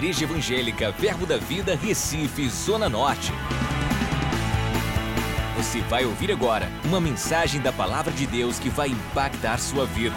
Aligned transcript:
Igreja 0.00 0.24
Evangélica 0.24 0.90
Verbo 0.92 1.26
da 1.26 1.36
Vida, 1.36 1.76
Recife, 1.76 2.48
Zona 2.48 2.88
Norte. 2.88 3.30
Você 5.58 5.82
vai 5.82 6.06
ouvir 6.06 6.32
agora 6.32 6.70
uma 6.86 6.98
mensagem 6.98 7.60
da 7.60 7.70
Palavra 7.70 8.10
de 8.10 8.26
Deus 8.26 8.58
que 8.58 8.70
vai 8.70 8.88
impactar 8.88 9.58
sua 9.58 9.84
vida. 9.84 10.16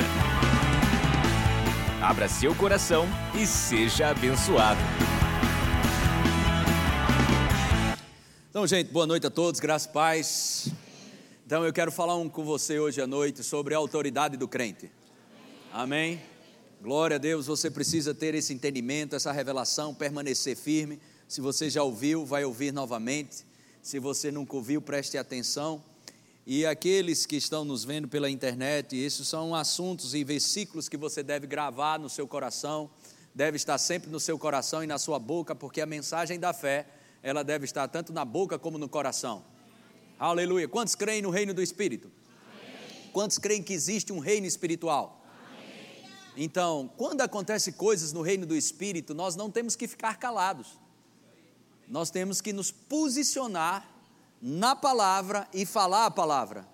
Abra 2.02 2.30
seu 2.30 2.56
coração 2.56 3.06
e 3.36 3.46
seja 3.46 4.08
abençoado. 4.08 4.80
Então, 8.50 8.66
gente, 8.66 8.90
boa 8.90 9.06
noite 9.06 9.28
a 9.28 9.30
todos, 9.30 9.60
graças 9.60 9.90
e 9.90 9.94
paz. 9.94 10.74
Então, 11.46 11.66
eu 11.66 11.74
quero 11.74 11.92
falar 11.92 12.16
um 12.16 12.30
com 12.30 12.46
você 12.46 12.80
hoje 12.80 13.02
à 13.02 13.06
noite 13.06 13.44
sobre 13.44 13.76
a 13.76 13.80
autoridade 13.80 14.38
do 14.38 14.48
crente. 14.48 14.90
Amém? 15.74 16.22
Glória 16.84 17.16
a 17.16 17.18
Deus, 17.18 17.46
você 17.46 17.72
precisa 17.72 18.14
ter 18.14 18.36
esse 18.36 18.54
entendimento, 18.54 19.16
essa 19.16 19.32
revelação, 19.32 19.96
permanecer 19.96 20.58
firme. 20.58 21.00
Se 21.30 21.40
você 21.40 21.70
já 21.70 21.82
ouviu, 21.82 22.26
vai 22.26 22.44
ouvir 22.44 22.74
novamente. 22.74 23.46
Se 23.82 24.00
você 24.00 24.30
nunca 24.30 24.58
ouviu, 24.58 24.82
preste 24.82 25.18
atenção. 25.18 25.82
E 26.46 26.66
aqueles 26.66 27.26
que 27.26 27.38
estão 27.38 27.64
nos 27.64 27.86
vendo 27.86 28.10
pela 28.10 28.30
internet, 28.30 28.98
esses 28.98 29.26
são 29.26 29.56
assuntos 29.56 30.14
e 30.14 30.26
versículos 30.26 30.90
que 30.90 30.98
você 30.98 31.24
deve 31.24 31.48
gravar 31.48 31.98
no 31.98 32.10
seu 32.10 32.28
coração, 32.28 32.90
deve 33.34 33.56
estar 33.56 33.78
sempre 33.78 34.12
no 34.12 34.20
seu 34.20 34.38
coração 34.38 34.84
e 34.84 34.88
na 34.88 34.98
sua 35.00 35.18
boca, 35.18 35.56
porque 35.56 35.80
a 35.80 35.86
mensagem 35.86 36.38
da 36.38 36.52
fé, 36.52 36.86
ela 37.24 37.44
deve 37.44 37.64
estar 37.64 37.88
tanto 37.88 38.12
na 38.12 38.26
boca 38.26 38.60
como 38.60 38.78
no 38.78 38.90
coração. 38.90 39.42
Aleluia. 40.20 40.68
Quantos 40.68 40.96
creem 40.96 41.22
no 41.22 41.30
reino 41.30 41.54
do 41.54 41.62
Espírito? 41.62 42.12
Quantos 43.14 43.38
creem 43.38 43.64
que 43.64 43.72
existe 43.72 44.12
um 44.12 44.20
reino 44.20 44.46
espiritual? 44.46 45.23
Então, 46.36 46.90
quando 46.98 47.22
acontecem 47.22 47.74
coisas 47.74 48.12
no 48.12 48.22
reino 48.22 48.46
do 48.46 48.56
Espírito, 48.56 49.14
nós 49.14 49.36
não 49.36 49.52
temos 49.52 49.76
que 49.76 49.88
ficar 49.88 50.18
calados. 50.18 50.80
Nós 51.88 52.10
temos 52.10 52.42
que 52.42 52.52
nos 52.52 52.72
posicionar 52.72 53.88
na 54.42 54.76
palavra 54.76 55.48
e 55.54 55.66
falar 55.66 56.06
a 56.08 56.12
palavra. 56.12 56.68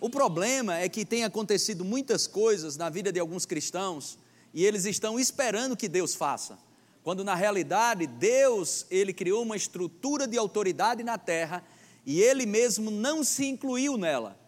O 0.00 0.08
problema 0.08 0.78
é 0.78 0.88
que 0.88 1.04
tem 1.04 1.24
acontecido 1.24 1.84
muitas 1.84 2.26
coisas 2.26 2.76
na 2.76 2.88
vida 2.88 3.12
de 3.12 3.20
alguns 3.20 3.46
cristãos 3.46 4.18
e 4.52 4.64
eles 4.64 4.84
estão 4.84 5.18
esperando 5.18 5.76
que 5.76 5.88
Deus 5.88 6.14
faça. 6.14 6.58
Quando 7.02 7.22
na 7.22 7.34
realidade 7.34 8.06
Deus, 8.06 8.86
ele 8.90 9.12
criou 9.12 9.42
uma 9.42 9.56
estrutura 9.56 10.26
de 10.26 10.38
autoridade 10.38 11.02
na 11.02 11.18
terra 11.18 11.62
e 12.06 12.20
ele 12.20 12.46
mesmo 12.46 12.90
não 12.90 13.22
se 13.22 13.44
incluiu 13.46 13.98
nela. 13.98 14.38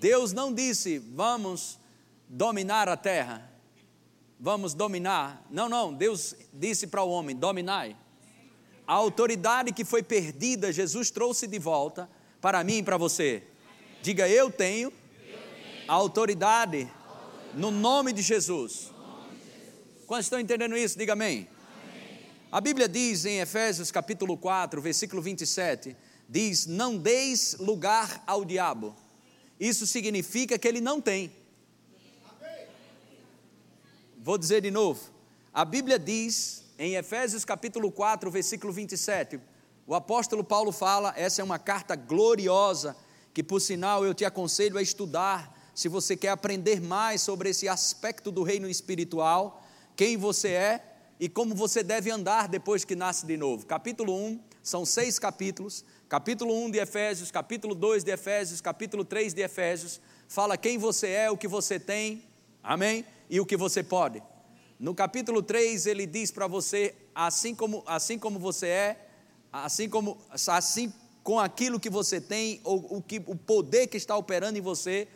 Deus 0.00 0.32
não 0.32 0.52
disse: 0.52 0.98
"Vamos 0.98 1.78
dominar 2.34 2.88
a 2.88 2.96
terra. 2.96 3.48
Vamos 4.40 4.74
dominar. 4.74 5.46
Não, 5.48 5.68
não, 5.68 5.94
Deus 5.94 6.34
disse 6.52 6.88
para 6.88 7.02
o 7.02 7.08
homem: 7.08 7.36
dominai. 7.36 7.96
A 8.86 8.92
autoridade 8.92 9.72
que 9.72 9.84
foi 9.84 10.02
perdida, 10.02 10.72
Jesus 10.72 11.10
trouxe 11.10 11.46
de 11.46 11.58
volta 11.58 12.10
para 12.40 12.62
mim 12.62 12.78
e 12.78 12.82
para 12.82 12.98
você. 12.98 13.44
Diga, 14.02 14.28
eu 14.28 14.50
tenho 14.50 14.92
a 15.88 15.94
autoridade 15.94 16.90
no 17.54 17.70
nome 17.70 18.12
de 18.12 18.20
Jesus. 18.20 18.90
Quantos 20.06 20.26
estão 20.26 20.40
entendendo 20.40 20.76
isso? 20.76 20.98
Diga 20.98 21.14
amém. 21.14 21.48
A 22.52 22.60
Bíblia 22.60 22.88
diz 22.88 23.24
em 23.24 23.40
Efésios 23.40 23.90
capítulo 23.90 24.36
4, 24.36 24.82
versículo 24.82 25.22
27, 25.22 25.96
diz: 26.28 26.66
Não 26.66 26.98
deis 26.98 27.56
lugar 27.58 28.22
ao 28.26 28.44
diabo. 28.44 28.94
Isso 29.58 29.86
significa 29.86 30.58
que 30.58 30.66
ele 30.66 30.80
não 30.80 31.00
tem. 31.00 31.32
Vou 34.24 34.38
dizer 34.38 34.62
de 34.62 34.70
novo. 34.70 35.10
A 35.52 35.66
Bíblia 35.66 35.98
diz 35.98 36.64
em 36.78 36.94
Efésios 36.94 37.44
capítulo 37.44 37.92
4, 37.92 38.30
versículo 38.30 38.72
27, 38.72 39.38
o 39.86 39.94
apóstolo 39.94 40.42
Paulo 40.42 40.72
fala, 40.72 41.12
essa 41.14 41.42
é 41.42 41.44
uma 41.44 41.58
carta 41.58 41.94
gloriosa, 41.94 42.96
que 43.34 43.42
por 43.42 43.60
sinal 43.60 44.02
eu 44.02 44.14
te 44.14 44.24
aconselho 44.24 44.78
a 44.78 44.82
estudar, 44.82 45.54
se 45.74 45.90
você 45.90 46.16
quer 46.16 46.30
aprender 46.30 46.80
mais 46.80 47.20
sobre 47.20 47.50
esse 47.50 47.68
aspecto 47.68 48.32
do 48.32 48.42
reino 48.42 48.66
espiritual, 48.66 49.62
quem 49.94 50.16
você 50.16 50.48
é 50.52 50.96
e 51.20 51.28
como 51.28 51.54
você 51.54 51.82
deve 51.82 52.10
andar 52.10 52.48
depois 52.48 52.82
que 52.82 52.96
nasce 52.96 53.26
de 53.26 53.36
novo. 53.36 53.66
Capítulo 53.66 54.16
1, 54.16 54.40
são 54.62 54.86
seis 54.86 55.18
capítulos, 55.18 55.84
capítulo 56.08 56.54
1 56.64 56.70
de 56.70 56.78
Efésios, 56.78 57.30
capítulo 57.30 57.74
2 57.74 58.02
de 58.02 58.12
Efésios, 58.12 58.62
capítulo 58.62 59.04
3 59.04 59.34
de 59.34 59.42
Efésios, 59.42 60.00
fala 60.26 60.56
quem 60.56 60.78
você 60.78 61.08
é, 61.08 61.30
o 61.30 61.36
que 61.36 61.46
você 61.46 61.78
tem, 61.78 62.24
amém? 62.62 63.04
E 63.34 63.40
o 63.40 63.44
que 63.44 63.56
você 63.56 63.82
pode. 63.82 64.22
No 64.78 64.94
capítulo 64.94 65.42
3, 65.42 65.86
ele 65.86 66.06
diz 66.06 66.30
para 66.30 66.46
você: 66.46 66.94
assim 67.12 67.52
como, 67.52 67.82
assim 67.84 68.16
como 68.16 68.38
você 68.38 68.68
é, 68.68 69.08
assim 69.52 69.88
como 69.88 70.16
assim 70.30 70.92
com 71.20 71.40
aquilo 71.40 71.80
que 71.80 71.90
você 71.90 72.20
tem, 72.20 72.60
ou 72.62 72.98
o, 72.98 73.02
que, 73.02 73.20
o 73.26 73.34
poder 73.34 73.88
que 73.88 73.96
está 73.96 74.16
operando 74.16 74.56
em 74.56 74.60
você. 74.60 75.08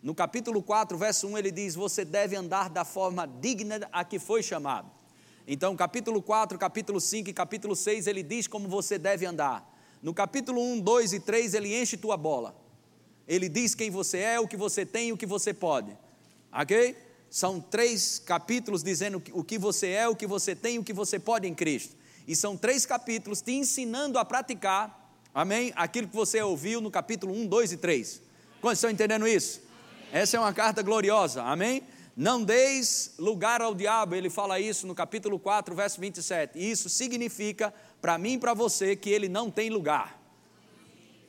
No 0.00 0.14
capítulo 0.14 0.62
4, 0.62 0.96
verso 0.96 1.26
1, 1.26 1.38
ele 1.38 1.50
diz: 1.50 1.74
Você 1.74 2.04
deve 2.04 2.36
andar 2.36 2.70
da 2.70 2.84
forma 2.84 3.26
digna 3.26 3.88
a 3.90 4.04
que 4.04 4.20
foi 4.20 4.44
chamado. 4.44 4.88
Então, 5.44 5.74
capítulo 5.74 6.22
4, 6.22 6.56
capítulo 6.60 7.00
5 7.00 7.30
e 7.30 7.32
capítulo 7.32 7.74
6, 7.74 8.06
ele 8.06 8.22
diz 8.22 8.46
como 8.46 8.68
você 8.68 8.96
deve 8.96 9.26
andar. 9.26 9.68
No 10.00 10.14
capítulo 10.14 10.62
1, 10.62 10.80
2 10.82 11.14
e 11.14 11.18
3, 11.18 11.54
ele 11.54 11.76
enche 11.76 11.96
tua 11.96 12.16
bola. 12.16 12.54
Ele 13.26 13.48
diz 13.48 13.74
quem 13.74 13.90
você 13.90 14.18
é, 14.18 14.38
o 14.38 14.46
que 14.46 14.56
você 14.56 14.86
tem 14.86 15.08
e 15.08 15.12
o 15.12 15.16
que 15.16 15.26
você 15.26 15.52
pode. 15.52 15.98
Ok? 16.52 17.05
São 17.30 17.60
três 17.60 18.18
capítulos 18.18 18.82
dizendo 18.82 19.22
o 19.32 19.44
que 19.44 19.58
você 19.58 19.88
é, 19.88 20.08
o 20.08 20.16
que 20.16 20.26
você 20.26 20.54
tem, 20.54 20.78
o 20.78 20.84
que 20.84 20.92
você 20.92 21.18
pode 21.18 21.46
em 21.46 21.54
Cristo. 21.54 21.94
E 22.26 22.34
são 22.34 22.56
três 22.56 22.84
capítulos 22.84 23.40
te 23.40 23.52
ensinando 23.52 24.18
a 24.18 24.24
praticar, 24.24 25.14
amém? 25.34 25.72
Aquilo 25.76 26.08
que 26.08 26.16
você 26.16 26.42
ouviu 26.42 26.80
no 26.80 26.90
capítulo 26.90 27.32
1, 27.34 27.46
2 27.46 27.72
e 27.72 27.76
3. 27.76 28.22
Quantos 28.60 28.78
estão 28.78 28.90
entendendo 28.90 29.28
isso? 29.28 29.60
Essa 30.12 30.36
é 30.36 30.40
uma 30.40 30.52
carta 30.52 30.82
gloriosa, 30.82 31.42
amém? 31.42 31.82
Não 32.16 32.42
deis 32.42 33.12
lugar 33.18 33.60
ao 33.60 33.74
diabo, 33.74 34.14
ele 34.14 34.30
fala 34.30 34.58
isso 34.58 34.86
no 34.86 34.94
capítulo 34.94 35.38
4, 35.38 35.74
verso 35.74 36.00
27. 36.00 36.58
Isso 36.58 36.88
significa 36.88 37.72
para 38.00 38.16
mim 38.16 38.32
e 38.32 38.38
para 38.38 38.54
você 38.54 38.96
que 38.96 39.10
ele 39.10 39.28
não 39.28 39.50
tem 39.50 39.68
lugar. 39.68 40.18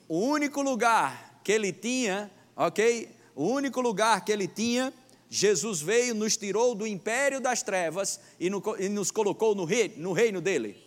O 0.07 0.19
único 0.19 0.62
lugar 0.62 1.41
que 1.44 1.52
ele 1.52 1.74
tinha, 1.74 2.31
ok? 2.56 3.09
O 3.36 3.47
único 3.47 3.81
lugar 3.81 4.24
que 4.24 4.31
ele 4.31 4.47
tinha 4.47 4.94
Jesus 5.29 5.81
veio, 5.81 6.15
nos 6.15 6.38
tirou 6.38 6.73
do 6.73 6.88
império 6.88 7.41
das 7.41 7.61
trevas 7.61 8.19
e, 8.39 8.49
no, 8.49 8.63
e 8.79 8.88
nos 8.88 9.11
colocou 9.11 9.53
no, 9.53 9.65
rei, 9.65 9.93
no 9.97 10.13
reino 10.13 10.39
dele. 10.39 10.81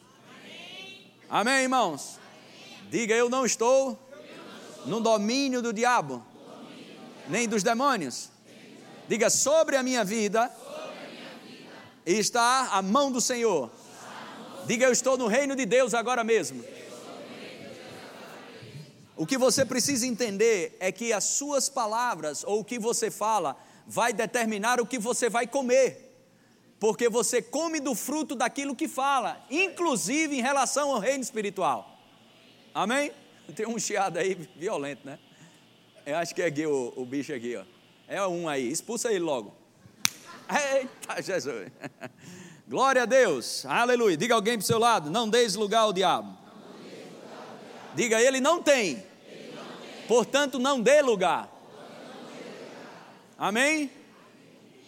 Amém, 1.29 1.53
Amém 1.53 1.63
irmãos? 1.63 2.19
Amém. 2.19 2.89
Diga, 2.91 3.15
eu 3.15 3.29
não 3.29 3.45
estou, 3.45 3.99
no 4.87 5.01
domínio 5.01 5.61
do 5.61 5.73
diabo, 5.73 6.25
nem 7.29 7.47
dos 7.47 7.63
demônios. 7.63 8.31
Diga, 9.07 9.29
sobre 9.29 9.77
a 9.77 9.83
minha 9.83 10.05
vida, 10.05 10.51
está 12.07 12.71
a 12.73 12.81
mão 12.81 13.13
do 13.13 13.21
Senhor. 13.21 13.71
Diga, 14.67 14.87
eu 14.87 14.93
estou 14.93 15.19
no 15.19 15.27
reino 15.27 15.55
de 15.55 15.67
Deus 15.67 15.93
agora 15.93 16.25
mesmo. 16.25 16.65
O 19.17 19.27
que 19.27 19.37
você 19.37 19.67
precisa 19.67 20.07
entender 20.07 20.79
é 20.81 20.91
que 20.91 21.13
as 21.13 21.25
suas 21.25 21.69
palavras 21.69 22.43
ou 22.43 22.61
o 22.61 22.65
que 22.65 22.79
você 22.79 23.11
fala 23.11 23.55
vai 23.91 24.13
determinar 24.13 24.81
o 24.81 24.87
que 24.87 25.01
você 25.01 25.29
vai 25.29 25.49
comer. 25.49 26.07
Porque 26.79 27.09
você 27.09 27.43
come 27.43 27.81
do 27.81 27.93
fruto 27.93 28.37
daquilo 28.37 28.75
que 28.75 28.87
fala, 28.87 29.45
inclusive 29.51 30.39
em 30.39 30.41
relação 30.41 30.93
ao 30.93 31.01
reino 31.01 31.23
espiritual. 31.23 31.99
Amém? 32.73 33.11
Tem 33.55 33.67
um 33.67 33.79
chiado 33.81 34.17
aí 34.17 34.35
violento, 34.57 35.05
né? 35.05 35.19
Eu 36.07 36.17
acho 36.17 36.33
que 36.33 36.41
é 36.41 36.47
aqui 36.47 36.65
o, 36.65 36.93
o 36.97 37.05
bicho 37.05 37.35
aqui, 37.35 37.57
ó. 37.57 37.65
É 38.07 38.25
um 38.27 38.49
aí, 38.49 38.71
expulsa 38.71 39.11
ele 39.11 39.19
logo. 39.19 39.53
Eita, 40.49 41.21
Jesus. 41.21 41.69
Glória 42.69 43.03
a 43.03 43.07
Deus, 43.07 43.67
aleluia. 43.67 44.17
Diga 44.17 44.37
alguém 44.37 44.57
para 44.57 44.63
o 44.63 44.67
seu 44.67 44.79
lado: 44.79 45.11
não 45.11 45.29
deis 45.29 45.57
lugar 45.57 45.81
ao 45.81 45.93
diabo. 45.93 46.39
Diga, 47.95 48.23
ele 48.23 48.41
não 48.41 48.63
tem. 48.63 49.03
Portanto, 50.07 50.61
não 50.61 50.81
dê 50.81 51.03
lugar. 51.03 51.60
Amém? 53.41 53.91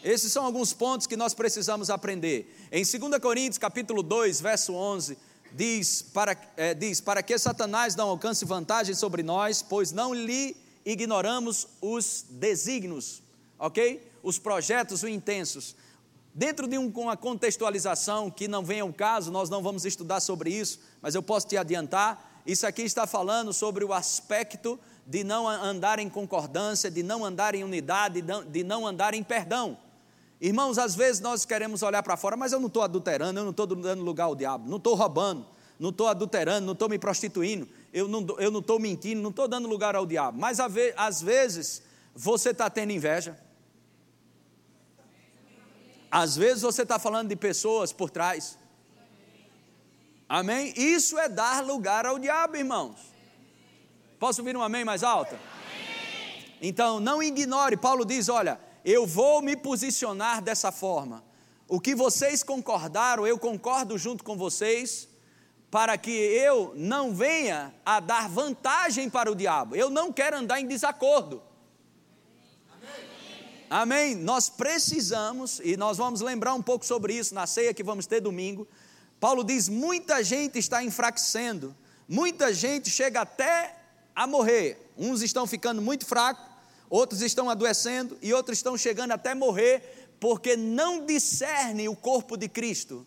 Esses 0.05 0.31
são 0.31 0.45
alguns 0.45 0.75
pontos 0.75 1.07
que 1.07 1.17
nós 1.17 1.33
precisamos 1.33 1.89
aprender. 1.89 2.55
Em 2.71 2.85
2 2.85 3.19
Coríntios, 3.19 3.57
capítulo 3.57 4.03
2, 4.03 4.43
verso 4.43 4.75
11, 4.75 5.17
diz 5.53 6.03
para, 6.03 6.37
é, 6.55 6.75
diz, 6.75 7.01
para 7.01 7.23
que 7.23 7.39
Satanás 7.39 7.97
não 7.97 8.11
alcance 8.11 8.45
vantagem 8.45 8.95
sobre 8.95 9.23
nós, 9.23 9.63
pois 9.63 9.91
não 9.91 10.13
lhe 10.13 10.55
ignoramos 10.85 11.67
os 11.81 12.27
desígnios, 12.29 13.23
ok? 13.59 14.07
Os 14.23 14.39
projetos 14.39 15.03
intensos. 15.03 15.75
Dentro 16.35 16.69
de 16.69 16.77
um, 16.77 16.89
uma 16.89 17.17
contextualização 17.17 18.31
que 18.31 18.47
não 18.49 18.63
vem 18.63 18.81
ao 18.81 18.93
caso, 18.93 19.31
nós 19.31 19.49
não 19.49 19.63
vamos 19.63 19.87
estudar 19.87 20.21
sobre 20.21 20.51
isso, 20.51 20.79
mas 21.01 21.15
eu 21.15 21.23
posso 21.23 21.47
te 21.47 21.57
adiantar, 21.57 22.43
isso 22.47 22.67
aqui 22.67 22.83
está 22.83 23.07
falando 23.07 23.51
sobre 23.55 23.83
o 23.83 23.95
aspecto 23.95 24.79
de 25.07 25.25
não 25.25 25.49
andar 25.49 25.99
em 25.99 26.09
concordância, 26.09 26.91
de 26.91 27.03
não 27.03 27.25
andar 27.25 27.55
em 27.55 27.65
unidade, 27.65 28.23
de 28.49 28.65
não 28.65 28.87
andar 28.87 29.15
em 29.15 29.23
perdão. 29.23 29.77
Irmãos, 30.41 30.79
às 30.79 30.95
vezes 30.95 31.21
nós 31.21 31.45
queremos 31.45 31.83
olhar 31.83 32.03
para 32.03 32.17
fora, 32.17 32.37
mas 32.37 32.53
eu 32.53 32.59
não 32.59 32.67
estou 32.67 32.83
adulterando, 32.83 33.39
eu 33.39 33.45
não 33.45 33.51
estou 33.51 33.67
dando 33.67 34.03
lugar 34.03 34.25
ao 34.25 34.35
diabo, 34.35 34.69
não 34.69 34.77
estou 34.79 34.95
roubando, 34.95 35.47
não 35.79 35.91
estou 35.91 36.09
adulterando, 36.09 36.67
não 36.67 36.73
estou 36.73 36.89
me 36.89 36.99
prostituindo, 36.99 37.69
eu 37.93 38.09
não 38.09 38.59
estou 38.59 38.79
mentindo, 38.81 39.21
não 39.21 39.31
estou 39.31 39.47
dando 39.47 39.69
lugar 39.69 39.95
ao 39.95 40.07
diabo. 40.07 40.39
Mas 40.39 40.59
às 40.61 41.23
vezes 41.23 41.83
você 42.15 42.51
está 42.51 42.69
tendo 42.71 42.93
inveja. 42.93 43.39
Às 46.11 46.37
vezes 46.37 46.63
você 46.63 46.83
está 46.83 46.99
falando 46.99 47.29
de 47.29 47.37
pessoas 47.37 47.93
por 47.93 48.11
trás. 48.11 48.59
Amém? 50.29 50.73
Isso 50.77 51.19
é 51.19 51.29
dar 51.29 51.65
lugar 51.65 52.07
ao 52.07 52.19
diabo, 52.19 52.57
irmãos. 52.57 53.12
Posso 54.23 54.41
ouvir 54.41 54.57
um 54.57 54.63
amém 54.63 54.85
mais 54.85 55.03
alto? 55.03 55.37
Então, 56.61 57.01
não 57.01 57.21
ignore. 57.21 57.77
Paulo 57.77 58.05
diz: 58.05 58.29
olha, 58.29 58.57
eu 58.85 59.05
vou 59.05 59.43
me 59.43 59.57
posicionar 59.57 60.41
dessa 60.41 60.71
forma. 60.71 61.25
O 61.67 61.81
que 61.81 61.93
vocês 61.93 62.45
concordaram, 62.45 63.27
eu 63.27 63.37
concordo 63.37 63.99
junto 63.99 64.23
com 64.23 64.37
vocês 64.37 65.09
para 65.73 65.99
que 65.99 66.13
eu 66.13 66.73
não 66.77 67.13
venha 67.13 67.75
a 67.85 67.99
dar 67.99 68.29
vantagem 68.29 69.11
para 69.11 69.29
o 69.29 69.35
diabo. 69.35 69.75
Eu 69.75 69.91
não 69.91 70.13
quero 70.13 70.37
andar 70.37 70.61
em 70.61 70.69
desacordo. 70.69 71.43
Amém. 73.69 74.13
Amém. 74.13 74.15
Nós 74.15 74.49
precisamos, 74.49 75.61
e 75.65 75.77
nós 75.77 75.99
vamos 75.99 76.21
lembrar 76.21 76.55
um 76.55 76.63
pouco 76.63 76.87
sobre 76.87 77.13
isso 77.13 77.35
na 77.35 77.45
ceia 77.45 77.75
que 77.75 77.83
vamos 77.83 78.07
ter 78.07 78.21
domingo. 78.21 78.69
Paulo 79.19 79.43
diz: 79.43 79.69
muita 79.69 80.23
gente 80.23 80.61
está 80.61 80.81
enfraquecendo, 80.81 81.75
muita 82.09 82.55
gente 82.55 82.89
chega 82.89 83.23
até 83.23 83.82
a 84.15 84.27
morrer. 84.27 84.91
Uns 84.97 85.23
estão 85.23 85.47
ficando 85.47 85.81
muito 85.81 86.07
fracos, 86.07 86.45
outros 86.89 87.23
estão 87.23 87.49
adoecendo 87.49 88.19
e 88.21 88.33
outros 88.33 88.59
estão 88.59 88.77
chegando 88.77 89.13
até 89.13 89.35
morrer 89.35 90.09
porque 90.21 90.57
não 90.57 91.05
discernem 91.05 91.89
o 91.89 91.97
corpo 91.97 92.37
de 92.37 92.49
Cristo. 92.49 93.07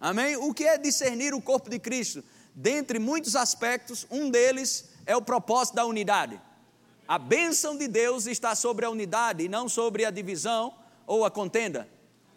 Amém? 0.00 0.36
O 0.36 0.54
que 0.54 0.64
é 0.64 0.78
discernir 0.78 1.34
o 1.34 1.40
corpo 1.40 1.68
de 1.68 1.78
Cristo? 1.78 2.22
Dentre 2.54 2.98
muitos 2.98 3.34
aspectos, 3.34 4.06
um 4.10 4.30
deles 4.30 4.90
é 5.04 5.16
o 5.16 5.22
propósito 5.22 5.74
da 5.74 5.84
unidade. 5.84 6.40
A 7.08 7.18
bênção 7.18 7.76
de 7.76 7.88
Deus 7.88 8.26
está 8.26 8.54
sobre 8.54 8.84
a 8.84 8.90
unidade 8.90 9.44
e 9.44 9.48
não 9.48 9.68
sobre 9.68 10.04
a 10.04 10.10
divisão 10.10 10.74
ou 11.06 11.24
a 11.24 11.30
contenda. 11.30 11.88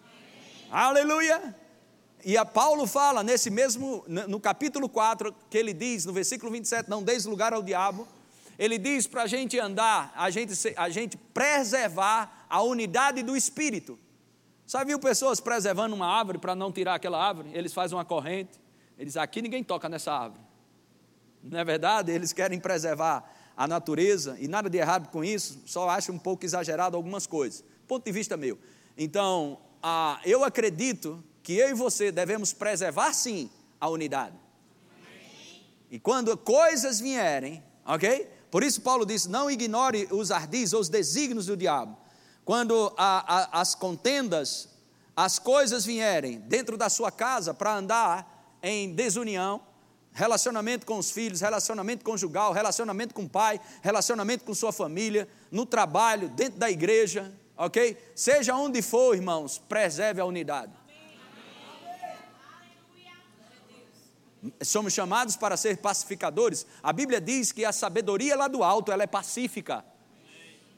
Amém. 0.03 0.67
Aleluia! 0.71 1.55
E 2.23 2.37
a 2.37 2.43
Paulo 2.45 2.85
fala 2.85 3.23
nesse 3.23 3.49
mesmo, 3.49 4.03
no 4.07 4.39
capítulo 4.39 4.89
4, 4.89 5.33
que 5.49 5.57
ele 5.57 5.73
diz, 5.73 6.05
no 6.05 6.11
versículo 6.11 6.51
27, 6.51 6.89
não 6.89 7.01
deis 7.01 7.25
lugar 7.25 7.53
ao 7.53 7.61
diabo. 7.61 8.07
Ele 8.57 8.77
diz 8.77 9.07
para 9.07 9.23
a 9.23 9.27
gente 9.27 9.57
andar, 9.57 10.11
a 10.15 10.29
gente, 10.29 10.53
a 10.75 10.89
gente 10.89 11.15
preservar 11.15 12.45
a 12.49 12.61
unidade 12.61 13.23
do 13.23 13.37
espírito. 13.37 13.97
Já 14.67 14.83
viu 14.83 14.99
pessoas 14.99 15.39
preservando 15.39 15.95
uma 15.95 16.07
árvore 16.07 16.37
para 16.37 16.53
não 16.53 16.71
tirar 16.71 16.95
aquela 16.95 17.25
árvore? 17.25 17.49
Eles 17.53 17.73
fazem 17.73 17.97
uma 17.97 18.03
corrente, 18.03 18.59
eles 18.97 19.15
aqui 19.15 19.41
ninguém 19.41 19.63
toca 19.63 19.87
nessa 19.87 20.11
árvore. 20.11 20.43
Não 21.41 21.57
é 21.57 21.63
verdade? 21.63 22.11
Eles 22.11 22.33
querem 22.33 22.59
preservar 22.59 23.33
a 23.55 23.67
natureza 23.67 24.37
e 24.39 24.47
nada 24.47 24.69
de 24.69 24.77
errado 24.77 25.09
com 25.09 25.23
isso, 25.23 25.61
só 25.65 25.89
acho 25.89 26.11
um 26.11 26.19
pouco 26.19 26.45
exagerado 26.45 26.97
algumas 26.97 27.25
coisas. 27.25 27.63
Ponto 27.87 28.03
de 28.03 28.11
vista 28.11 28.35
meu. 28.35 28.59
Então, 28.97 29.57
ah, 29.81 30.19
eu 30.25 30.43
acredito 30.43 31.23
que 31.43 31.53
eu 31.53 31.69
e 31.69 31.73
você 31.73 32.11
devemos 32.11 32.53
preservar 32.53 33.13
sim 33.13 33.49
a 33.79 33.89
unidade. 33.89 34.35
E 35.89 35.99
quando 35.99 36.37
coisas 36.37 36.99
vierem, 36.99 37.63
ok? 37.85 38.29
Por 38.51 38.63
isso 38.63 38.81
Paulo 38.81 39.05
diz: 39.05 39.25
não 39.25 39.49
ignore 39.49 40.07
os 40.11 40.31
ardis 40.31 40.73
ou 40.73 40.81
os 40.81 40.89
desígnios 40.89 41.45
do 41.47 41.57
diabo 41.57 41.97
quando 42.49 42.91
a, 42.97 43.57
a, 43.57 43.61
as 43.61 43.75
contendas, 43.75 44.69
as 45.15 45.37
coisas 45.37 45.85
vierem 45.85 46.39
dentro 46.39 46.75
da 46.77 46.89
sua 46.89 47.11
casa 47.11 47.53
para 47.53 47.75
andar 47.75 48.57
em 48.63 48.91
desunião, 48.91 49.61
relacionamento 50.11 50.83
com 50.83 50.97
os 50.97 51.11
filhos, 51.11 51.41
relacionamento 51.41 52.03
conjugal, 52.03 52.51
relacionamento 52.51 53.13
com 53.13 53.21
o 53.21 53.29
pai, 53.29 53.61
relacionamento 53.83 54.45
com 54.45 54.55
sua 54.55 54.71
família, 54.71 55.29
no 55.51 55.63
trabalho, 55.63 56.27
dentro 56.29 56.57
da 56.57 56.71
igreja, 56.71 57.31
ok? 57.55 57.95
Seja 58.15 58.55
onde 58.55 58.81
for, 58.81 59.13
irmãos, 59.13 59.59
preserve 59.59 60.19
a 60.19 60.25
unidade. 60.25 60.73
Somos 64.61 64.93
chamados 64.93 65.35
para 65.35 65.57
ser 65.57 65.77
pacificadores. 65.77 66.65
A 66.81 66.93
Bíblia 66.93 67.19
diz 67.19 67.51
que 67.51 67.65
a 67.65 67.71
sabedoria 67.71 68.35
lá 68.35 68.47
do 68.47 68.63
alto 68.63 68.91
ela 68.91 69.03
é 69.03 69.07
pacífica. 69.07 69.83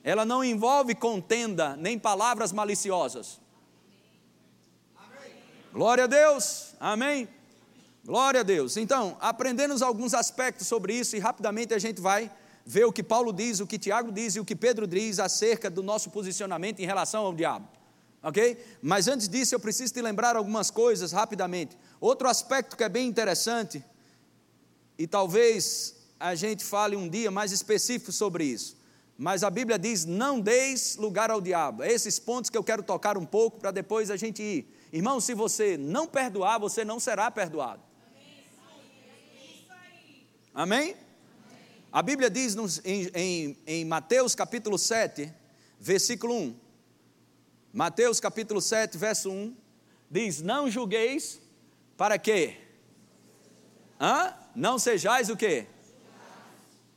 Ela 0.04 0.26
não 0.26 0.44
envolve 0.44 0.96
contenda 0.96 1.76
nem 1.78 2.00
palavras 2.00 2.52
maliciosas. 2.52 3.40
Glória 5.72 6.06
a 6.06 6.08
Deus. 6.08 6.74
Amém. 6.80 7.30
Glória 8.04 8.40
a 8.40 8.44
Deus. 8.44 8.78
Então, 8.78 9.16
aprendemos 9.22 9.82
alguns 9.82 10.14
aspectos 10.14 10.68
sobre 10.68 10.94
isso 10.94 11.16
e 11.16 11.20
rapidamente 11.20 11.74
a 11.74 11.80
gente 11.80 12.02
vai 12.02 12.32
ver 12.66 12.86
o 12.86 12.92
que 12.92 13.04
Paulo 13.04 13.32
diz, 13.32 13.60
o 13.60 13.68
que 13.68 13.78
Tiago 13.78 14.12
diz 14.12 14.36
e 14.36 14.40
o 14.40 14.46
que 14.46 14.56
Pedro 14.56 14.88
diz 14.88 15.20
acerca 15.20 15.70
do 15.70 15.84
nosso 15.84 16.10
posicionamento 16.10 16.80
em 16.80 16.86
relação 16.86 17.26
ao 17.26 17.34
diabo. 17.34 17.68
Ok? 18.24 18.58
Mas 18.82 19.08
antes 19.08 19.28
disso, 19.28 19.56
eu 19.56 19.60
preciso 19.60 19.94
te 19.94 20.02
lembrar 20.02 20.36
algumas 20.36 20.70
coisas 20.70 21.12
rapidamente. 21.12 21.78
Outro 22.02 22.28
aspecto 22.28 22.76
que 22.76 22.84
é 22.84 22.90
bem 22.90 23.08
interessante, 23.08 23.86
e 24.98 25.06
talvez 25.06 25.96
a 26.20 26.34
gente 26.34 26.66
fale 26.66 26.96
um 26.96 27.08
dia 27.08 27.30
mais 27.30 27.52
específico 27.52 28.12
sobre 28.12 28.44
isso. 28.44 28.76
Mas 29.16 29.44
a 29.44 29.52
Bíblia 29.52 29.78
diz: 29.78 30.04
não 30.04 30.40
deis 30.40 30.96
lugar 30.96 31.30
ao 31.30 31.40
diabo. 31.40 31.84
É 31.84 31.92
esses 31.92 32.18
pontos 32.18 32.50
que 32.50 32.58
eu 32.58 32.64
quero 32.64 32.82
tocar 32.82 33.20
um 33.20 33.26
pouco 33.26 33.60
para 33.60 33.70
depois 33.70 34.10
a 34.10 34.18
gente 34.18 34.42
ir. 34.42 34.76
Irmão, 34.92 35.22
se 35.22 35.36
você 35.36 35.78
não 35.78 36.08
perdoar, 36.08 36.60
você 36.60 36.84
não 36.84 37.00
será 37.00 37.30
perdoado. 37.30 37.84
Amém? 40.56 40.96
A 41.92 42.02
Bíblia 42.02 42.30
diz 42.30 42.56
em, 42.84 43.12
em, 43.14 43.58
em 43.68 43.86
Mateus 43.86 44.34
capítulo 44.34 44.78
7, 44.78 45.32
versículo 45.80 46.36
1. 46.36 46.56
Mateus 47.72 48.20
capítulo 48.20 48.60
7, 48.60 48.98
verso 48.98 49.30
1. 49.30 49.56
Diz: 50.10 50.42
Não 50.42 50.68
julgueis, 50.68 51.40
para 52.02 52.18
quê? 52.18 52.58
Hã? 54.00 54.34
Não 54.56 54.80
sejais 54.80 55.30
o 55.30 55.38
quê? 55.38 55.68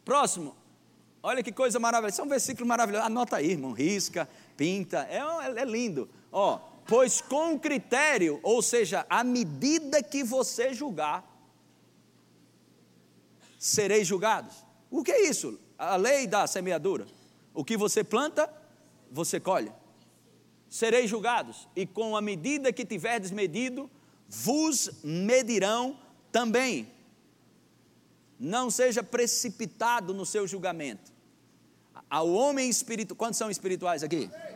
Próximo. 0.02 0.56
Olha 1.22 1.42
que 1.42 1.52
coisa 1.52 1.78
maravilhosa. 1.78 2.14
Isso 2.14 2.22
é 2.22 2.24
um 2.24 2.28
versículo 2.28 2.66
maravilhoso. 2.66 3.04
Anota 3.04 3.36
aí, 3.36 3.50
irmão. 3.50 3.72
Risca, 3.72 4.26
pinta. 4.56 5.06
É, 5.10 5.20
é 5.60 5.64
lindo. 5.66 6.08
Ó, 6.32 6.58
pois 6.86 7.20
com 7.20 7.58
critério, 7.58 8.40
ou 8.42 8.62
seja, 8.62 9.04
à 9.10 9.22
medida 9.22 10.02
que 10.02 10.24
você 10.24 10.72
julgar, 10.72 11.22
sereis 13.58 14.08
julgados. 14.08 14.64
O 14.90 15.04
que 15.04 15.12
é 15.12 15.28
isso? 15.28 15.60
A 15.76 15.96
lei 15.96 16.26
da 16.26 16.46
semeadura. 16.46 17.06
O 17.52 17.62
que 17.62 17.76
você 17.76 18.02
planta, 18.02 18.50
você 19.10 19.38
colhe. 19.38 19.70
Sereis 20.70 21.10
julgados, 21.10 21.68
e 21.76 21.84
com 21.84 22.16
a 22.16 22.22
medida 22.22 22.72
que 22.72 22.86
tiverdes 22.86 23.30
medido, 23.30 23.90
vos 24.42 24.90
medirão 25.02 25.98
também. 26.32 26.88
Não 28.38 28.70
seja 28.70 29.02
precipitado 29.02 30.12
no 30.12 30.26
seu 30.26 30.46
julgamento 30.46 31.12
ao 32.10 32.28
homem 32.30 32.68
espiritual. 32.68 33.16
Quantos 33.16 33.38
são 33.38 33.50
espirituais 33.50 34.02
aqui? 34.02 34.30
Amém. 34.32 34.54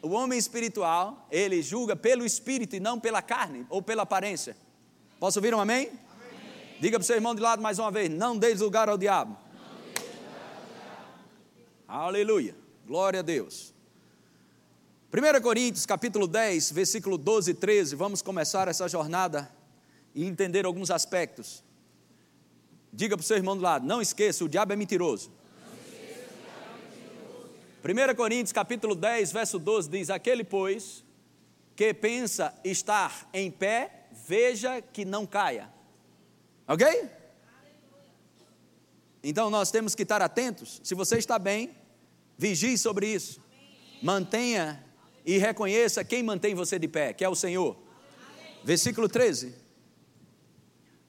O 0.00 0.10
homem 0.10 0.38
espiritual, 0.38 1.26
ele 1.30 1.60
julga 1.60 1.96
pelo 1.96 2.24
espírito 2.24 2.76
e 2.76 2.80
não 2.80 3.00
pela 3.00 3.20
carne 3.20 3.66
ou 3.68 3.82
pela 3.82 4.04
aparência. 4.04 4.56
Posso 5.18 5.38
ouvir 5.38 5.52
um 5.54 5.60
amém? 5.60 5.88
amém. 5.88 5.98
Diga 6.80 6.98
para 6.98 7.02
o 7.02 7.06
seu 7.06 7.16
irmão 7.16 7.34
de 7.34 7.40
lado 7.40 7.60
mais 7.60 7.78
uma 7.78 7.90
vez: 7.90 8.08
não 8.08 8.38
deis 8.38 8.60
lugar 8.60 8.88
ao 8.88 8.96
diabo. 8.96 9.32
Lugar 9.32 9.68
ao 10.56 11.96
diabo. 11.96 12.06
Aleluia. 12.06 12.56
Glória 12.86 13.20
a 13.20 13.22
Deus. 13.22 13.74
1 15.10 15.40
Coríntios 15.40 15.86
capítulo 15.86 16.26
10, 16.26 16.70
versículo 16.72 17.16
12 17.16 17.52
e 17.52 17.54
13, 17.54 17.96
vamos 17.96 18.20
começar 18.20 18.68
essa 18.68 18.86
jornada 18.86 19.50
e 20.14 20.26
entender 20.26 20.66
alguns 20.66 20.90
aspectos. 20.90 21.64
Diga 22.92 23.16
para 23.16 23.24
o 23.24 23.26
seu 23.26 23.38
irmão 23.38 23.56
do 23.56 23.62
lado, 23.62 23.86
não 23.86 24.02
esqueça, 24.02 24.44
o 24.44 24.48
diabo 24.48 24.74
é 24.74 24.76
mentiroso. 24.76 25.32
1 27.82 28.14
Coríntios 28.16 28.52
capítulo 28.52 28.94
10, 28.94 29.32
verso 29.32 29.58
12 29.58 29.88
diz: 29.88 30.10
Aquele, 30.10 30.44
pois, 30.44 31.02
que 31.74 31.94
pensa 31.94 32.52
estar 32.62 33.30
em 33.32 33.50
pé, 33.50 34.08
veja 34.26 34.82
que 34.82 35.06
não 35.06 35.26
caia. 35.26 35.72
Ok? 36.66 36.86
Então 39.22 39.48
nós 39.48 39.70
temos 39.70 39.94
que 39.94 40.02
estar 40.02 40.20
atentos. 40.20 40.82
Se 40.84 40.94
você 40.94 41.16
está 41.16 41.38
bem, 41.38 41.70
vigie 42.36 42.76
sobre 42.76 43.06
isso. 43.06 43.40
Mantenha 44.02 44.84
e 45.28 45.36
reconheça 45.36 46.02
quem 46.02 46.22
mantém 46.22 46.54
você 46.54 46.78
de 46.78 46.88
pé, 46.88 47.12
que 47.12 47.22
é 47.22 47.28
o 47.28 47.34
Senhor. 47.34 47.76
Versículo 48.64 49.10
13: 49.10 49.54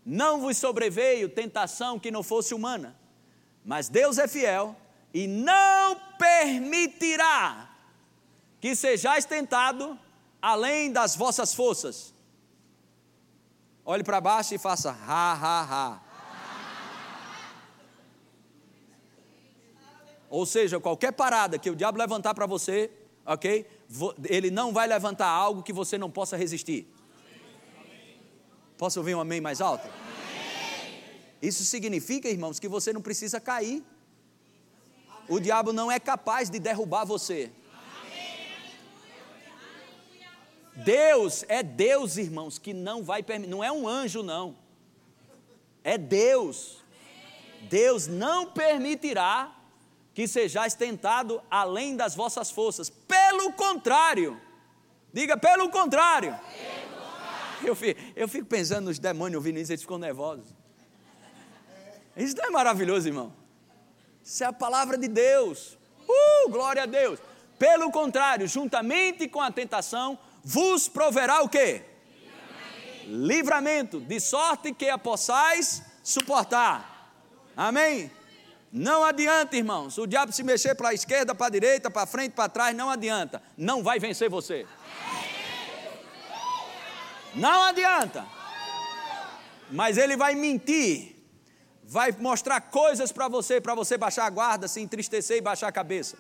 Não 0.05 0.41
vos 0.41 0.57
sobreveio 0.57 1.29
tentação 1.29 1.97
que 1.97 2.11
não 2.11 2.21
fosse 2.21 2.53
humana, 2.53 2.99
mas 3.63 3.88
Deus 3.88 4.17
é 4.17 4.27
fiel 4.27 4.75
e 5.13 5.25
não 5.25 5.95
permitirá 6.17 7.73
que 8.59 8.75
sejais 8.75 9.23
tentado 9.23 9.97
além 10.41 10.91
das 10.91 11.15
vossas 11.15 11.53
forças. 11.53 12.13
Olhe 13.85 14.03
para 14.03 14.19
baixo 14.19 14.53
e 14.53 14.57
faça 14.57 14.91
ha, 14.91 15.31
ha, 15.31 15.61
ha. 15.63 16.01
Ou 20.29 20.45
seja, 20.45 20.77
qualquer 20.77 21.13
parada 21.13 21.57
que 21.57 21.69
o 21.69 21.75
diabo 21.75 21.97
levantar 21.97 22.35
para 22.35 22.45
você, 22.45 22.91
ok? 23.25 23.78
Ele 24.25 24.51
não 24.51 24.72
vai 24.72 24.88
levantar 24.88 25.27
algo 25.27 25.63
que 25.63 25.74
você 25.74 25.98
não 25.98 26.12
possa 26.12 26.38
resistir. 26.38 26.88
Posso 28.77 29.00
ouvir 29.00 29.15
um 29.15 29.19
amém 29.19 29.41
mais 29.41 29.60
alto? 29.60 29.89
Isso 31.41 31.63
significa, 31.65 32.29
irmãos, 32.29 32.60
que 32.60 32.67
você 32.67 32.93
não 32.93 33.01
precisa 33.01 33.39
cair. 33.39 33.84
O 35.27 35.39
diabo 35.39 35.74
não 35.74 35.91
é 35.91 36.00
capaz 36.00 36.50
de 36.50 36.60
derrubar 36.60 37.05
você. 37.05 37.51
Deus 40.75 41.43
é 41.48 41.62
Deus, 41.62 42.17
irmãos, 42.17 42.58
que 42.58 42.74
não 42.74 43.03
vai 43.03 43.22
permitir, 43.22 43.51
não 43.51 43.63
é 43.63 43.72
um 43.72 43.88
anjo, 43.88 44.24
não. 44.24 44.55
É 45.84 45.98
Deus. 45.98 46.77
Deus 47.63 48.08
não 48.08 48.51
permitirá 48.51 49.53
que 50.13 50.27
sejais 50.27 50.74
tentado 50.74 51.41
além 51.50 51.96
das 51.96 52.15
vossas 52.15 52.50
forças. 52.50 52.91
Pelo 53.29 53.53
contrário, 53.53 54.41
diga 55.13 55.38
pelo 55.38 55.69
contrário. 55.69 56.36
Eu 57.63 57.75
fico, 57.75 58.01
eu 58.15 58.27
fico 58.27 58.48
pensando 58.48 58.86
nos 58.86 58.98
demônios 58.98 59.36
ouvindo 59.36 59.59
isso, 59.59 59.71
eles 59.71 59.83
ficam 59.83 60.00
nervosos. 60.00 60.48
Isso 62.17 62.36
não 62.38 62.45
é 62.45 62.50
maravilhoso, 62.50 63.07
irmão? 63.07 63.31
Isso 64.24 64.43
é 64.43 64.48
a 64.48 64.53
palavra 64.53 64.98
de 64.98 65.07
Deus. 65.07 65.77
Uh, 66.07 66.50
glória 66.50 66.83
a 66.83 66.86
Deus. 66.88 67.19
Pelo 67.59 67.91
contrário, 67.91 68.48
juntamente 68.48 69.27
com 69.27 69.41
a 69.41 69.51
tentação, 69.51 70.17
vos 70.43 70.89
proverá 70.89 71.43
o 71.43 71.50
quê? 71.50 71.83
Livramento. 73.05 73.27
Livramento, 73.27 74.00
de 74.00 74.19
sorte 74.19 74.74
que 74.74 74.89
a 74.89 74.98
possais 74.98 75.83
suportar. 76.03 77.13
Amém? 77.55 78.09
Não 78.71 79.03
adianta, 79.03 79.57
irmãos. 79.57 79.97
O 79.97 80.05
diabo 80.05 80.31
se 80.31 80.43
mexer 80.43 80.75
para 80.75 80.89
a 80.89 80.93
esquerda, 80.93 81.33
para 81.33 81.47
a 81.47 81.49
direita, 81.49 81.89
para 81.89 82.05
frente, 82.05 82.33
para 82.33 82.49
trás, 82.49 82.75
não 82.75 82.89
adianta. 82.89 83.41
Não 83.57 83.81
vai 83.81 83.99
vencer 83.99 84.29
você. 84.29 84.65
Não 87.33 87.63
adianta. 87.63 88.25
Mas 89.71 89.97
ele 89.97 90.15
vai 90.15 90.35
mentir. 90.35 91.15
Vai 91.83 92.11
mostrar 92.11 92.61
coisas 92.61 93.11
para 93.11 93.27
você, 93.27 93.59
para 93.59 93.73
você 93.73 93.97
baixar 93.97 94.25
a 94.25 94.29
guarda, 94.29 94.67
se 94.67 94.79
entristecer 94.79 95.38
e 95.38 95.41
baixar 95.41 95.67
a 95.67 95.71
cabeça. 95.71 96.15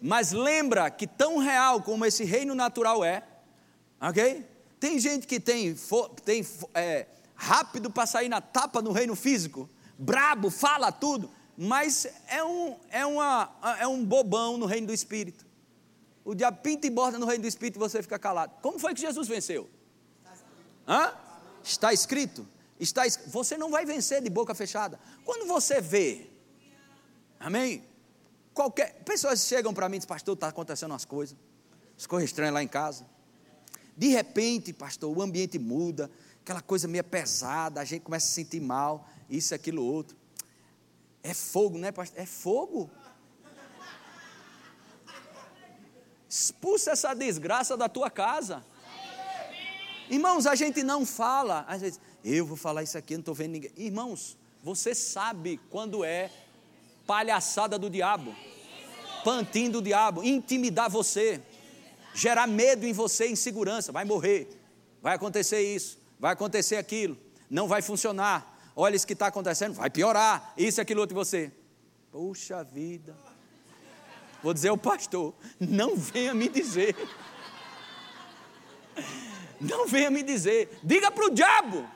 Mas 0.00 0.30
lembra 0.30 0.88
que 0.88 1.06
tão 1.06 1.38
real 1.38 1.82
como 1.82 2.06
esse 2.06 2.24
reino 2.24 2.54
natural 2.54 3.04
é, 3.04 3.24
ok? 4.00 4.46
Tem 4.78 4.98
gente 5.00 5.26
que 5.26 5.40
tem, 5.40 5.76
tem 6.24 6.46
é, 6.72 7.06
rápido 7.34 7.90
para 7.90 8.06
sair 8.06 8.28
na 8.28 8.40
tapa 8.40 8.80
no 8.80 8.92
reino 8.92 9.16
físico, 9.16 9.68
brabo, 9.98 10.48
fala 10.48 10.92
tudo 10.92 11.30
mas 11.62 12.06
é 12.26 12.42
um, 12.42 12.74
é, 12.88 13.04
uma, 13.04 13.54
é 13.78 13.86
um 13.86 14.02
bobão 14.02 14.56
no 14.56 14.64
reino 14.64 14.86
do 14.86 14.94
Espírito. 14.94 15.44
O 16.24 16.34
diabo 16.34 16.62
pinta 16.62 16.86
e 16.86 16.90
borda 16.90 17.18
no 17.18 17.26
reino 17.26 17.42
do 17.42 17.48
Espírito 17.48 17.76
e 17.76 17.78
você 17.78 18.02
fica 18.02 18.18
calado. 18.18 18.54
Como 18.62 18.78
foi 18.78 18.94
que 18.94 19.00
Jesus 19.02 19.28
venceu? 19.28 19.68
Hã? 20.88 21.12
Está 21.62 21.92
escrito. 21.92 22.48
Está 22.78 23.02
Você 23.26 23.58
não 23.58 23.70
vai 23.70 23.84
vencer 23.84 24.22
de 24.22 24.30
boca 24.30 24.54
fechada. 24.54 24.98
Quando 25.22 25.46
você 25.46 25.82
vê, 25.82 26.30
amém? 27.38 27.84
Qualquer. 28.54 28.94
Pessoas 29.04 29.44
chegam 29.44 29.74
para 29.74 29.86
mim 29.86 29.96
e 29.96 29.98
dizem, 29.98 30.08
pastor, 30.08 30.32
está 30.32 30.48
acontecendo 30.48 30.92
umas 30.92 31.04
coisas, 31.04 31.36
as 31.94 32.06
coisas 32.06 32.30
estranhas 32.30 32.54
lá 32.54 32.62
em 32.62 32.68
casa. 32.68 33.04
De 33.94 34.08
repente, 34.08 34.72
pastor, 34.72 35.14
o 35.14 35.20
ambiente 35.20 35.58
muda, 35.58 36.10
aquela 36.42 36.62
coisa 36.62 36.88
meio 36.88 37.04
pesada, 37.04 37.82
a 37.82 37.84
gente 37.84 38.00
começa 38.00 38.24
a 38.24 38.28
se 38.30 38.34
sentir 38.34 38.60
mal, 38.60 39.06
isso, 39.28 39.54
aquilo, 39.54 39.84
outro. 39.84 40.19
É 41.22 41.34
fogo, 41.34 41.78
né, 41.78 41.92
pastor? 41.92 42.20
É 42.20 42.26
fogo. 42.26 42.90
Expulsa 46.28 46.92
essa 46.92 47.14
desgraça 47.14 47.76
da 47.76 47.88
tua 47.88 48.10
casa. 48.10 48.64
Irmãos, 50.08 50.46
a 50.46 50.54
gente 50.54 50.82
não 50.82 51.04
fala, 51.04 51.64
às 51.68 51.80
vezes, 51.80 52.00
eu 52.24 52.44
vou 52.44 52.56
falar 52.56 52.82
isso 52.82 52.98
aqui, 52.98 53.14
não 53.14 53.20
estou 53.20 53.34
vendo 53.34 53.52
ninguém. 53.52 53.70
Irmãos, 53.76 54.36
você 54.62 54.94
sabe 54.94 55.60
quando 55.70 56.04
é 56.04 56.30
palhaçada 57.06 57.78
do 57.78 57.88
diabo, 57.88 58.34
pantin 59.24 59.70
do 59.70 59.80
diabo, 59.80 60.22
intimidar 60.22 60.90
você, 60.90 61.40
gerar 62.14 62.46
medo 62.46 62.86
em 62.86 62.92
você, 62.92 63.28
insegurança, 63.28 63.92
vai 63.92 64.04
morrer, 64.04 64.48
vai 65.02 65.14
acontecer 65.14 65.60
isso, 65.60 65.98
vai 66.18 66.32
acontecer 66.32 66.76
aquilo, 66.76 67.16
não 67.48 67.66
vai 67.66 67.82
funcionar, 67.82 68.49
olha 68.80 68.96
isso 68.96 69.06
que 69.06 69.12
está 69.12 69.26
acontecendo, 69.26 69.74
vai 69.74 69.90
piorar, 69.90 70.52
isso, 70.56 70.80
aquilo, 70.80 71.00
outro, 71.00 71.14
e 71.14 71.18
você. 71.18 71.52
Puxa 72.10 72.64
vida. 72.64 73.16
Vou 74.42 74.54
dizer 74.54 74.68
ao 74.68 74.78
pastor, 74.78 75.34
não 75.60 75.96
venha 75.96 76.34
me 76.34 76.48
dizer. 76.48 76.96
Não 79.60 79.86
venha 79.86 80.10
me 80.10 80.22
dizer. 80.22 80.78
Diga 80.82 81.10
para 81.10 81.26
o 81.26 81.30
diabo. 81.30 81.86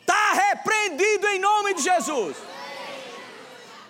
Está 0.00 0.32
repreendido 0.32 1.26
em 1.26 1.38
nome 1.40 1.74
de 1.74 1.82
Jesus. 1.82 2.36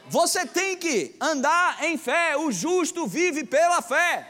Você 0.09 0.47
tem 0.47 0.77
que 0.77 1.15
andar 1.21 1.85
em 1.85 1.99
fé. 1.99 2.37
O 2.37 2.51
justo 2.51 3.07
vive 3.07 3.45
pela 3.45 3.83
fé. 3.83 4.27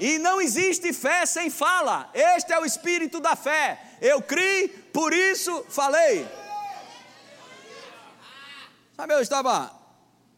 E 0.00 0.18
não 0.18 0.40
existe 0.40 0.92
fé 0.92 1.24
sem 1.24 1.50
fala. 1.50 2.10
Este 2.12 2.52
é 2.52 2.58
o 2.58 2.64
espírito 2.64 3.20
da 3.20 3.36
fé. 3.36 3.80
Eu 4.00 4.20
criei, 4.20 4.68
por 4.98 5.12
isso 5.12 5.62
falei. 5.68 6.26
Sabe, 8.96 9.14
eu 9.14 9.20
estava, 9.20 9.72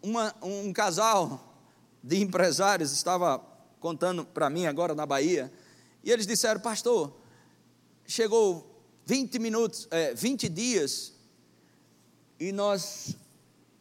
uma, 0.02 0.36
um 0.42 0.70
casal 0.70 1.56
de 2.04 2.20
empresários 2.20 2.92
estava 2.92 3.38
contando 3.80 4.22
para 4.22 4.50
mim 4.50 4.66
agora 4.66 4.94
na 4.94 5.06
Bahia, 5.06 5.50
e 6.04 6.10
eles 6.10 6.26
disseram, 6.26 6.60
pastor, 6.60 7.10
chegou 8.04 8.84
20 9.06 9.38
minutos, 9.38 9.88
é, 9.90 10.12
20 10.12 10.46
dias, 10.50 11.14
e 12.38 12.52
nós 12.52 13.16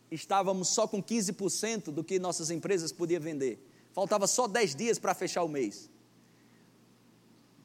estávamos 0.10 0.70
só 0.70 0.88
com 0.88 1.04
15% 1.04 1.92
do 1.92 2.06
que 2.06 2.18
nossas 2.20 2.50
empresas 2.50 2.94
podiam 2.94 3.20
vender. 3.20 3.62
Faltava 3.92 4.28
só 4.28 4.48
10 4.48 4.76
dias 4.76 4.98
para 4.98 5.14
fechar 5.14 5.44
o 5.44 5.50
mês. 5.50 5.90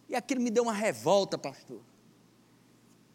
E 0.08 0.16
aquilo 0.16 0.40
me 0.40 0.50
deu 0.50 0.64
uma 0.64 0.72
revolta, 0.72 1.38
pastor. 1.38 1.93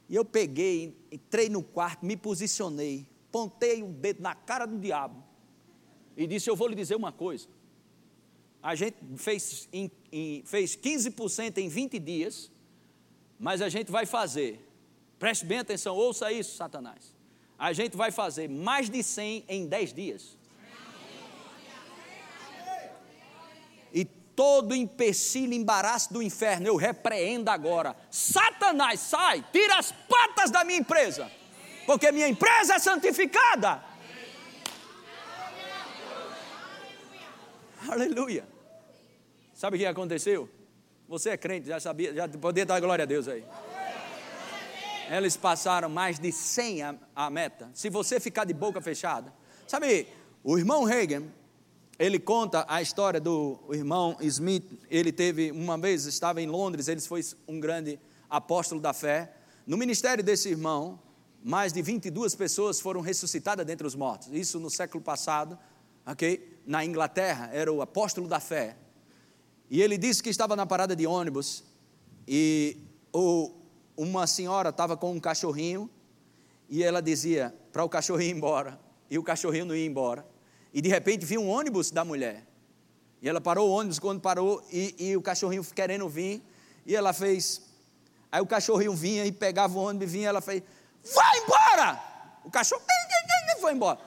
E 0.09 0.15
eu 0.15 0.25
peguei, 0.25 0.97
entrei 1.11 1.47
no 1.49 1.61
quarto, 1.61 2.03
me 2.03 2.17
posicionei, 2.17 3.05
pontei 3.31 3.83
o 3.83 3.89
dedo 3.89 4.21
na 4.21 4.33
cara 4.33 4.65
do 4.65 4.79
diabo 4.79 5.23
e 6.17 6.25
disse: 6.25 6.49
Eu 6.49 6.55
vou 6.55 6.67
lhe 6.67 6.75
dizer 6.75 6.95
uma 6.95 7.11
coisa. 7.11 7.47
A 8.61 8.73
gente 8.75 8.97
fez, 9.15 9.69
em, 9.71 9.89
em, 10.11 10.43
fez 10.45 10.75
15% 10.75 11.59
em 11.59 11.69
20 11.69 11.99
dias, 11.99 12.51
mas 13.39 13.61
a 13.61 13.69
gente 13.69 13.91
vai 13.91 14.05
fazer, 14.05 14.59
preste 15.17 15.45
bem 15.45 15.59
atenção, 15.59 15.95
ouça 15.95 16.31
isso, 16.31 16.57
Satanás. 16.57 17.13
A 17.57 17.71
gente 17.71 17.95
vai 17.95 18.11
fazer 18.11 18.49
mais 18.49 18.89
de 18.89 19.03
100 19.03 19.45
em 19.47 19.67
10 19.67 19.93
dias. 19.93 20.39
Todo 24.39 24.73
empecilho, 24.73 25.53
embaraço 25.53 26.13
do 26.13 26.23
inferno, 26.23 26.65
eu 26.65 26.77
repreendo 26.77 27.51
agora. 27.51 27.93
Satanás, 28.09 29.01
sai, 29.01 29.43
tira 29.51 29.77
as 29.77 29.91
patas 29.91 30.49
da 30.49 30.63
minha 30.63 30.79
empresa, 30.79 31.29
porque 31.85 32.09
minha 32.09 32.25
empresa 32.25 32.75
é 32.75 32.79
santificada. 32.79 33.83
Aleluia. 37.89 38.47
Sabe 39.53 39.75
o 39.75 39.79
que 39.81 39.85
aconteceu? 39.85 40.49
Você 41.09 41.31
é 41.31 41.37
crente, 41.37 41.67
já 41.67 41.81
sabia, 41.81 42.13
já 42.13 42.25
podia 42.29 42.65
dar 42.65 42.79
glória 42.79 43.03
a 43.03 43.05
Deus 43.05 43.27
aí. 43.27 43.43
Eles 45.09 45.35
passaram 45.35 45.89
mais 45.89 46.17
de 46.17 46.31
100 46.31 46.83
a, 46.83 46.95
a 47.13 47.29
meta. 47.29 47.69
Se 47.73 47.89
você 47.89 48.21
ficar 48.21 48.45
de 48.45 48.53
boca 48.53 48.79
fechada. 48.79 49.33
Sabe, 49.67 50.07
o 50.41 50.57
irmão 50.57 50.85
Reagan, 50.85 51.23
ele 51.99 52.17
conta 52.17 52.65
a 52.69 52.81
história 52.81 53.19
do 53.19 53.59
irmão 53.71 54.15
Smith. 54.21 54.63
Ele 54.89 55.11
teve, 55.11 55.51
uma 55.51 55.77
vez, 55.77 56.05
estava 56.05 56.41
em 56.41 56.47
Londres, 56.47 56.87
ele 56.87 57.01
foi 57.01 57.21
um 57.45 57.59
grande 57.59 57.99
apóstolo 58.29 58.79
da 58.79 58.93
fé. 58.93 59.33
No 59.67 59.75
ministério 59.75 60.23
desse 60.23 60.47
irmão, 60.47 60.97
mais 61.43 61.73
de 61.73 61.81
22 61.81 62.35
pessoas 62.35 62.79
foram 62.79 63.01
ressuscitadas 63.01 63.65
dentre 63.65 63.85
os 63.85 63.95
mortos. 63.95 64.29
Isso 64.31 64.61
no 64.61 64.69
século 64.69 65.03
passado, 65.03 65.59
ok? 66.05 66.61
Na 66.65 66.85
Inglaterra, 66.85 67.49
era 67.51 67.71
o 67.71 67.81
apóstolo 67.81 68.29
da 68.29 68.39
fé. 68.39 68.77
E 69.69 69.81
ele 69.81 69.97
disse 69.97 70.23
que 70.23 70.29
estava 70.29 70.55
na 70.55 70.65
parada 70.65 70.95
de 70.95 71.05
ônibus 71.05 71.65
e 72.25 72.77
o, 73.11 73.51
uma 73.97 74.25
senhora 74.25 74.69
estava 74.69 74.95
com 74.95 75.11
um 75.11 75.19
cachorrinho 75.19 75.89
e 76.69 76.81
ela 76.81 77.01
dizia 77.01 77.53
para 77.73 77.83
o 77.83 77.89
cachorrinho 77.89 78.31
ir 78.31 78.37
embora. 78.37 78.79
E 79.09 79.17
o 79.17 79.23
cachorrinho 79.23 79.65
não 79.65 79.75
ia 79.75 79.85
embora. 79.85 80.25
E 80.73 80.81
de 80.81 80.89
repente 80.89 81.25
viu 81.25 81.41
um 81.41 81.49
ônibus 81.49 81.91
da 81.91 82.05
mulher. 82.05 82.45
E 83.21 83.27
ela 83.27 83.41
parou 83.41 83.69
o 83.69 83.71
ônibus 83.71 83.99
quando 83.99 84.21
parou 84.21 84.63
e, 84.71 84.95
e 84.97 85.17
o 85.17 85.21
cachorrinho 85.21 85.63
querendo 85.63 86.07
vir. 86.07 86.41
E 86.85 86.95
ela 86.95 87.13
fez. 87.13 87.61
Aí 88.31 88.41
o 88.41 88.45
cachorrinho 88.45 88.93
vinha 88.93 89.25
e 89.25 89.31
pegava 89.31 89.77
o 89.77 89.81
ônibus 89.81 90.07
e 90.07 90.11
vinha. 90.11 90.29
Ela 90.29 90.41
fez: 90.41 90.63
Vai 91.13 91.37
embora! 91.39 92.01
O 92.45 92.51
cachorro 92.51 92.81
foi 93.59 93.73
embora. 93.73 93.99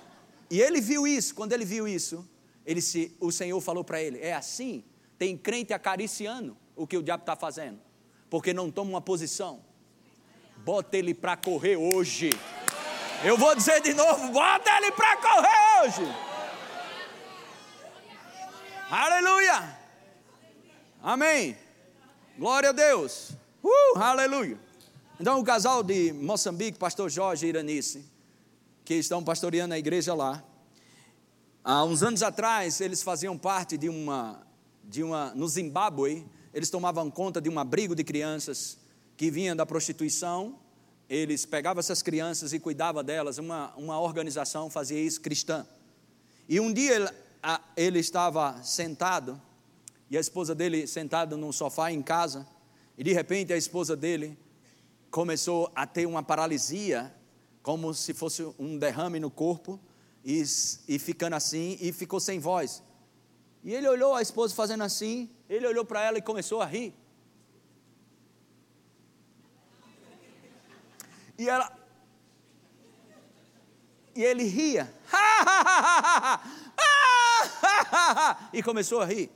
E 0.50 0.60
ele 0.60 0.80
viu 0.80 1.06
isso. 1.06 1.34
Quando 1.34 1.52
ele 1.52 1.64
viu 1.64 1.86
isso, 1.86 2.28
ele 2.66 2.80
se, 2.80 3.14
o 3.20 3.30
Senhor 3.30 3.60
falou 3.60 3.84
para 3.84 4.02
ele: 4.02 4.18
É 4.18 4.34
assim. 4.34 4.84
Tem 5.18 5.36
crente 5.36 5.72
acariciando 5.72 6.56
o 6.74 6.86
que 6.86 6.96
o 6.96 7.02
diabo 7.02 7.22
está 7.22 7.36
fazendo, 7.36 7.78
porque 8.28 8.52
não 8.52 8.70
toma 8.70 8.90
uma 8.90 9.00
posição. 9.00 9.60
Bota 10.58 10.96
ele 10.96 11.14
para 11.14 11.36
correr 11.36 11.76
hoje. 11.76 12.30
Eu 13.24 13.38
vou 13.38 13.54
dizer 13.54 13.80
de 13.80 13.94
novo: 13.94 14.32
bota 14.32 14.70
ele 14.78 14.90
para 14.92 15.16
correr 15.16 15.84
hoje. 15.84 16.31
Aleluia! 18.94 19.74
Amém! 21.02 21.56
Glória 22.38 22.68
a 22.68 22.72
Deus! 22.72 23.30
Uh, 23.64 23.98
aleluia! 23.98 24.60
Então, 25.18 25.40
o 25.40 25.44
casal 25.44 25.82
de 25.82 26.12
Moçambique, 26.12 26.78
pastor 26.78 27.08
Jorge 27.08 27.46
e 27.46 27.48
Iranice, 27.48 28.04
que 28.84 28.92
estão 28.92 29.24
pastoreando 29.24 29.72
a 29.72 29.78
igreja 29.78 30.12
lá, 30.12 30.44
há 31.64 31.82
uns 31.84 32.02
anos 32.02 32.22
atrás, 32.22 32.82
eles 32.82 33.02
faziam 33.02 33.38
parte 33.38 33.78
de 33.78 33.88
uma, 33.88 34.46
de 34.84 35.02
uma, 35.02 35.34
no 35.34 35.48
Zimbábue, 35.48 36.26
eles 36.52 36.68
tomavam 36.68 37.10
conta 37.10 37.40
de 37.40 37.48
um 37.48 37.58
abrigo 37.58 37.94
de 37.94 38.04
crianças 38.04 38.76
que 39.16 39.30
vinham 39.30 39.56
da 39.56 39.64
prostituição, 39.64 40.58
eles 41.08 41.46
pegavam 41.46 41.80
essas 41.80 42.02
crianças 42.02 42.52
e 42.52 42.60
cuidavam 42.60 43.02
delas, 43.02 43.38
uma, 43.38 43.72
uma 43.74 43.98
organização 43.98 44.68
fazia 44.68 45.00
isso 45.00 45.18
cristã. 45.18 45.66
E 46.46 46.60
um 46.60 46.70
dia 46.70 47.10
ele 47.76 47.98
estava 47.98 48.62
sentado, 48.62 49.40
e 50.08 50.16
a 50.16 50.20
esposa 50.20 50.54
dele 50.54 50.86
sentada 50.86 51.36
num 51.36 51.52
sofá 51.52 51.90
em 51.90 52.02
casa, 52.02 52.46
e 52.96 53.02
de 53.02 53.12
repente 53.12 53.52
a 53.52 53.56
esposa 53.56 53.96
dele 53.96 54.38
começou 55.10 55.70
a 55.74 55.86
ter 55.86 56.06
uma 56.06 56.22
paralisia, 56.22 57.12
como 57.62 57.92
se 57.94 58.14
fosse 58.14 58.42
um 58.58 58.78
derrame 58.78 59.18
no 59.18 59.30
corpo, 59.30 59.80
e, 60.24 60.42
e 60.88 60.98
ficando 60.98 61.34
assim, 61.34 61.76
e 61.80 61.92
ficou 61.92 62.20
sem 62.20 62.38
voz. 62.38 62.82
E 63.64 63.74
ele 63.74 63.88
olhou 63.88 64.14
a 64.14 64.22
esposa 64.22 64.54
fazendo 64.54 64.82
assim, 64.82 65.30
ele 65.48 65.66
olhou 65.66 65.84
para 65.84 66.02
ela 66.02 66.18
e 66.18 66.22
começou 66.22 66.60
a 66.60 66.66
rir. 66.66 66.94
E 71.38 71.48
ela. 71.48 71.76
E 74.14 74.22
ele 74.22 74.44
ria. 74.44 74.92
e 78.52 78.62
começou 78.62 79.00
a 79.00 79.04
rir. 79.04 79.30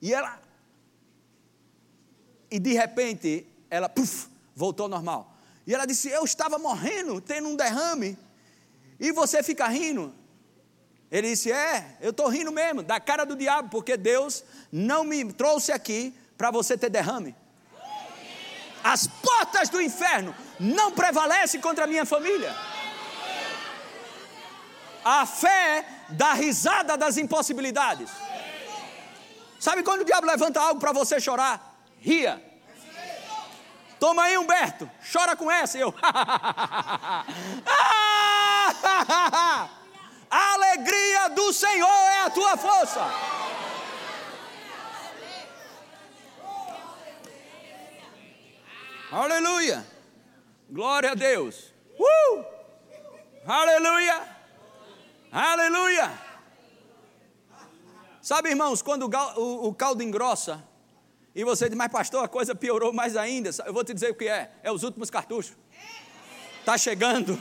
E 0.00 0.12
ela. 0.12 0.40
E 2.50 2.58
de 2.58 2.72
repente, 2.72 3.46
ela 3.70 3.88
puff, 3.88 4.28
voltou 4.54 4.84
ao 4.84 4.90
normal. 4.90 5.36
E 5.66 5.74
ela 5.74 5.86
disse: 5.86 6.08
Eu 6.08 6.24
estava 6.24 6.58
morrendo, 6.58 7.20
tendo 7.20 7.48
um 7.48 7.56
derrame. 7.56 8.18
E 8.98 9.12
você 9.12 9.42
fica 9.42 9.66
rindo. 9.68 10.14
Ele 11.10 11.30
disse: 11.30 11.52
É, 11.52 11.96
eu 12.00 12.10
estou 12.10 12.28
rindo 12.28 12.50
mesmo, 12.50 12.82
da 12.82 12.98
cara 12.98 13.24
do 13.24 13.36
diabo, 13.36 13.68
porque 13.70 13.96
Deus 13.96 14.44
não 14.70 15.04
me 15.04 15.32
trouxe 15.32 15.70
aqui 15.70 16.14
para 16.36 16.50
você 16.50 16.76
ter 16.76 16.90
derrame. 16.90 17.34
As 18.82 19.06
portas 19.06 19.68
do 19.68 19.80
inferno 19.80 20.34
não 20.58 20.90
prevalecem 20.90 21.60
contra 21.60 21.84
a 21.84 21.86
minha 21.86 22.04
família. 22.04 22.52
A 25.04 25.26
fé 25.26 25.84
dá 26.10 26.32
risada 26.32 26.96
das 26.96 27.16
impossibilidades. 27.16 28.10
Sabe 29.58 29.82
quando 29.82 30.00
o 30.02 30.04
diabo 30.04 30.26
levanta 30.26 30.60
algo 30.60 30.80
para 30.80 30.92
você 30.92 31.20
chorar? 31.20 31.76
Ria. 31.98 32.42
Toma 33.98 34.24
aí, 34.24 34.36
Humberto, 34.36 34.90
chora 35.12 35.36
com 35.36 35.48
essa. 35.48 35.78
Eu. 35.78 35.94
a 40.28 40.52
alegria 40.54 41.28
do 41.28 41.52
Senhor 41.52 41.86
é 41.86 42.22
a 42.24 42.30
tua 42.30 42.56
força. 42.56 43.00
Aleluia. 49.12 49.86
Glória 50.68 51.12
a 51.12 51.14
Deus. 51.14 51.72
Uh! 51.98 52.44
Aleluia. 53.46 54.31
Aleluia! 55.32 56.12
Sabe, 58.20 58.50
irmãos, 58.50 58.82
quando 58.82 59.10
o, 59.36 59.74
caldo 59.74 60.02
engrossa, 60.02 60.62
e 61.34 61.42
você 61.42 61.70
diz, 61.70 61.76
mas 61.76 61.90
pastor, 61.90 62.22
a 62.22 62.28
coisa 62.28 62.54
piorou 62.54 62.92
mais 62.92 63.16
ainda. 63.16 63.48
Eu 63.64 63.72
vou 63.72 63.82
te 63.82 63.94
dizer 63.94 64.10
o 64.10 64.14
que 64.14 64.28
é: 64.28 64.52
é 64.62 64.70
os 64.70 64.82
últimos 64.82 65.08
cartuchos. 65.08 65.56
Está 66.60 66.76
chegando. 66.76 67.40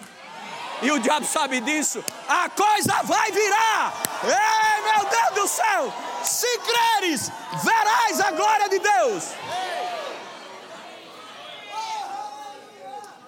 E 0.81 0.89
o 0.89 0.99
diabo 0.99 1.25
sabe 1.25 1.59
disso. 1.59 2.03
A 2.27 2.49
coisa 2.49 3.03
vai 3.03 3.31
virar. 3.31 3.93
Ei, 4.23 4.81
meu 4.81 5.09
Deus 5.09 5.35
do 5.35 5.47
céu! 5.47 5.93
Se 6.23 6.47
creres, 6.59 7.29
verás 7.63 8.19
a 8.21 8.31
glória 8.31 8.69
de 8.69 8.79
Deus. 8.79 9.25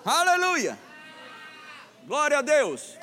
Aleluia! 0.06 0.80
Glória 2.06 2.39
a 2.39 2.41
Deus. 2.41 2.97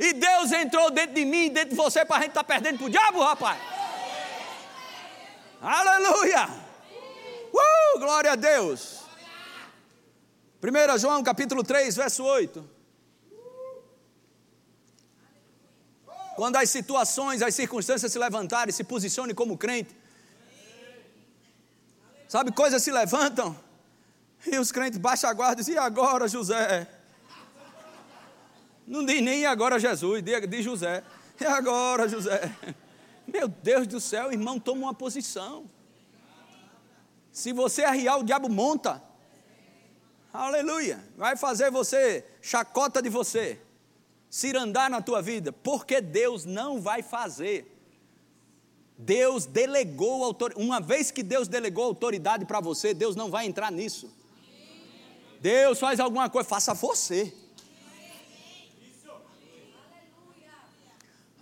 E 0.00 0.14
Deus 0.14 0.50
entrou 0.50 0.90
dentro 0.90 1.14
de 1.14 1.26
mim, 1.26 1.50
dentro 1.50 1.70
de 1.70 1.76
você, 1.76 2.06
para 2.06 2.16
a 2.16 2.20
gente 2.20 2.30
estar 2.30 2.42
tá 2.42 2.54
perdendo 2.54 2.78
para 2.78 2.86
o 2.86 2.90
diabo, 2.90 3.22
rapaz. 3.22 3.60
Aleluia! 5.60 6.48
Uh, 7.52 7.98
glória 7.98 8.32
a 8.32 8.34
Deus. 8.34 9.00
1 10.62 10.98
João 10.98 11.22
capítulo 11.22 11.62
3, 11.62 11.94
verso 11.94 12.24
8. 12.24 12.66
Quando 16.34 16.56
as 16.56 16.70
situações, 16.70 17.42
as 17.42 17.54
circunstâncias 17.54 18.10
se 18.10 18.18
levantarem, 18.18 18.72
se 18.72 18.82
posicione 18.82 19.34
como 19.34 19.58
crente. 19.58 19.94
Sabe, 22.26 22.52
coisas 22.52 22.82
se 22.82 22.90
levantam 22.90 23.54
e 24.46 24.56
os 24.56 24.72
crentes 24.72 24.98
baixam 24.98 25.28
a 25.28 25.34
guarda 25.34 25.60
e 25.60 25.64
dizem: 25.64 25.74
e 25.74 25.78
agora, 25.78 26.26
José? 26.26 26.88
Não 28.90 29.06
diz 29.06 29.22
nem 29.22 29.46
agora 29.46 29.78
Jesus, 29.78 30.20
diz 30.48 30.64
José. 30.64 31.04
E 31.40 31.44
agora, 31.44 32.08
José? 32.08 32.52
Meu 33.24 33.46
Deus 33.46 33.86
do 33.86 34.00
céu, 34.00 34.32
irmão, 34.32 34.58
toma 34.58 34.86
uma 34.86 34.94
posição. 34.94 35.64
Se 37.30 37.52
você 37.52 37.84
arriar, 37.84 38.16
o 38.16 38.24
diabo 38.24 38.48
monta. 38.48 39.00
Aleluia. 40.32 41.04
Vai 41.16 41.36
fazer 41.36 41.70
você, 41.70 42.26
chacota 42.42 43.00
de 43.00 43.08
você, 43.08 43.60
cirandar 44.28 44.90
na 44.90 45.00
tua 45.00 45.22
vida, 45.22 45.52
porque 45.52 46.00
Deus 46.00 46.44
não 46.44 46.80
vai 46.80 47.00
fazer. 47.00 47.72
Deus 48.98 49.46
delegou 49.46 50.24
autoridade. 50.24 50.66
Uma 50.66 50.80
vez 50.80 51.12
que 51.12 51.22
Deus 51.22 51.46
delegou 51.46 51.84
autoridade 51.84 52.44
para 52.44 52.58
você, 52.58 52.92
Deus 52.92 53.14
não 53.14 53.30
vai 53.30 53.46
entrar 53.46 53.70
nisso. 53.70 54.12
Deus 55.40 55.78
faz 55.78 56.00
alguma 56.00 56.28
coisa, 56.28 56.48
faça 56.48 56.74
você. 56.74 57.32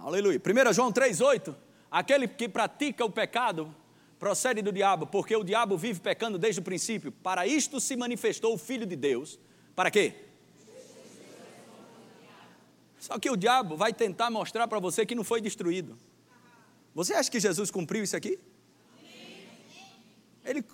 Aleluia. 0.08 0.40
1 0.40 0.72
João 0.72 0.90
3,8. 0.90 1.54
Aquele 1.90 2.26
que 2.26 2.48
pratica 2.48 3.04
o 3.04 3.10
pecado 3.10 3.74
procede 4.18 4.62
do 4.62 4.72
diabo, 4.72 5.06
porque 5.06 5.36
o 5.36 5.44
diabo 5.44 5.76
vive 5.76 6.00
pecando 6.00 6.38
desde 6.38 6.62
o 6.62 6.64
princípio. 6.64 7.12
Para 7.12 7.46
isto 7.46 7.78
se 7.78 7.94
manifestou 7.94 8.54
o 8.54 8.58
Filho 8.58 8.86
de 8.86 8.96
Deus. 8.96 9.38
Para 9.76 9.90
quê? 9.90 10.14
Só 12.98 13.18
que 13.18 13.28
o 13.28 13.36
diabo 13.36 13.76
vai 13.76 13.92
tentar 13.92 14.30
mostrar 14.30 14.66
para 14.66 14.78
você 14.78 15.04
que 15.04 15.14
não 15.14 15.22
foi 15.22 15.42
destruído. 15.42 15.98
Você 16.94 17.12
acha 17.12 17.30
que 17.30 17.38
Jesus 17.38 17.70
cumpriu 17.70 18.02
isso 18.02 18.16
aqui? 18.16 18.38
Ele, 20.42 20.64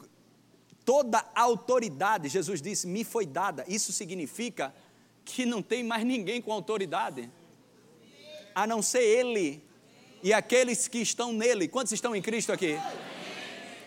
toda 0.85 1.29
autoridade, 1.35 2.29
Jesus 2.29 2.62
disse, 2.62 2.87
me 2.87 3.03
foi 3.03 3.27
dada. 3.27 3.64
Isso 3.66 3.92
significa 3.92 4.73
que 5.25 5.44
não 5.44 5.61
tem 5.61 5.83
mais 5.83 6.05
ninguém 6.05 6.40
com 6.40 6.53
autoridade 6.53 7.29
a 8.55 8.67
não 8.67 8.81
ser 8.81 9.03
Ele 9.03 9.62
e 10.23 10.33
aqueles 10.33 10.88
que 10.88 10.99
estão 10.99 11.33
nele. 11.33 11.69
Quantos 11.69 11.93
estão 11.93 12.17
em 12.17 12.23
Cristo 12.23 12.53
aqui? 12.53 12.79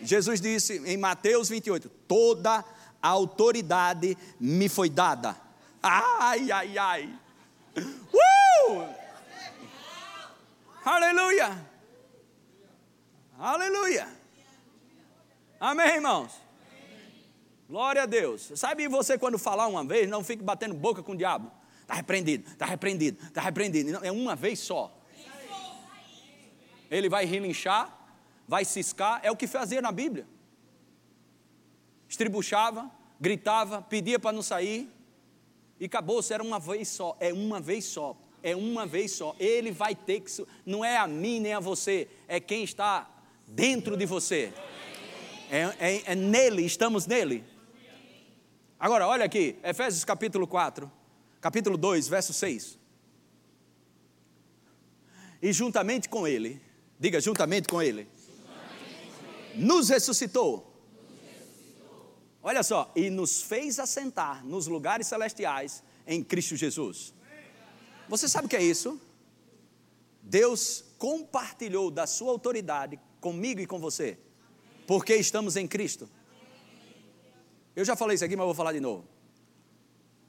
Jesus 0.01 0.39
disse 0.39 0.77
em 0.85 0.97
Mateus 0.97 1.49
28: 1.49 1.89
Toda 2.07 2.63
a 3.01 3.07
autoridade 3.09 4.17
me 4.39 4.69
foi 4.69 4.89
dada. 4.89 5.35
Ai, 5.81 6.51
ai, 6.51 6.77
ai. 6.77 7.19
Uh! 7.77 8.87
Aleluia! 10.85 11.65
Aleluia! 13.39 14.07
Amém, 15.59 15.95
irmãos? 15.95 16.31
Glória 17.67 18.03
a 18.03 18.05
Deus. 18.05 18.51
Sabe 18.55 18.87
você 18.87 19.17
quando 19.17 19.37
falar 19.37 19.67
uma 19.67 19.83
vez, 19.83 20.07
não 20.09 20.23
fique 20.23 20.43
batendo 20.43 20.73
boca 20.73 21.03
com 21.03 21.11
o 21.11 21.17
diabo. 21.17 21.51
Está 21.87 21.95
repreendido, 21.95 22.51
está 22.51 22.65
repreendido, 22.65 23.23
está 23.25 23.41
repreendido. 23.41 23.91
Não, 23.93 24.03
é 24.03 24.11
uma 24.11 24.35
vez 24.35 24.59
só. 24.59 24.93
Ele 26.91 27.07
vai 27.07 27.23
relinchar, 27.23 27.97
vai 28.45 28.65
ciscar, 28.65 29.21
é 29.23 29.31
o 29.31 29.37
que 29.37 29.47
fazia 29.47 29.81
na 29.81 29.89
Bíblia. 29.89 30.27
Estribuchava, 32.09 32.91
gritava, 33.21 33.81
pedia 33.81 34.19
para 34.19 34.33
não 34.33 34.41
sair, 34.41 34.89
e 35.79 35.85
acabou-se, 35.85 36.33
era 36.33 36.43
uma 36.43 36.59
vez 36.59 36.89
só, 36.89 37.15
é 37.21 37.31
uma 37.31 37.61
vez 37.61 37.85
só, 37.85 38.17
é 38.43 38.53
uma 38.53 38.85
vez 38.85 39.13
só. 39.13 39.33
Ele 39.39 39.71
vai 39.71 39.95
ter 39.95 40.19
que, 40.19 40.45
não 40.65 40.83
é 40.83 40.97
a 40.97 41.07
mim 41.07 41.39
nem 41.39 41.53
a 41.53 41.59
você, 41.61 42.09
é 42.27 42.37
quem 42.37 42.65
está 42.65 43.09
dentro 43.47 43.95
de 43.95 44.05
você. 44.05 44.51
É, 45.49 45.61
é, 45.79 46.03
é 46.11 46.15
nele, 46.15 46.65
estamos 46.65 47.07
nele. 47.07 47.45
Agora, 48.77 49.07
olha 49.07 49.23
aqui, 49.23 49.57
Efésios 49.63 50.03
capítulo 50.03 50.45
4, 50.45 50.91
capítulo 51.41 51.77
2, 51.77 52.07
verso 52.07 52.33
6. 52.33 52.77
E 55.41 55.53
juntamente 55.53 56.09
com 56.09 56.27
ele, 56.27 56.61
diga 56.99 57.21
juntamente 57.21 57.67
com 57.67 57.81
ele, 57.81 58.07
nos 59.55 59.89
ressuscitou. 59.89 60.73
Olha 62.41 62.63
só, 62.63 62.91
e 62.95 63.09
nos 63.09 63.41
fez 63.41 63.79
assentar 63.79 64.45
nos 64.45 64.67
lugares 64.67 65.07
celestiais 65.07 65.83
em 66.05 66.23
Cristo 66.23 66.55
Jesus. 66.55 67.13
Você 68.07 68.27
sabe 68.27 68.47
o 68.47 68.49
que 68.49 68.55
é 68.55 68.63
isso? 68.63 68.99
Deus 70.21 70.83
compartilhou 70.97 71.91
da 71.91 72.07
sua 72.07 72.31
autoridade 72.31 72.99
comigo 73.19 73.59
e 73.59 73.67
com 73.67 73.79
você, 73.79 74.17
porque 74.85 75.15
estamos 75.15 75.55
em 75.55 75.67
Cristo. 75.67 76.09
Eu 77.75 77.85
já 77.85 77.95
falei 77.95 78.15
isso 78.15 78.25
aqui, 78.25 78.35
mas 78.35 78.45
vou 78.45 78.55
falar 78.55 78.73
de 78.73 78.79
novo. 78.79 79.07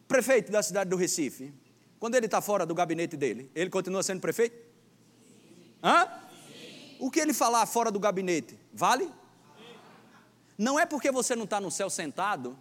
Prefeito 0.08 0.50
da 0.50 0.62
cidade 0.62 0.88
do 0.88 0.96
Recife, 0.96 1.52
quando 2.00 2.14
ele 2.14 2.26
está 2.26 2.40
fora 2.40 2.64
do 2.64 2.74
gabinete 2.74 3.16
dele, 3.16 3.50
ele 3.54 3.68
continua 3.68 4.02
sendo 4.02 4.20
prefeito? 4.20 4.56
Hã? 5.82 6.08
O 6.98 7.10
que 7.10 7.20
ele 7.20 7.34
falar 7.34 7.64
fora 7.66 7.90
do 7.90 8.00
gabinete, 8.00 8.58
vale? 8.72 9.12
Não 10.56 10.80
é 10.80 10.86
porque 10.86 11.12
você 11.12 11.36
não 11.36 11.44
está 11.44 11.60
no 11.60 11.70
céu 11.70 11.90
sentado 11.90 12.58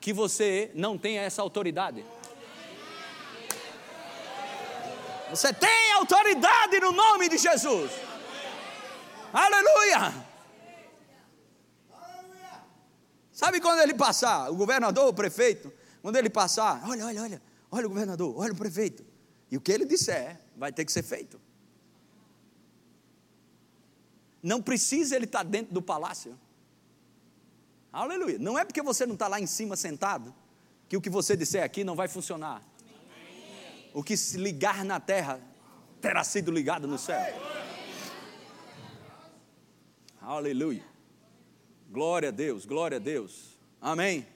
que 0.00 0.12
você 0.12 0.70
não 0.74 0.96
tem 0.96 1.18
essa 1.18 1.42
autoridade. 1.42 2.04
Você 5.28 5.52
tem 5.52 5.92
autoridade 5.92 6.80
no 6.80 6.90
nome 6.90 7.28
de 7.28 7.38
Jesus. 7.38 7.92
Aleluia! 9.32 10.12
Sabe 13.30 13.60
quando 13.60 13.80
ele 13.80 13.94
passar, 13.94 14.50
o 14.50 14.56
governador, 14.56 15.08
o 15.08 15.14
prefeito, 15.14 15.72
quando 16.02 16.16
ele 16.16 16.30
passar, 16.30 16.82
olha, 16.88 17.06
olha, 17.06 17.22
olha, 17.22 17.42
olha 17.70 17.86
o 17.86 17.88
governador, 17.88 18.34
olha 18.36 18.52
o 18.52 18.56
prefeito. 18.56 19.04
E 19.50 19.56
o 19.56 19.60
que 19.60 19.72
ele 19.72 19.84
disser 19.84 20.40
vai 20.56 20.72
ter 20.72 20.84
que 20.84 20.92
ser 20.92 21.02
feito. 21.02 21.40
Não 24.42 24.62
precisa 24.62 25.16
ele 25.16 25.26
estar 25.26 25.42
dentro 25.42 25.74
do 25.74 25.82
palácio. 25.82 26.38
Aleluia. 27.92 28.38
Não 28.38 28.58
é 28.58 28.64
porque 28.64 28.82
você 28.82 29.04
não 29.04 29.14
está 29.14 29.28
lá 29.28 29.40
em 29.40 29.46
cima 29.46 29.76
sentado 29.76 30.34
que 30.88 30.96
o 30.96 31.00
que 31.00 31.10
você 31.10 31.36
disser 31.36 31.62
aqui 31.62 31.84
não 31.84 31.94
vai 31.94 32.08
funcionar. 32.08 32.62
O 33.92 34.02
que 34.02 34.16
se 34.16 34.38
ligar 34.38 34.84
na 34.84 35.00
terra 35.00 35.40
terá 36.00 36.24
sido 36.24 36.50
ligado 36.50 36.86
no 36.86 36.98
céu. 36.98 37.20
Aleluia. 40.20 40.84
Glória 41.90 42.28
a 42.28 42.32
Deus, 42.32 42.64
glória 42.64 42.96
a 42.96 43.00
Deus. 43.00 43.58
Amém. 43.80 44.26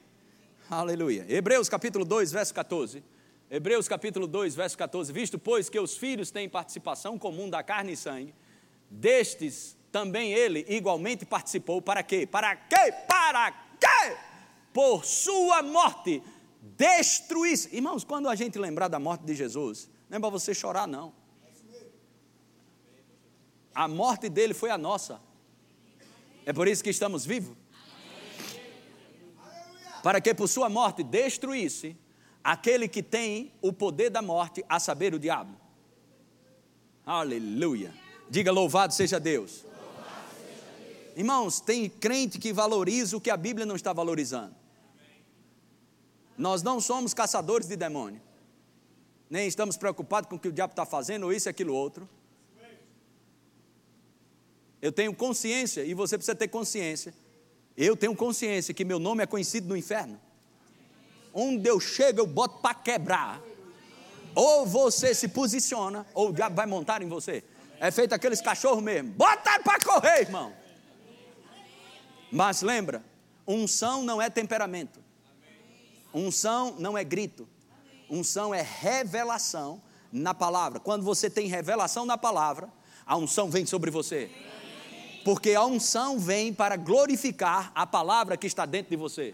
Aleluia. 0.69 1.25
Hebreus 1.29 1.69
capítulo 1.69 2.03
2, 2.03 2.31
verso 2.31 2.53
14. 2.53 3.03
Hebreus 3.51 3.87
capítulo 3.87 4.25
2, 4.25 4.55
verso 4.55 4.75
14. 4.77 5.13
Visto, 5.13 5.37
pois, 5.37 5.69
que 5.69 5.79
os 5.79 5.95
filhos 5.95 6.31
têm 6.31 6.49
participação 6.49 7.19
comum 7.19 7.49
da 7.49 7.61
carne 7.61 7.93
e 7.93 7.97
sangue, 7.97 8.33
destes 8.89 9.77
também 9.91 10.33
ele 10.33 10.65
igualmente 10.67 11.23
participou. 11.23 11.81
Para 11.81 12.01
quê? 12.01 12.25
Para 12.25 12.55
quê? 12.55 12.91
Para 13.07 13.51
quê? 13.51 14.17
Por 14.73 15.05
sua 15.05 15.61
morte 15.61 16.21
destruísse. 16.75 17.73
Irmãos, 17.75 18.03
quando 18.03 18.27
a 18.27 18.33
gente 18.33 18.57
lembrar 18.57 18.87
da 18.87 18.99
morte 18.99 19.23
de 19.23 19.35
Jesus, 19.35 19.87
não 20.09 20.17
é 20.17 20.19
para 20.19 20.29
você 20.29 20.53
chorar, 20.53 20.87
não. 20.87 21.13
A 23.73 23.87
morte 23.87 24.29
dele 24.29 24.55
foi 24.55 24.71
a 24.71 24.77
nossa. 24.77 25.21
É 26.43 26.51
por 26.51 26.67
isso 26.67 26.83
que 26.83 26.89
estamos 26.89 27.23
vivos. 27.23 27.55
Para 30.05 30.21
que 30.21 30.35
por 30.35 30.47
sua 30.47 30.69
morte 30.69 31.03
destruísse 31.03 31.97
aquele 32.43 32.87
que 32.87 33.01
tem 33.01 33.51
o 33.59 33.73
poder 33.73 34.11
da 34.11 34.21
morte, 34.21 34.63
a 34.69 34.79
saber, 34.79 35.15
o 35.15 35.19
diabo. 35.19 35.59
Aleluia. 37.03 37.91
Diga 38.29 38.51
louvado 38.51 38.93
seja 38.93 39.19
Deus. 39.19 39.65
Irmãos, 41.15 41.59
tem 41.59 41.89
crente 41.89 42.37
que 42.37 42.53
valoriza 42.53 43.17
o 43.17 43.19
que 43.19 43.31
a 43.31 43.35
Bíblia 43.35 43.65
não 43.65 43.75
está 43.75 43.93
valorizando. 43.93 44.53
Nós 46.37 46.61
não 46.61 46.79
somos 46.79 47.11
caçadores 47.11 47.67
de 47.67 47.75
demônio. 47.75 48.21
Nem 49.27 49.47
estamos 49.47 49.75
preocupados 49.75 50.29
com 50.29 50.35
o 50.35 50.39
que 50.39 50.49
o 50.49 50.53
diabo 50.53 50.73
está 50.73 50.85
fazendo, 50.85 51.23
ou 51.23 51.33
isso, 51.33 51.49
aquilo, 51.49 51.73
outro. 51.73 52.07
Eu 54.79 54.91
tenho 54.91 55.15
consciência, 55.15 55.83
e 55.83 55.95
você 55.95 56.15
precisa 56.15 56.35
ter 56.35 56.47
consciência. 56.47 57.11
Eu 57.77 57.95
tenho 57.97 58.15
consciência 58.15 58.73
que 58.73 58.85
meu 58.85 58.99
nome 58.99 59.23
é 59.23 59.25
conhecido 59.25 59.67
no 59.67 59.75
inferno. 59.75 60.19
Onde 61.33 61.69
eu 61.69 61.79
chego, 61.79 62.21
eu 62.21 62.27
boto 62.27 62.59
para 62.59 62.73
quebrar. 62.73 63.41
Ou 64.33 64.65
você 64.65 65.13
se 65.13 65.27
posiciona, 65.27 66.05
ou 66.13 66.29
o 66.29 66.33
diabo 66.33 66.55
vai 66.55 66.65
montar 66.65 67.01
em 67.01 67.07
você. 67.07 67.43
É 67.79 67.91
feito 67.91 68.13
aqueles 68.13 68.41
cachorros 68.41 68.83
mesmo. 68.83 69.09
Bota 69.11 69.59
para 69.59 69.79
correr, 69.83 70.21
irmão. 70.21 70.53
Mas 72.31 72.61
lembra, 72.61 73.03
unção 73.47 74.03
não 74.03 74.21
é 74.21 74.29
temperamento. 74.29 74.99
Unção 76.13 76.75
não 76.79 76.97
é 76.97 77.03
grito. 77.03 77.47
Unção 78.09 78.53
é 78.53 78.61
revelação 78.61 79.81
na 80.11 80.33
palavra. 80.33 80.79
Quando 80.79 81.03
você 81.03 81.29
tem 81.29 81.47
revelação 81.47 82.05
na 82.05 82.17
palavra, 82.17 82.69
a 83.05 83.17
unção 83.17 83.49
vem 83.49 83.65
sobre 83.65 83.91
você. 83.91 84.31
Porque 85.25 85.55
a 85.55 85.65
unção 85.65 86.19
vem 86.19 86.53
para 86.53 86.75
glorificar 86.75 87.71
a 87.73 87.87
palavra 87.87 88.37
que 88.37 88.45
está 88.45 88.63
dentro 88.63 88.91
de 88.91 88.95
você. 88.95 89.33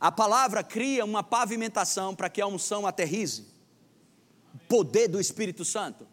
A 0.00 0.10
palavra 0.10 0.64
cria 0.64 1.04
uma 1.04 1.22
pavimentação 1.22 2.16
para 2.16 2.30
que 2.30 2.40
a 2.40 2.46
unção 2.46 2.86
aterrize. 2.86 3.46
Poder 4.66 5.06
do 5.06 5.20
Espírito 5.20 5.66
Santo. 5.66 6.08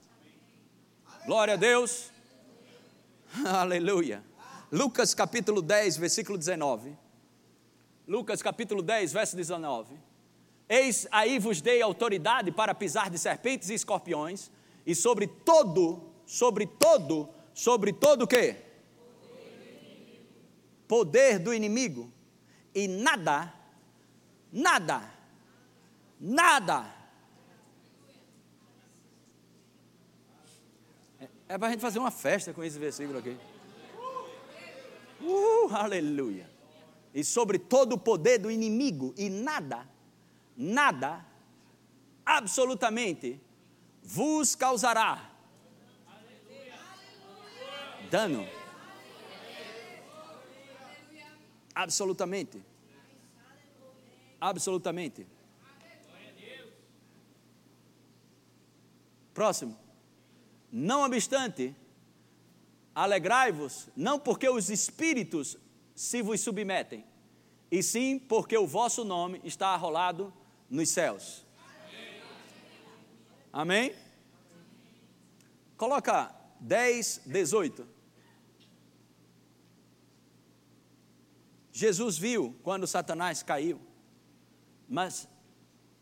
Glória 1.26 1.54
a 1.54 1.58
Deus. 1.58 2.12
Aleluia. 3.48 4.22
Lucas 4.70 5.14
capítulo 5.14 5.62
10, 5.62 5.96
versículo 5.96 6.38
19. 6.38 6.98
Lucas 8.06 8.42
capítulo 8.42 8.82
10, 8.82 9.14
verso 9.14 9.34
19. 9.34 9.96
Eis 10.68 11.08
aí 11.10 11.40
vos 11.40 11.62
dei 11.62 11.82
autoridade 11.82 12.52
para 12.52 12.76
pisar 12.76 13.10
de 13.10 13.18
serpentes 13.18 13.70
e 13.70 13.76
escorpiões, 13.76 14.52
e 14.86 14.94
sobre 14.94 15.26
todo, 15.26 16.04
sobre 16.26 16.68
todo, 16.68 17.30
sobre 17.56 17.94
todo 17.94 18.24
o 18.24 18.28
quê? 18.28 18.58
Poder 20.88 21.40
do 21.40 21.54
inimigo. 21.54 22.12
E 22.76 22.86
nada, 22.86 23.54
nada, 24.52 25.10
nada. 26.20 26.94
É, 31.18 31.28
é 31.48 31.58
para 31.58 31.70
a 31.70 31.72
gente 31.72 31.80
fazer 31.80 31.98
uma 31.98 32.12
festa 32.12 32.54
com 32.54 32.62
esse 32.62 32.78
versículo 32.78 33.20
aqui. 33.20 33.38
Uh, 35.22 35.74
aleluia. 35.74 36.50
E 37.14 37.24
sobre 37.24 37.58
todo 37.58 37.94
o 37.94 37.98
poder 37.98 38.38
do 38.38 38.52
inimigo, 38.52 39.14
e 39.18 39.30
nada, 39.30 39.88
nada, 40.58 41.26
absolutamente, 42.26 43.42
vos 44.04 44.54
causará 44.56 45.35
dano. 48.16 48.48
Absolutamente. 51.74 52.64
Absolutamente. 54.40 55.28
Próximo. 59.34 59.78
Não 60.72 61.04
obstante, 61.04 61.76
Alegrai-vos, 62.94 63.90
não 63.94 64.18
porque 64.18 64.48
os 64.48 64.70
espíritos 64.70 65.58
se 65.94 66.22
vos 66.22 66.40
submetem, 66.40 67.04
e 67.70 67.84
sim 67.84 68.18
porque 68.18 68.58
o 68.58 68.66
vosso 68.66 69.04
nome 69.04 69.42
está 69.44 69.68
arrolado 69.70 70.34
nos 70.70 70.88
céus. 70.88 71.46
Amém? 73.52 73.94
Coloca 75.76 76.34
10, 76.62 77.24
18. 77.26 77.95
Jesus 81.76 82.18
viu 82.18 82.56
quando 82.64 82.88
Satanás 82.88 83.44
caiu, 83.44 83.82
mas 84.88 85.28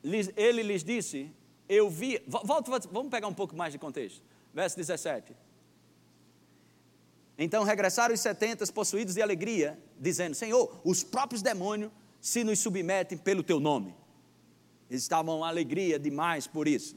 ele 0.03 0.61
lhes 0.61 0.83
disse: 0.83 1.33
Eu 1.67 1.89
vi. 1.89 2.21
Volta, 2.27 2.79
vamos 2.91 3.09
pegar 3.09 3.27
um 3.27 3.33
pouco 3.33 3.55
mais 3.55 3.73
de 3.73 3.79
contexto. 3.79 4.21
verso 4.53 4.77
17. 4.77 5.35
Então 7.39 7.63
regressaram 7.63 8.13
os 8.13 8.19
setentas 8.19 8.69
possuídos 8.69 9.15
de 9.15 9.21
alegria, 9.23 9.81
dizendo: 9.99 10.35
Senhor, 10.35 10.79
os 10.83 11.03
próprios 11.03 11.41
demônios 11.41 11.91
se 12.21 12.43
nos 12.43 12.59
submetem 12.59 13.17
pelo 13.17 13.41
teu 13.41 13.59
nome. 13.59 13.95
Eles 14.91 15.01
estavam 15.01 15.43
alegria 15.43 15.97
demais 15.97 16.45
por 16.45 16.67
isso. 16.67 16.95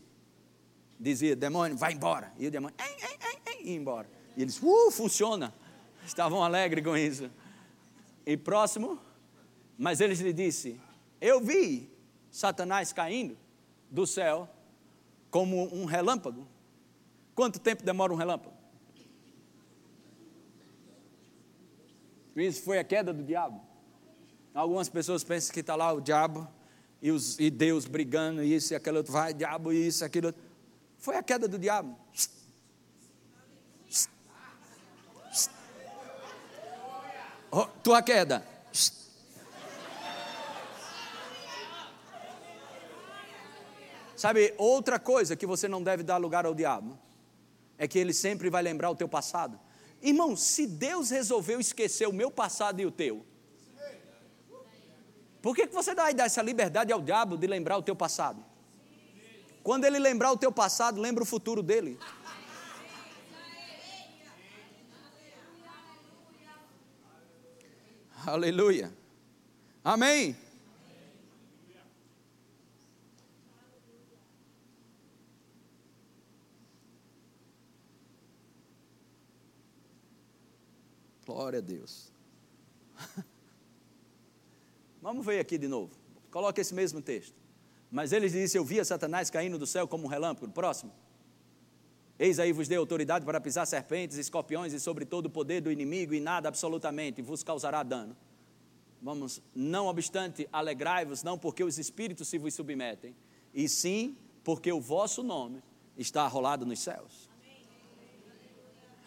Dizia, 1.01 1.35
demônio, 1.35 1.79
vai 1.79 1.95
embora. 1.95 2.31
E 2.39 2.47
o 2.47 2.51
demônio, 2.51 2.77
ei, 2.79 2.93
ei, 2.93 3.19
ei, 3.23 3.55
ei, 3.55 3.73
ia 3.73 3.77
embora. 3.77 4.07
E 4.37 4.43
eles, 4.43 4.61
uh, 4.63 4.91
funciona. 4.91 5.55
Estavam 6.05 6.45
alegres 6.45 6.85
com 6.85 6.95
isso. 6.95 7.31
E 8.27 8.37
próximo, 8.37 8.99
mas 9.79 10.01
eles 10.01 10.19
lhe 10.19 10.33
disse: 10.33 10.81
Eu 11.21 11.41
vi 11.41 11.89
Satanás 12.31 12.93
caindo 12.93 13.39
do 13.89 14.07
céu 14.07 14.49
como 15.31 15.73
um 15.73 15.85
relâmpago. 15.85 16.47
Quanto 17.35 17.61
tempo 17.61 17.85
demora 17.85 18.13
um 18.13 18.17
relâmpago? 18.17 18.57
Isso 22.35 22.63
foi 22.63 22.79
a 22.79 22.85
queda 22.85 23.13
do 23.15 23.23
diabo. 23.23 23.65
Algumas 24.53 24.89
pessoas 24.89 25.23
pensam 25.23 25.55
que 25.55 25.61
está 25.61 25.75
lá 25.75 25.93
o 25.93 26.01
diabo 26.01 26.49
e, 27.01 27.11
os, 27.11 27.39
e, 27.39 27.51
Deus 27.51 27.87
brigando, 27.87 28.43
isso 28.43 28.73
e 28.73 28.77
aquilo 28.77 28.99
outro, 28.99 29.13
vai, 29.13 29.33
diabo, 29.33 29.73
isso, 29.73 30.05
aquilo. 30.05 30.35
Foi 30.99 31.17
a 31.17 31.23
queda 31.23 31.47
do 31.47 31.59
diabo. 31.59 31.97
Oh, 37.51 37.67
tua 37.83 38.03
queda. 38.03 38.47
Sabe, 44.17 44.55
outra 44.57 44.99
coisa 44.99 45.37
que 45.37 45.47
você 45.47 45.69
não 45.69 45.83
deve 45.83 46.03
dar 46.03 46.17
lugar 46.17 46.47
ao 46.47 46.55
diabo 46.55 46.99
é 47.77 47.87
que 47.87 47.99
ele 47.99 48.15
sempre 48.15 48.49
vai 48.49 48.63
lembrar 48.63 48.91
o 48.91 48.97
teu 48.97 49.09
passado. 49.09 49.61
Irmão, 50.03 50.35
se 50.35 50.67
Deus 50.67 51.11
resolveu 51.11 51.61
esquecer 51.61 52.09
o 52.09 52.13
meu 52.13 52.31
passado 52.31 52.81
e 52.81 52.87
o 52.87 52.91
teu, 52.91 53.25
por 55.43 55.55
que, 55.55 55.67
que 55.67 55.75
você 55.75 55.95
vai 55.95 56.15
dar 56.15 56.25
essa 56.25 56.43
liberdade 56.43 56.93
ao 56.93 57.01
diabo 57.01 57.37
de 57.37 57.47
lembrar 57.47 57.77
o 57.77 57.83
teu 57.83 57.95
passado? 57.95 58.43
Quando 59.63 59.85
ele 59.85 59.99
lembrar 59.99 60.33
o 60.33 60.37
teu 60.37 60.51
passado, 60.51 61.01
lembra 61.01 61.23
o 61.23 61.27
futuro 61.27 61.63
dele. 61.63 61.99
Aleluia. 68.27 68.93
Amém. 69.85 70.37
Glória 81.25 81.61
a 81.61 81.63
Deus. 81.63 82.11
Vamos 85.01 85.25
ver 85.25 85.39
aqui 85.39 85.57
de 85.57 85.69
novo. 85.69 85.93
Coloque 86.29 86.61
esse 86.61 86.75
mesmo 86.75 87.01
texto. 87.01 87.37
Mas 87.93 88.13
ele 88.13 88.29
disse: 88.29 88.59
Eu 88.59 88.65
via 88.65 88.85
Satanás 88.85 89.31
caindo 89.31 89.57
do 89.57 89.69
céu 89.69 89.87
como 89.87 90.05
um 90.05 90.09
relâmpago. 90.09 90.53
Próximo. 90.53 90.93
Eis 92.19 92.39
aí 92.39 92.53
vos 92.53 92.67
dei 92.67 92.79
autoridade 92.79 93.25
para 93.25 93.41
pisar 93.41 93.67
serpentes, 93.67 94.17
escorpiões 94.17 94.73
e 94.73 94.81
sobre 94.81 95.05
todo 95.05 95.27
o 95.27 95.31
poder 95.31 95.61
do 95.61 95.71
inimigo, 95.71 96.15
e 96.15 96.21
nada 96.21 96.49
absolutamente 96.49 97.21
vos 97.21 97.43
causará 97.43 97.83
dano. 97.83 98.17
Vamos, 99.03 99.43
não 99.55 99.87
obstante, 99.87 100.49
alegrai-vos, 100.51 101.23
não 101.23 101.39
porque 101.39 101.63
os 101.63 101.79
espíritos 101.79 102.29
se 102.29 102.39
vos 102.39 102.55
submetem, 102.55 103.15
e 103.53 103.69
sim 103.69 104.17
porque 104.43 104.73
o 104.73 104.81
vosso 104.81 105.23
nome 105.23 105.63
está 105.97 106.23
arrolado 106.23 106.65
nos 106.65 106.79
céus. 106.81 107.29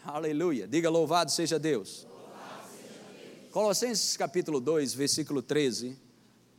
Aleluia. 0.04 0.66
Diga 0.66 0.88
louvado 0.88 1.30
seja 1.30 1.58
Deus. 1.58 2.06
Colossenses 3.50 4.16
capítulo 4.16 4.60
2, 4.60 4.94
versículo 4.94 5.42
13. 5.42 5.98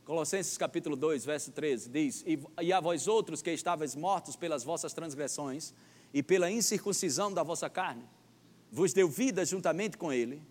Colossenses 0.04 0.58
capítulo 0.58 0.98
2, 0.98 1.24
verso 1.24 1.52
13 1.52 1.90
diz: 1.90 2.24
e, 2.28 2.38
e 2.62 2.74
a 2.74 2.82
vós 2.82 3.08
outros 3.08 3.42
que 3.42 3.50
estáveis 3.52 3.96
mortos 3.96 4.36
pelas 4.36 4.64
vossas 4.64 4.94
transgressões 4.94 5.74
e 6.14 6.22
pela 6.22 6.52
incircuncisão 6.52 7.32
da 7.32 7.44
vossa 7.44 7.70
carne, 7.70 8.04
vos 8.72 8.94
deu 8.94 9.10
vida 9.10 9.46
juntamente 9.46 9.98
com 9.98 10.12
Ele, 10.12 10.42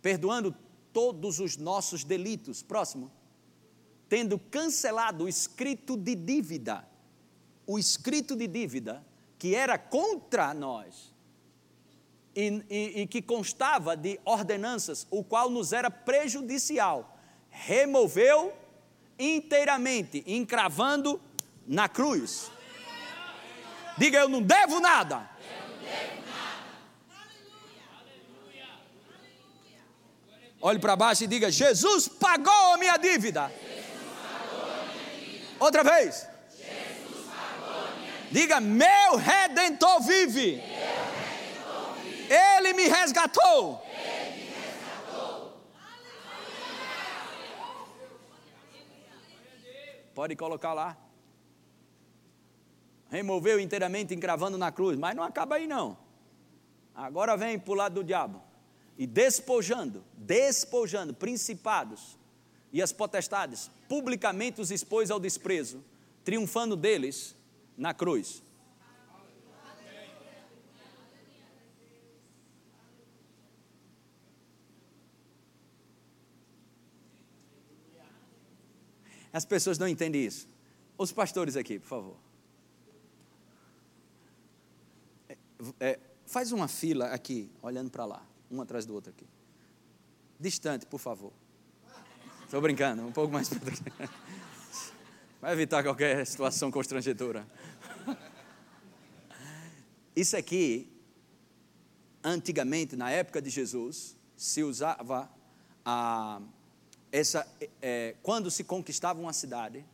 perdoando 0.00 0.54
todos 0.92 1.40
os 1.40 1.56
nossos 1.56 2.04
delitos. 2.04 2.62
Próximo. 2.62 3.10
Tendo 4.08 4.38
cancelado 4.38 5.24
o 5.24 5.28
escrito 5.28 5.96
de 5.96 6.14
dívida, 6.14 6.86
o 7.66 7.78
escrito 7.78 8.36
de 8.36 8.46
dívida 8.46 9.04
que 9.38 9.54
era 9.54 9.76
contra 9.76 10.54
nós 10.54 11.12
e, 12.34 12.64
e, 12.70 13.02
e 13.02 13.06
que 13.06 13.20
constava 13.20 13.96
de 13.96 14.20
ordenanças, 14.24 15.06
o 15.10 15.22
qual 15.22 15.50
nos 15.50 15.72
era 15.72 15.90
prejudicial, 15.90 17.16
removeu 17.50 18.52
inteiramente, 19.18 20.22
encravando 20.26 21.20
na 21.66 21.88
cruz. 21.88 22.50
Diga, 23.96 24.18
eu 24.18 24.28
não 24.28 24.42
devo 24.42 24.80
nada. 24.80 25.28
Olhe 30.60 30.78
para 30.78 30.96
baixo 30.96 31.24
e 31.24 31.26
diga: 31.26 31.50
Jesus 31.50 32.08
pagou 32.08 32.72
a 32.72 32.78
minha 32.78 32.96
dívida. 32.96 33.52
Outra 35.60 35.84
vez. 35.84 36.26
Diga: 38.30 38.60
Meu 38.60 39.16
redentor 39.16 40.00
vive. 40.00 40.62
Ele 42.30 42.72
me 42.72 42.88
resgatou. 42.88 43.84
Pode 50.14 50.34
colocar 50.36 50.72
lá. 50.72 50.96
Removeu 53.10 53.60
inteiramente 53.60 54.14
encravando 54.14 54.58
na 54.58 54.72
cruz, 54.72 54.98
mas 54.98 55.14
não 55.14 55.22
acaba 55.22 55.56
aí 55.56 55.66
não. 55.66 55.96
Agora 56.94 57.36
vem 57.36 57.58
para 57.58 57.72
o 57.72 57.74
lado 57.74 57.94
do 57.96 58.04
diabo. 58.04 58.42
E 58.96 59.06
despojando, 59.06 60.04
despojando 60.14 61.12
principados 61.12 62.16
e 62.72 62.80
as 62.80 62.92
potestades, 62.92 63.70
publicamente 63.88 64.60
os 64.60 64.70
expôs 64.70 65.10
ao 65.10 65.20
desprezo, 65.20 65.82
triunfando 66.24 66.76
deles 66.76 67.36
na 67.76 67.92
cruz. 67.92 68.42
As 79.32 79.44
pessoas 79.44 79.78
não 79.78 79.88
entendem 79.88 80.24
isso. 80.24 80.46
Os 80.96 81.10
pastores 81.10 81.56
aqui, 81.56 81.80
por 81.80 81.88
favor. 81.88 82.16
É, 85.80 85.98
faz 86.26 86.52
uma 86.52 86.68
fila 86.68 87.06
aqui, 87.06 87.50
olhando 87.62 87.90
para 87.90 88.04
lá, 88.04 88.26
um 88.50 88.60
atrás 88.60 88.86
do 88.86 88.94
outro 88.94 89.10
aqui. 89.10 89.26
Distante, 90.38 90.86
por 90.86 90.98
favor. 90.98 91.32
Estou 92.44 92.60
brincando, 92.60 93.02
um 93.06 93.12
pouco 93.12 93.32
mais. 93.32 93.48
Vai 95.40 95.52
evitar 95.52 95.82
qualquer 95.82 96.26
situação 96.26 96.70
constrangedora. 96.70 97.46
Isso 100.16 100.36
aqui, 100.36 100.88
antigamente, 102.22 102.94
na 102.96 103.10
época 103.10 103.42
de 103.42 103.50
Jesus, 103.50 104.16
se 104.36 104.62
usava 104.62 105.28
a 105.84 106.40
essa, 107.10 107.46
é, 107.80 108.16
quando 108.22 108.50
se 108.50 108.64
conquistava 108.64 109.20
uma 109.20 109.32
cidade, 109.32 109.84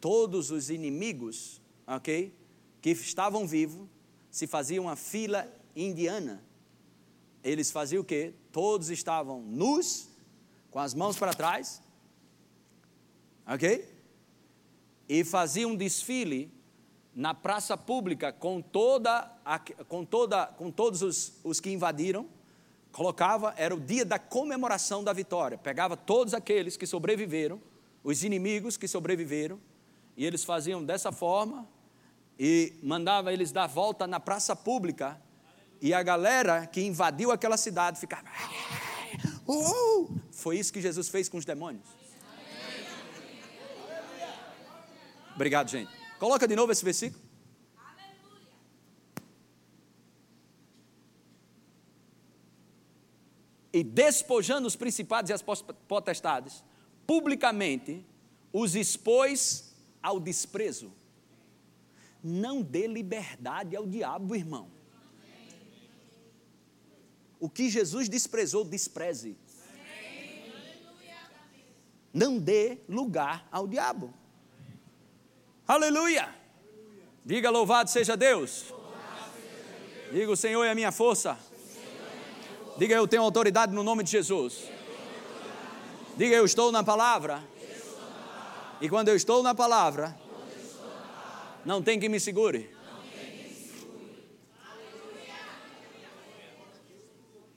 todos 0.00 0.50
os 0.50 0.68
inimigos, 0.68 1.60
ok, 1.86 2.34
que 2.82 2.90
estavam 2.90 3.46
vivos, 3.46 3.88
se 4.34 4.48
fazia 4.48 4.82
uma 4.82 4.96
fila 4.96 5.46
indiana. 5.76 6.42
Eles 7.44 7.70
faziam 7.70 8.00
o 8.00 8.04
quê? 8.04 8.34
Todos 8.50 8.90
estavam 8.90 9.40
nus, 9.42 10.08
com 10.72 10.80
as 10.80 10.92
mãos 10.92 11.16
para 11.16 11.32
trás, 11.32 11.80
ok? 13.46 13.88
E 15.08 15.22
faziam 15.22 15.70
um 15.70 15.76
desfile 15.76 16.52
na 17.14 17.32
praça 17.32 17.76
pública 17.76 18.32
com 18.32 18.60
toda, 18.60 19.30
a, 19.44 19.60
com 19.88 20.04
toda, 20.04 20.48
com 20.48 20.68
todos 20.68 21.00
os, 21.00 21.34
os 21.44 21.60
que 21.60 21.70
invadiram 21.70 22.28
colocava, 22.90 23.54
era 23.56 23.72
o 23.72 23.80
dia 23.80 24.04
da 24.04 24.18
comemoração 24.18 25.04
da 25.04 25.12
vitória. 25.12 25.56
Pegava 25.56 25.96
todos 25.96 26.34
aqueles 26.34 26.76
que 26.76 26.88
sobreviveram, 26.88 27.62
os 28.02 28.24
inimigos 28.24 28.76
que 28.76 28.88
sobreviveram, 28.88 29.60
e 30.16 30.24
eles 30.24 30.42
faziam 30.42 30.84
dessa 30.84 31.12
forma 31.12 31.68
e 32.38 32.74
mandava 32.82 33.32
eles 33.32 33.52
dar 33.52 33.66
volta 33.66 34.06
na 34.06 34.18
praça 34.18 34.56
pública 34.56 35.20
e 35.80 35.92
a 35.92 36.02
galera 36.02 36.66
que 36.66 36.80
invadiu 36.80 37.30
aquela 37.30 37.56
cidade 37.56 38.00
ficava. 38.00 38.28
Uh, 39.46 39.52
uh, 39.52 40.02
uh, 40.02 40.20
foi 40.32 40.58
isso 40.58 40.72
que 40.72 40.80
Jesus 40.80 41.08
fez 41.08 41.28
com 41.28 41.36
os 41.36 41.44
demônios. 41.44 41.86
Obrigado, 45.34 45.68
gente. 45.68 45.90
Coloca 46.18 46.46
de 46.46 46.54
novo 46.54 46.72
esse 46.72 46.84
versículo. 46.84 47.22
E 53.72 53.82
despojando 53.82 54.68
os 54.68 54.76
principados 54.76 55.30
e 55.30 55.32
as 55.32 55.42
potestades, 55.42 56.62
publicamente 57.04 58.06
os 58.52 58.76
expôs 58.76 59.74
ao 60.00 60.20
desprezo 60.20 60.92
não 62.26 62.62
dê 62.62 62.86
liberdade 62.86 63.76
ao 63.76 63.86
diabo, 63.86 64.34
irmão. 64.34 64.70
O 67.38 67.50
que 67.50 67.68
Jesus 67.68 68.08
desprezou, 68.08 68.64
despreze. 68.64 69.36
Não 72.10 72.38
dê 72.38 72.78
lugar 72.88 73.46
ao 73.52 73.68
diabo. 73.68 74.14
Aleluia! 75.68 76.34
Diga 77.22 77.50
louvado 77.50 77.90
seja 77.90 78.16
Deus. 78.16 78.72
Diga 80.10 80.32
o 80.32 80.36
Senhor 80.36 80.64
é 80.64 80.70
a 80.70 80.74
minha 80.74 80.92
força. 80.92 81.38
Diga 82.78 82.94
eu 82.94 83.06
tenho 83.06 83.22
autoridade 83.22 83.74
no 83.74 83.82
nome 83.82 84.02
de 84.02 84.10
Jesus. 84.12 84.64
Diga 86.16 86.34
eu 86.34 86.44
estou 86.46 86.72
na 86.72 86.82
palavra. 86.82 87.42
E 88.80 88.88
quando 88.88 89.08
eu 89.08 89.16
estou 89.16 89.42
na 89.42 89.54
palavra, 89.54 90.18
não 91.64 91.82
tem 91.82 91.98
que 91.98 92.08
me 92.08 92.20
segure. 92.20 92.70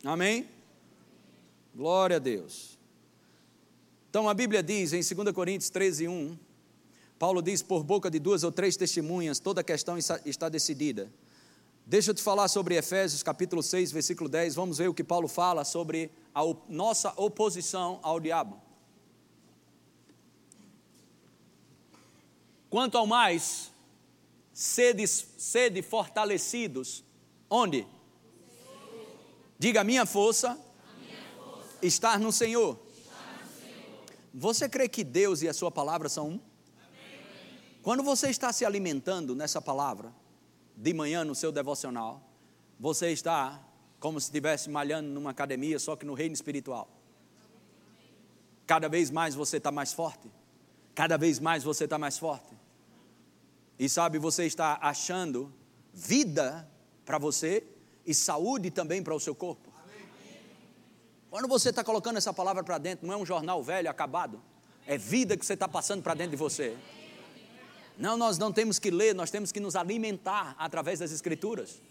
Amém? 0.03 0.47
Glória 1.75 2.15
a 2.15 2.19
Deus. 2.19 2.77
Então 4.09 4.29
a 4.29 4.33
Bíblia 4.33 4.63
diz 4.63 4.93
em 4.93 5.01
2 5.01 5.31
Coríntios 5.33 5.69
13, 5.69 6.07
1, 6.07 6.37
Paulo 7.19 7.41
diz: 7.41 7.61
por 7.61 7.83
boca 7.83 8.09
de 8.09 8.19
duas 8.19 8.43
ou 8.43 8.51
três 8.51 8.77
testemunhas, 8.77 9.39
toda 9.39 9.61
a 9.61 9.63
questão 9.63 9.97
está 9.97 10.49
decidida. 10.49 11.11
Deixa 11.85 12.11
eu 12.11 12.15
te 12.15 12.21
falar 12.21 12.47
sobre 12.47 12.75
Efésios 12.75 13.23
capítulo 13.23 13.63
6, 13.63 13.91
versículo 13.91 14.29
10. 14.29 14.55
Vamos 14.55 14.77
ver 14.77 14.89
o 14.89 14.93
que 14.93 15.03
Paulo 15.03 15.27
fala 15.27 15.63
sobre 15.63 16.11
a 16.33 16.41
nossa 16.67 17.13
oposição 17.15 17.99
ao 18.03 18.19
diabo. 18.19 18.61
Quanto 22.69 22.97
ao 22.97 23.07
mais, 23.07 23.71
sede, 24.57 25.05
sede 25.07 25.83
fortalecidos. 25.83 27.05
Onde? 27.47 27.85
Diga, 29.59 29.83
minha 29.83 30.03
força, 30.03 30.59
minha 30.99 31.19
força. 31.37 31.85
Estar, 31.85 32.19
no 32.19 32.31
Senhor. 32.31 32.79
estar 32.89 33.39
no 33.43 33.61
Senhor. 33.61 33.99
Você 34.33 34.67
crê 34.67 34.89
que 34.89 35.03
Deus 35.03 35.43
e 35.43 35.47
a 35.47 35.53
sua 35.53 35.69
palavra 35.69 36.09
são 36.09 36.29
um? 36.29 36.39
Quando 37.83 38.01
você 38.01 38.31
está 38.31 38.51
se 38.51 38.65
alimentando 38.65 39.35
nessa 39.35 39.61
palavra, 39.61 40.11
de 40.75 40.91
manhã 40.91 41.23
no 41.23 41.35
seu 41.35 41.51
devocional, 41.51 42.27
você 42.79 43.11
está 43.11 43.63
como 43.99 44.19
se 44.19 44.25
estivesse 44.25 44.71
malhando 44.71 45.07
numa 45.09 45.29
academia, 45.29 45.77
só 45.77 45.95
que 45.95 46.05
no 46.05 46.15
reino 46.15 46.33
espiritual. 46.33 46.89
Cada 48.65 48.89
vez 48.89 49.11
mais 49.11 49.35
você 49.35 49.57
está 49.57 49.71
mais 49.71 49.93
forte. 49.93 50.31
Cada 50.95 51.15
vez 51.15 51.39
mais 51.39 51.63
você 51.63 51.83
está 51.83 51.99
mais 51.99 52.17
forte. 52.17 52.56
E 53.79 53.87
sabe, 53.87 54.17
você 54.17 54.45
está 54.45 54.79
achando 54.81 55.53
vida 55.93 56.69
para 57.05 57.17
você 57.17 57.63
e 58.05 58.13
saúde 58.13 58.71
também 58.71 59.03
para 59.03 59.13
o 59.13 59.19
seu 59.19 59.35
corpo. 59.35 59.71
Quando 61.29 61.47
você 61.47 61.69
está 61.69 61.83
colocando 61.83 62.17
essa 62.17 62.33
palavra 62.33 62.63
para 62.63 62.77
dentro, 62.77 63.05
não 63.05 63.13
é 63.13 63.17
um 63.17 63.25
jornal 63.25 63.61
velho, 63.61 63.89
acabado. 63.89 64.41
É 64.85 64.97
vida 64.97 65.35
que 65.35 65.45
você 65.45 65.53
está 65.53 65.67
passando 65.67 66.01
para 66.01 66.13
dentro 66.13 66.31
de 66.31 66.37
você. 66.37 66.75
Não, 67.97 68.15
nós 68.15 68.37
não 68.37 68.53
temos 68.53 68.79
que 68.79 68.89
ler, 68.89 69.13
nós 69.13 69.29
temos 69.29 69.51
que 69.51 69.59
nos 69.59 69.75
alimentar 69.75 70.55
através 70.57 70.99
das 70.99 71.11
Escrituras. 71.11 71.81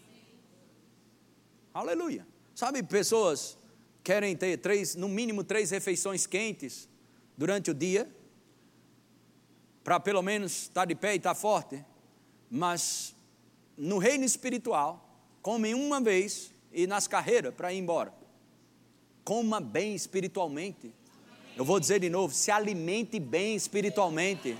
Aleluia. 1.74 2.26
Sabe, 2.54 2.82
pessoas 2.82 3.58
querem 4.02 4.34
ter 4.36 4.56
três, 4.58 4.94
no 4.94 5.08
mínimo 5.08 5.44
três 5.44 5.70
refeições 5.70 6.26
quentes 6.26 6.88
durante 7.36 7.70
o 7.70 7.74
dia, 7.74 8.08
para 9.86 10.00
pelo 10.00 10.20
menos 10.20 10.62
estar 10.62 10.84
de 10.84 10.96
pé 10.96 11.12
e 11.12 11.16
estar 11.16 11.32
forte, 11.36 11.84
mas 12.50 13.14
no 13.76 13.98
reino 13.98 14.24
espiritual, 14.24 15.08
comem 15.40 15.74
uma 15.74 16.00
vez 16.00 16.52
e 16.72 16.88
nas 16.88 17.06
carreiras 17.06 17.54
para 17.54 17.72
ir 17.72 17.78
embora. 17.78 18.12
Coma 19.22 19.60
bem 19.60 19.94
espiritualmente. 19.94 20.92
Eu 21.56 21.64
vou 21.64 21.78
dizer 21.78 22.00
de 22.00 22.10
novo: 22.10 22.34
se 22.34 22.50
alimente 22.50 23.20
bem 23.20 23.54
espiritualmente 23.54 24.58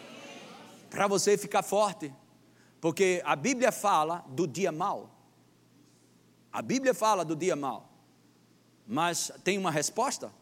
para 0.88 1.08
você 1.08 1.36
ficar 1.36 1.64
forte. 1.64 2.14
Porque 2.80 3.20
a 3.24 3.34
Bíblia 3.34 3.72
fala 3.72 4.24
do 4.28 4.46
dia 4.46 4.70
mal. 4.70 5.10
A 6.52 6.62
Bíblia 6.62 6.94
fala 6.94 7.24
do 7.24 7.34
dia 7.34 7.56
mal. 7.56 7.90
Mas 8.86 9.32
tem 9.42 9.58
uma 9.58 9.72
resposta? 9.72 10.32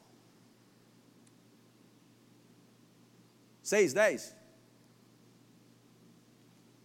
6, 3.62 3.94
10. 3.94 4.43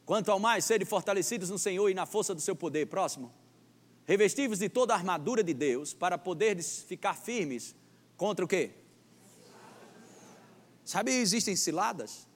Quanto 0.10 0.32
ao 0.32 0.40
mais, 0.40 0.66
serem 0.66 0.88
fortalecidos 0.88 1.52
no 1.52 1.60
Senhor 1.60 1.88
e 1.88 1.94
na 1.94 2.04
força 2.04 2.34
do 2.34 2.42
seu 2.42 2.56
poder. 2.56 2.88
Próximo. 2.88 3.32
Revestivos 4.06 4.58
de 4.58 4.68
toda 4.68 4.92
a 4.92 4.98
armadura 4.98 5.44
de 5.44 5.54
Deus 5.54 5.94
para 5.94 6.18
poderes 6.18 6.82
ficar 6.82 7.14
firmes 7.14 7.76
contra 8.18 8.44
o 8.44 8.48
quê? 8.48 8.72
Sabe, 10.84 11.12
existem 11.12 11.56
ciladas? 11.56 12.28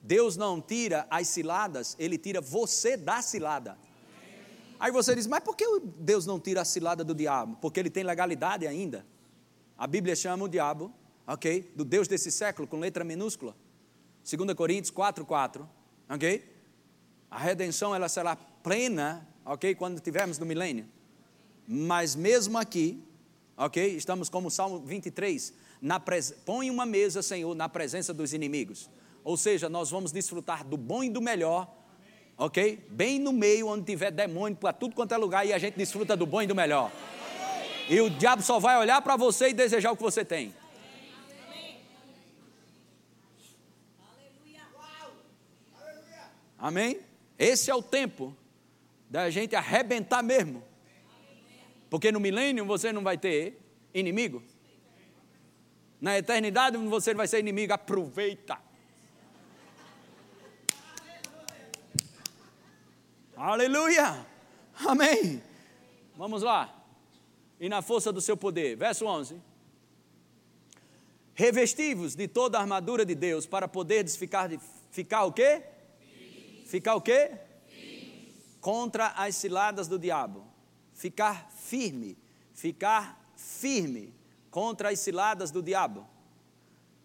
Deus 0.00 0.38
não 0.38 0.58
tira 0.58 1.06
as 1.10 1.28
ciladas, 1.28 1.94
Ele 1.98 2.16
tira 2.16 2.40
você 2.40 2.96
da 2.96 3.20
cilada. 3.20 3.76
Aí 4.80 4.90
você 4.90 5.14
diz, 5.14 5.26
mas 5.26 5.40
por 5.40 5.54
que 5.54 5.66
Deus 5.98 6.24
não 6.24 6.40
tira 6.40 6.62
a 6.62 6.64
cilada 6.64 7.04
do 7.04 7.14
diabo? 7.14 7.58
Porque 7.60 7.78
ele 7.78 7.90
tem 7.90 8.04
legalidade 8.04 8.66
ainda. 8.66 9.06
A 9.76 9.86
Bíblia 9.86 10.16
chama 10.16 10.46
o 10.46 10.48
diabo, 10.48 10.90
ok? 11.26 11.70
Do 11.76 11.84
Deus 11.84 12.08
desse 12.08 12.32
século, 12.32 12.66
com 12.66 12.78
letra 12.78 13.04
minúscula. 13.04 13.54
2 14.24 14.54
Coríntios 14.54 14.90
4, 14.90 15.26
4, 15.26 15.68
ok? 16.08 16.55
A 17.30 17.38
redenção 17.38 17.94
ela 17.94 18.08
será 18.08 18.36
plena, 18.36 19.26
ok? 19.44 19.74
Quando 19.74 20.00
tivermos 20.00 20.38
no 20.38 20.46
milênio. 20.46 20.86
Mas 21.66 22.14
mesmo 22.14 22.56
aqui, 22.58 23.02
ok? 23.56 23.96
Estamos 23.96 24.28
como 24.28 24.50
Salmo 24.50 24.80
23. 24.80 25.52
Na 25.80 25.98
pres... 25.98 26.30
Põe 26.44 26.70
uma 26.70 26.86
mesa, 26.86 27.22
Senhor, 27.22 27.54
na 27.54 27.68
presença 27.68 28.14
dos 28.14 28.32
inimigos. 28.32 28.88
Ou 29.24 29.36
seja, 29.36 29.68
nós 29.68 29.90
vamos 29.90 30.12
desfrutar 30.12 30.64
do 30.64 30.76
bom 30.76 31.02
e 31.02 31.10
do 31.10 31.20
melhor, 31.20 31.68
ok? 32.38 32.86
Bem 32.90 33.18
no 33.18 33.32
meio, 33.32 33.66
onde 33.66 33.84
tiver 33.84 34.12
demônio 34.12 34.56
para 34.56 34.72
tudo 34.72 34.94
quanto 34.94 35.12
é 35.12 35.16
lugar, 35.16 35.44
e 35.44 35.52
a 35.52 35.58
gente 35.58 35.74
desfruta 35.74 36.16
do 36.16 36.24
bom 36.24 36.42
e 36.42 36.46
do 36.46 36.54
melhor. 36.54 36.92
E 37.88 38.00
o 38.00 38.08
diabo 38.08 38.42
só 38.42 38.58
vai 38.58 38.78
olhar 38.78 39.02
para 39.02 39.16
você 39.16 39.48
e 39.48 39.54
desejar 39.54 39.92
o 39.92 39.96
que 39.96 40.02
você 40.02 40.24
tem. 40.24 40.54
Amém? 46.58 47.05
Esse 47.38 47.70
é 47.70 47.74
o 47.74 47.82
tempo 47.82 48.36
da 49.08 49.30
gente 49.30 49.54
arrebentar 49.54 50.22
mesmo. 50.22 50.62
Porque 51.88 52.10
no 52.10 52.20
milênio 52.20 52.64
você 52.64 52.92
não 52.92 53.02
vai 53.02 53.16
ter 53.16 53.60
inimigo. 53.94 54.42
Na 56.00 56.18
eternidade 56.18 56.76
você 56.76 57.14
vai 57.14 57.28
ser 57.28 57.38
inimigo. 57.38 57.72
Aproveita. 57.72 58.58
Aleluia! 63.36 64.26
Amém! 64.86 65.42
Vamos 66.16 66.42
lá. 66.42 66.74
E 67.60 67.68
na 67.68 67.82
força 67.82 68.10
do 68.12 68.20
seu 68.20 68.36
poder. 68.36 68.76
Verso 68.76 69.06
11. 69.06 69.40
Revestivos 71.34 72.14
de 72.14 72.26
toda 72.26 72.58
a 72.58 72.62
armadura 72.62 73.04
de 73.04 73.14
Deus 73.14 73.44
para 73.44 73.68
poderes 73.68 74.16
ficar, 74.16 74.50
ficar 74.90 75.24
o 75.24 75.32
quê? 75.32 75.62
Ficar 76.66 76.96
o 76.96 77.00
quê? 77.00 77.30
Contra 78.60 79.08
as 79.08 79.36
ciladas 79.36 79.86
do 79.86 79.98
diabo. 79.98 80.44
Ficar 80.92 81.48
firme. 81.50 82.18
Ficar 82.52 83.32
firme 83.36 84.12
contra 84.50 84.90
as 84.90 84.98
ciladas 84.98 85.50
do 85.52 85.62
diabo. 85.62 86.06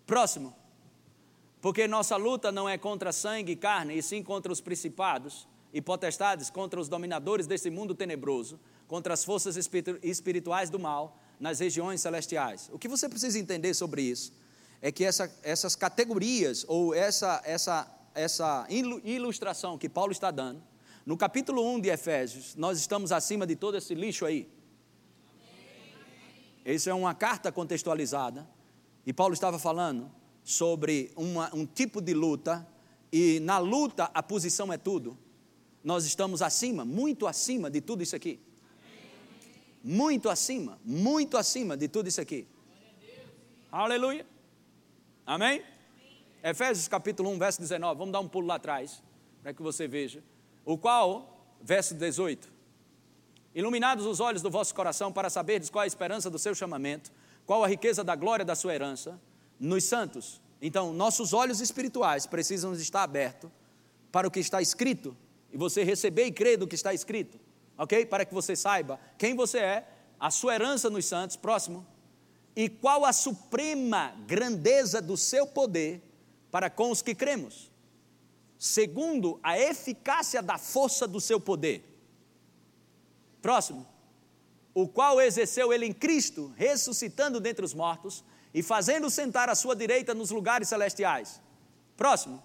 Próximo. 0.07 0.55
Porque 1.61 1.87
nossa 1.87 2.17
luta 2.17 2.51
não 2.51 2.67
é 2.67 2.75
contra 2.75 3.11
sangue 3.11 3.51
e 3.51 3.55
carne, 3.55 3.95
e 3.95 4.01
sim 4.01 4.23
contra 4.23 4.51
os 4.51 4.59
principados 4.59 5.47
e 5.71 5.79
potestades 5.79 6.49
contra 6.49 6.79
os 6.79 6.89
dominadores 6.89 7.45
desse 7.45 7.69
mundo 7.69 7.93
tenebroso, 7.93 8.59
contra 8.87 9.13
as 9.13 9.23
forças 9.23 9.55
espirituais 10.01 10.69
do 10.71 10.79
mal 10.79 11.17
nas 11.39 11.59
regiões 11.59 12.01
celestiais. 12.01 12.69
O 12.73 12.79
que 12.79 12.87
você 12.87 13.07
precisa 13.07 13.37
entender 13.37 13.73
sobre 13.75 14.01
isso 14.01 14.33
é 14.81 14.91
que 14.91 15.05
essa, 15.05 15.31
essas 15.43 15.75
categorias 15.75 16.65
ou 16.67 16.95
essa, 16.95 17.41
essa, 17.45 17.87
essa 18.13 18.65
ilustração 18.69 19.77
que 19.77 19.89
Paulo 19.89 20.11
está 20.11 20.31
dando, 20.31 20.61
no 21.05 21.17
capítulo 21.17 21.65
1 21.75 21.81
de 21.81 21.89
Efésios, 21.89 22.55
nós 22.55 22.79
estamos 22.79 23.11
acima 23.11 23.45
de 23.47 23.55
todo 23.55 23.77
esse 23.77 23.95
lixo 23.95 24.25
aí. 24.25 24.47
Isso 26.65 26.89
é 26.89 26.93
uma 26.93 27.15
carta 27.15 27.51
contextualizada, 27.51 28.47
e 29.05 29.11
Paulo 29.11 29.33
estava 29.33 29.57
falando 29.57 30.11
sobre 30.43 31.11
uma, 31.15 31.53
um 31.55 31.65
tipo 31.65 32.01
de 32.01 32.13
luta, 32.13 32.67
e 33.11 33.39
na 33.39 33.57
luta 33.57 34.11
a 34.13 34.21
posição 34.21 34.71
é 34.71 34.77
tudo 34.77 35.17
nós 35.83 36.05
estamos 36.05 36.41
acima, 36.41 36.85
muito 36.85 37.25
acima 37.27 37.69
de 37.69 37.81
tudo 37.81 38.03
isso 38.03 38.15
aqui. 38.15 38.39
muito 39.83 40.29
acima, 40.29 40.79
muito 40.85 41.37
acima 41.37 41.75
de 41.75 41.87
tudo 41.87 42.07
isso 42.07 42.21
aqui. 42.21 42.47
Aleluia. 43.71 44.25
Amém? 45.25 45.63
Efésios 46.43 46.87
capítulo 46.87 47.29
1, 47.29 47.37
verso 47.37 47.61
19. 47.61 47.99
Vamos 47.99 48.11
dar 48.11 48.19
um 48.19 48.27
pulo 48.27 48.47
lá 48.47 48.55
atrás, 48.55 49.03
para 49.43 49.53
que 49.53 49.61
você 49.61 49.87
veja. 49.87 50.23
O 50.65 50.75
qual, 50.75 51.55
verso 51.61 51.93
18. 51.93 52.51
Iluminados 53.53 54.07
os 54.07 54.19
olhos 54.19 54.41
do 54.41 54.49
vosso 54.49 54.73
coração 54.73 55.11
para 55.11 55.29
saberdes 55.29 55.69
qual 55.69 55.83
a 55.83 55.87
esperança 55.87 56.31
do 56.31 56.39
seu 56.39 56.55
chamamento, 56.55 57.11
qual 57.45 57.63
a 57.63 57.67
riqueza 57.67 58.03
da 58.03 58.15
glória 58.15 58.43
da 58.43 58.55
sua 58.55 58.73
herança, 58.73 59.19
nos 59.59 59.83
santos. 59.83 60.41
Então, 60.59 60.91
nossos 60.93 61.31
olhos 61.31 61.59
espirituais 61.59 62.25
precisam 62.25 62.73
estar 62.73 63.03
abertos 63.03 63.51
para 64.11 64.27
o 64.27 64.31
que 64.31 64.39
está 64.39 64.61
escrito, 64.61 65.15
e 65.53 65.57
você 65.57 65.83
receber 65.83 66.25
e 66.25 66.31
crer 66.31 66.57
do 66.57 66.67
que 66.67 66.75
está 66.75 66.93
escrito, 66.93 67.39
ok? 67.77 68.05
Para 68.05 68.25
que 68.25 68.33
você 68.33 68.55
saiba 68.55 68.99
quem 69.17 69.35
você 69.35 69.59
é, 69.59 69.87
a 70.19 70.31
sua 70.31 70.55
herança 70.55 70.89
nos 70.89 71.05
santos, 71.05 71.35
próximo, 71.35 71.85
e 72.55 72.67
qual 72.67 73.05
a 73.05 73.13
suprema 73.13 74.13
grandeza 74.25 75.01
do 75.01 75.15
seu 75.15 75.45
poder 75.45 76.01
para 76.51 76.69
com 76.69 76.91
os 76.91 77.01
que 77.01 77.15
cremos, 77.15 77.71
segundo 78.59 79.39
a 79.41 79.57
eficácia 79.57 80.41
da 80.41 80.57
força 80.57 81.07
do 81.07 81.19
seu 81.19 81.39
poder. 81.39 81.83
Próximo. 83.41 83.87
O 84.73 84.87
qual 84.87 85.19
exerceu 85.19 85.73
ele 85.73 85.85
em 85.85 85.93
Cristo, 85.93 86.53
ressuscitando 86.55 87.39
dentre 87.39 87.65
os 87.65 87.73
mortos 87.73 88.23
e 88.53 88.61
fazendo 88.61 89.09
sentar 89.09 89.49
à 89.49 89.55
sua 89.55 89.75
direita 89.75 90.13
nos 90.13 90.29
lugares 90.29 90.69
celestiais. 90.69 91.41
Próximo. 91.97 92.41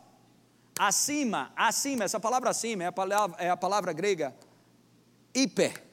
Acima, 0.79 1.53
acima, 1.57 2.05
essa 2.05 2.21
palavra 2.21 2.51
acima 2.51 2.85
é 2.85 2.87
a 2.87 2.93
palavra, 2.93 3.37
é 3.39 3.51
a 3.51 3.57
palavra 3.57 3.93
grega 3.93 4.35
hiper, 5.37 5.85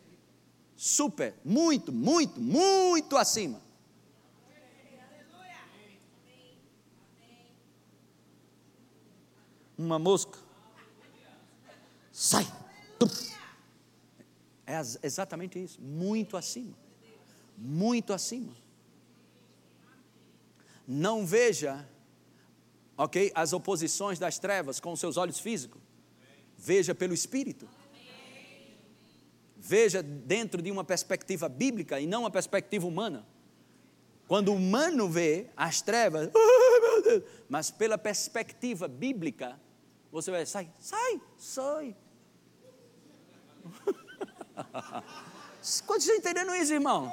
super, 0.76 1.36
muito, 1.43 1.91
muito, 1.91 2.39
muito 2.39 3.18
acima. 3.18 3.61
Uma 9.84 10.00
mosca. 10.00 10.38
Sai. 12.12 12.46
É 14.66 14.80
exatamente 15.06 15.62
isso. 15.62 15.82
Muito 15.82 16.38
acima. 16.38 16.76
Muito 17.58 18.14
acima. 18.14 18.54
Não 20.88 21.26
veja, 21.26 21.88
ok, 22.98 23.32
as 23.34 23.54
oposições 23.54 24.20
das 24.20 24.38
trevas 24.38 24.80
com 24.80 24.92
os 24.92 25.00
seus 25.00 25.18
olhos 25.18 25.40
físicos. 25.40 25.82
Veja 26.58 26.94
pelo 26.94 27.14
Espírito. 27.14 27.68
Veja 29.58 30.04
dentro 30.04 30.62
de 30.62 30.70
uma 30.72 30.84
perspectiva 30.84 31.48
bíblica 31.48 32.00
e 32.00 32.06
não 32.06 32.22
uma 32.22 32.32
perspectiva 32.32 32.86
humana. 32.86 33.26
Quando 34.28 34.50
o 34.50 34.56
humano 34.56 35.10
vê 35.10 35.48
as 35.56 35.82
trevas, 35.82 36.30
mas 37.48 37.72
pela 37.72 37.98
perspectiva 37.98 38.88
bíblica, 38.88 39.60
você 40.14 40.30
vai, 40.30 40.45
sai, 40.45 40.72
sai, 40.80 41.20
sai. 41.39 41.95
Quantos 45.88 46.07
entendendo 46.07 46.53
isso, 46.53 46.72
irmão? 46.72 47.11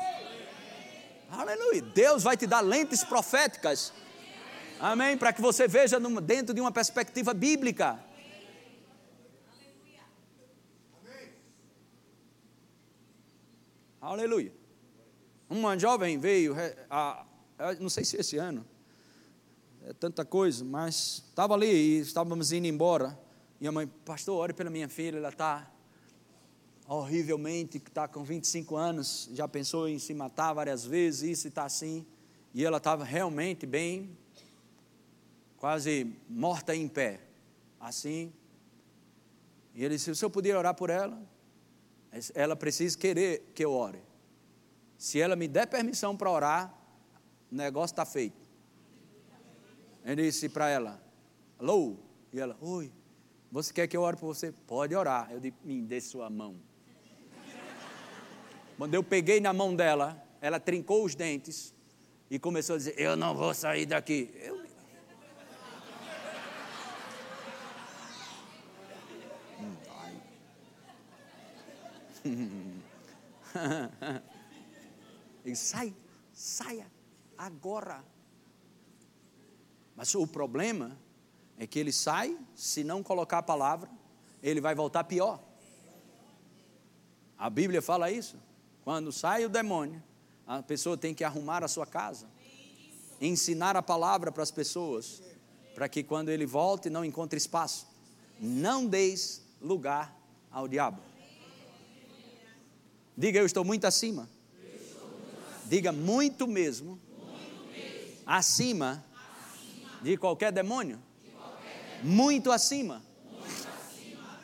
Aleluia. 1.30 1.80
Deus 1.80 2.22
vai 2.22 2.36
te 2.36 2.46
dar 2.46 2.60
lentes 2.60 3.02
proféticas. 3.02 3.90
Amém? 4.78 5.16
Para 5.16 5.32
que 5.32 5.40
você 5.40 5.66
veja 5.66 5.98
dentro 6.20 6.54
de 6.54 6.60
uma 6.60 6.70
perspectiva 6.70 7.32
bíblica. 7.32 7.98
Aleluia. 13.98 14.52
Uma 15.48 15.78
jovem 15.78 16.18
veio, 16.18 16.54
a, 16.90 17.24
a, 17.58 17.74
não 17.76 17.88
sei 17.88 18.04
se 18.04 18.18
esse 18.18 18.36
ano, 18.36 18.68
é 19.86 19.92
tanta 19.94 20.24
coisa, 20.24 20.64
mas 20.64 21.24
estava 21.28 21.54
ali 21.54 21.66
e 21.66 22.00
estávamos 22.00 22.52
indo 22.52 22.66
embora. 22.66 23.18
E 23.60 23.66
a 23.66 23.72
mãe, 23.72 23.86
pastor, 24.04 24.36
ore 24.38 24.52
pela 24.52 24.70
minha 24.70 24.88
filha, 24.88 25.16
ela 25.16 25.30
está 25.30 25.70
horrivelmente, 26.86 27.78
está 27.78 28.08
com 28.08 28.24
25 28.24 28.76
anos, 28.76 29.28
já 29.32 29.46
pensou 29.46 29.88
em 29.88 29.98
se 29.98 30.12
matar 30.12 30.52
várias 30.52 30.84
vezes, 30.84 31.38
isso 31.38 31.48
está 31.48 31.64
assim. 31.64 32.04
E 32.52 32.64
ela 32.64 32.78
estava 32.78 33.04
realmente 33.04 33.64
bem, 33.64 34.16
quase 35.56 36.12
morta 36.28 36.74
em 36.74 36.88
pé, 36.88 37.20
assim. 37.78 38.32
E 39.74 39.84
ele 39.84 39.94
disse: 39.94 40.14
se 40.14 40.24
eu 40.24 40.30
puder 40.30 40.56
orar 40.56 40.74
por 40.74 40.90
ela, 40.90 41.22
ela 42.34 42.56
precisa 42.56 42.98
querer 42.98 43.52
que 43.54 43.64
eu 43.64 43.72
ore. 43.72 44.02
Se 44.98 45.20
ela 45.20 45.36
me 45.36 45.46
der 45.46 45.66
permissão 45.66 46.16
para 46.16 46.30
orar, 46.30 46.74
o 47.50 47.54
negócio 47.54 47.92
está 47.92 48.04
feito. 48.04 48.49
Ele 50.04 50.22
disse 50.22 50.48
para 50.48 50.68
ela: 50.68 51.02
Alô? 51.58 51.96
E 52.32 52.40
ela: 52.40 52.56
Oi, 52.60 52.92
você 53.50 53.72
quer 53.72 53.86
que 53.86 53.96
eu 53.96 54.02
ore 54.02 54.16
por 54.16 54.26
você? 54.34 54.52
Pode 54.66 54.94
orar. 54.94 55.30
Eu 55.30 55.40
disse: 55.40 55.56
Me 55.64 55.80
dê 55.82 56.00
sua 56.00 56.30
mão. 56.30 56.56
Quando 58.76 58.94
eu 58.94 59.02
peguei 59.02 59.40
na 59.40 59.52
mão 59.52 59.76
dela, 59.76 60.22
ela 60.40 60.58
trincou 60.58 61.04
os 61.04 61.14
dentes 61.14 61.74
e 62.30 62.38
começou 62.38 62.76
a 62.76 62.78
dizer: 62.78 62.94
Eu 62.96 63.16
não 63.16 63.34
vou 63.34 63.52
sair 63.52 63.86
daqui. 63.86 64.30
Eu... 64.36 64.60
Ele 75.44 75.56
sai, 75.56 75.94
saia 76.32 76.90
agora. 77.36 78.04
Mas 80.00 80.14
o 80.14 80.26
problema 80.26 80.96
é 81.58 81.66
que 81.66 81.78
ele 81.78 81.92
sai, 81.92 82.34
se 82.54 82.82
não 82.82 83.02
colocar 83.02 83.36
a 83.36 83.42
palavra, 83.42 83.86
ele 84.42 84.58
vai 84.58 84.74
voltar 84.74 85.04
pior. 85.04 85.38
A 87.36 87.50
Bíblia 87.50 87.82
fala 87.82 88.10
isso. 88.10 88.38
Quando 88.82 89.12
sai 89.12 89.44
o 89.44 89.48
demônio, 89.50 90.02
a 90.46 90.62
pessoa 90.62 90.96
tem 90.96 91.12
que 91.12 91.22
arrumar 91.22 91.62
a 91.62 91.68
sua 91.68 91.84
casa, 91.84 92.26
ensinar 93.20 93.76
a 93.76 93.82
palavra 93.82 94.32
para 94.32 94.42
as 94.42 94.50
pessoas, 94.50 95.22
para 95.74 95.86
que 95.86 96.02
quando 96.02 96.30
ele 96.30 96.46
volte 96.46 96.88
não 96.88 97.04
encontre 97.04 97.36
espaço. 97.36 97.86
Não 98.40 98.86
deis 98.86 99.42
lugar 99.60 100.18
ao 100.50 100.66
diabo. 100.66 101.02
Diga, 103.14 103.38
eu 103.38 103.44
estou 103.44 103.66
muito 103.66 103.84
acima. 103.84 104.26
Diga, 105.66 105.92
muito 105.92 106.46
mesmo. 106.46 106.98
Acima 108.24 109.04
de 110.02 110.16
qualquer 110.16 110.52
demônio? 110.52 111.02
De 111.22 111.30
qualquer 111.30 111.98
demônio. 112.02 112.16
Muito 112.16 112.50
acima. 112.50 113.02
Muito 113.30 113.68
acima. 113.68 114.40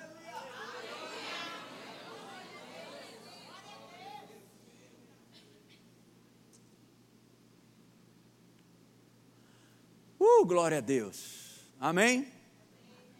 Uh, 10.20 10.44
glória 10.44 10.78
a 10.78 10.80
Deus. 10.80 11.60
Amém? 11.80 12.28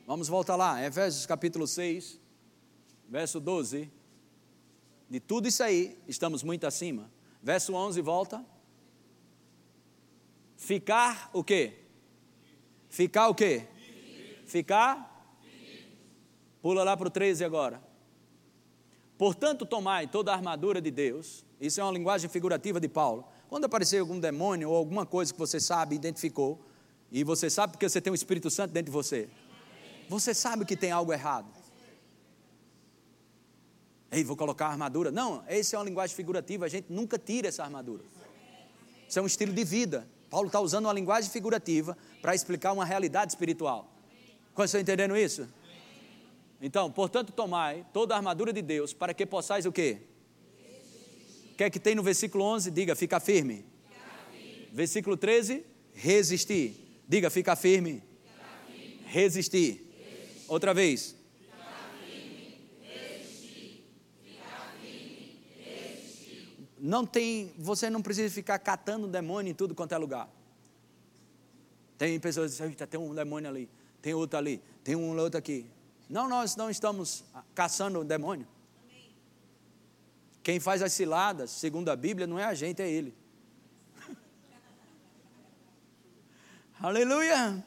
Vamos 0.06 0.28
voltar 0.28 0.56
lá, 0.56 0.84
Efésios 0.84 1.26
capítulo 1.26 1.66
6, 1.66 2.20
verso 3.08 3.40
12. 3.40 3.90
De 5.08 5.20
tudo 5.20 5.48
isso 5.48 5.62
aí, 5.62 5.98
estamos 6.06 6.42
muito 6.42 6.66
acima. 6.66 7.10
Verso 7.42 7.74
11, 7.74 8.00
volta. 8.02 8.44
Ficar 10.56 11.30
o 11.32 11.44
quê? 11.44 11.85
Ficar 12.88 13.28
o 13.28 13.34
quê? 13.34 13.66
Ficar? 14.46 15.12
Pula 16.62 16.82
lá 16.82 16.96
para 16.96 17.08
o 17.08 17.10
13 17.10 17.44
agora. 17.44 17.82
Portanto, 19.18 19.64
tomai 19.64 20.06
toda 20.06 20.32
a 20.32 20.34
armadura 20.34 20.80
de 20.80 20.90
Deus. 20.90 21.44
Isso 21.60 21.80
é 21.80 21.84
uma 21.84 21.92
linguagem 21.92 22.28
figurativa 22.28 22.80
de 22.80 22.88
Paulo. 22.88 23.26
Quando 23.48 23.64
aparecer 23.64 23.98
algum 23.98 24.18
demônio 24.18 24.70
ou 24.70 24.76
alguma 24.76 25.06
coisa 25.06 25.32
que 25.32 25.38
você 25.38 25.58
sabe, 25.58 25.94
identificou, 25.94 26.60
e 27.10 27.22
você 27.24 27.48
sabe 27.48 27.72
porque 27.72 27.88
você 27.88 28.00
tem 28.00 28.12
o 28.12 28.14
Espírito 28.14 28.50
Santo 28.50 28.72
dentro 28.72 28.86
de 28.86 28.92
você, 28.92 29.28
você 30.08 30.34
sabe 30.34 30.64
que 30.64 30.76
tem 30.76 30.90
algo 30.90 31.12
errado. 31.12 31.46
Ei, 34.10 34.22
vou 34.22 34.36
colocar 34.36 34.66
a 34.66 34.70
armadura. 34.70 35.10
Não, 35.10 35.42
essa 35.46 35.76
é 35.76 35.78
uma 35.78 35.84
linguagem 35.84 36.14
figurativa, 36.14 36.64
a 36.66 36.68
gente 36.68 36.92
nunca 36.92 37.18
tira 37.18 37.48
essa 37.48 37.62
armadura. 37.62 38.04
Isso 39.08 39.18
é 39.18 39.22
um 39.22 39.26
estilo 39.26 39.52
de 39.52 39.64
vida. 39.64 40.06
Paulo 40.30 40.48
está 40.48 40.60
usando 40.60 40.86
uma 40.86 40.92
linguagem 40.92 41.30
figurativa 41.30 41.96
para 42.20 42.34
explicar 42.34 42.72
uma 42.72 42.84
realidade 42.84 43.32
espiritual. 43.32 43.92
Quando 44.54 44.66
estão 44.66 44.80
entendendo 44.80 45.16
isso? 45.16 45.48
Então, 46.60 46.90
portanto, 46.90 47.32
tomai 47.32 47.84
toda 47.92 48.14
a 48.14 48.16
armadura 48.16 48.52
de 48.52 48.62
Deus 48.62 48.92
para 48.92 49.12
que 49.12 49.26
possais 49.26 49.66
o 49.66 49.72
quê? 49.72 49.98
O 51.52 51.56
que 51.56 51.64
é 51.64 51.70
que 51.70 51.80
tem 51.80 51.94
no 51.94 52.02
versículo 52.02 52.44
11? 52.44 52.70
Diga, 52.70 52.94
fica 52.94 53.18
firme. 53.18 53.64
Versículo 54.72 55.16
13, 55.16 55.64
resistir. 55.94 57.00
Diga, 57.08 57.30
fica 57.30 57.56
firme. 57.56 58.02
Resistir. 59.06 59.90
Outra 60.48 60.74
vez. 60.74 61.15
Não 66.78 67.06
tem, 67.06 67.52
você 67.58 67.88
não 67.88 68.02
precisa 68.02 68.32
ficar 68.32 68.58
catando 68.58 69.06
demônio 69.06 69.50
em 69.50 69.54
tudo 69.54 69.74
quanto 69.74 69.92
é 69.92 69.98
lugar. 69.98 70.28
Tem 71.96 72.18
pessoas 72.20 72.52
que 72.52 72.62
dizem, 72.62 72.86
tem 72.86 73.00
um 73.00 73.14
demônio 73.14 73.48
ali, 73.48 73.70
tem 74.02 74.12
outro 74.12 74.38
ali, 74.38 74.62
tem 74.84 74.94
um 74.94 75.18
outro 75.18 75.38
aqui. 75.38 75.66
Não, 76.08 76.28
nós 76.28 76.54
não 76.56 76.70
estamos 76.70 77.24
caçando 77.54 78.00
o 78.00 78.04
demônio. 78.04 78.46
Quem 80.42 80.60
faz 80.60 80.82
as 80.82 80.92
ciladas, 80.92 81.50
segundo 81.50 81.88
a 81.88 81.96
Bíblia, 81.96 82.26
não 82.26 82.38
é 82.38 82.44
a 82.44 82.54
gente, 82.54 82.80
é 82.80 82.88
ele. 82.88 83.12
Aleluia! 86.78 87.64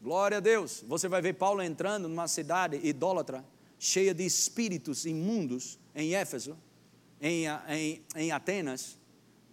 Glória 0.00 0.36
a 0.36 0.40
Deus. 0.40 0.84
Você 0.86 1.08
vai 1.08 1.20
ver 1.20 1.32
Paulo 1.32 1.60
entrando 1.60 2.08
numa 2.08 2.28
cidade 2.28 2.78
idólatra, 2.84 3.44
cheia 3.76 4.14
de 4.14 4.24
espíritos 4.24 5.04
imundos, 5.04 5.80
em 5.96 6.14
Éfeso, 6.14 6.56
em, 7.20 7.46
em, 7.68 8.04
em 8.14 8.30
Atenas. 8.30 8.98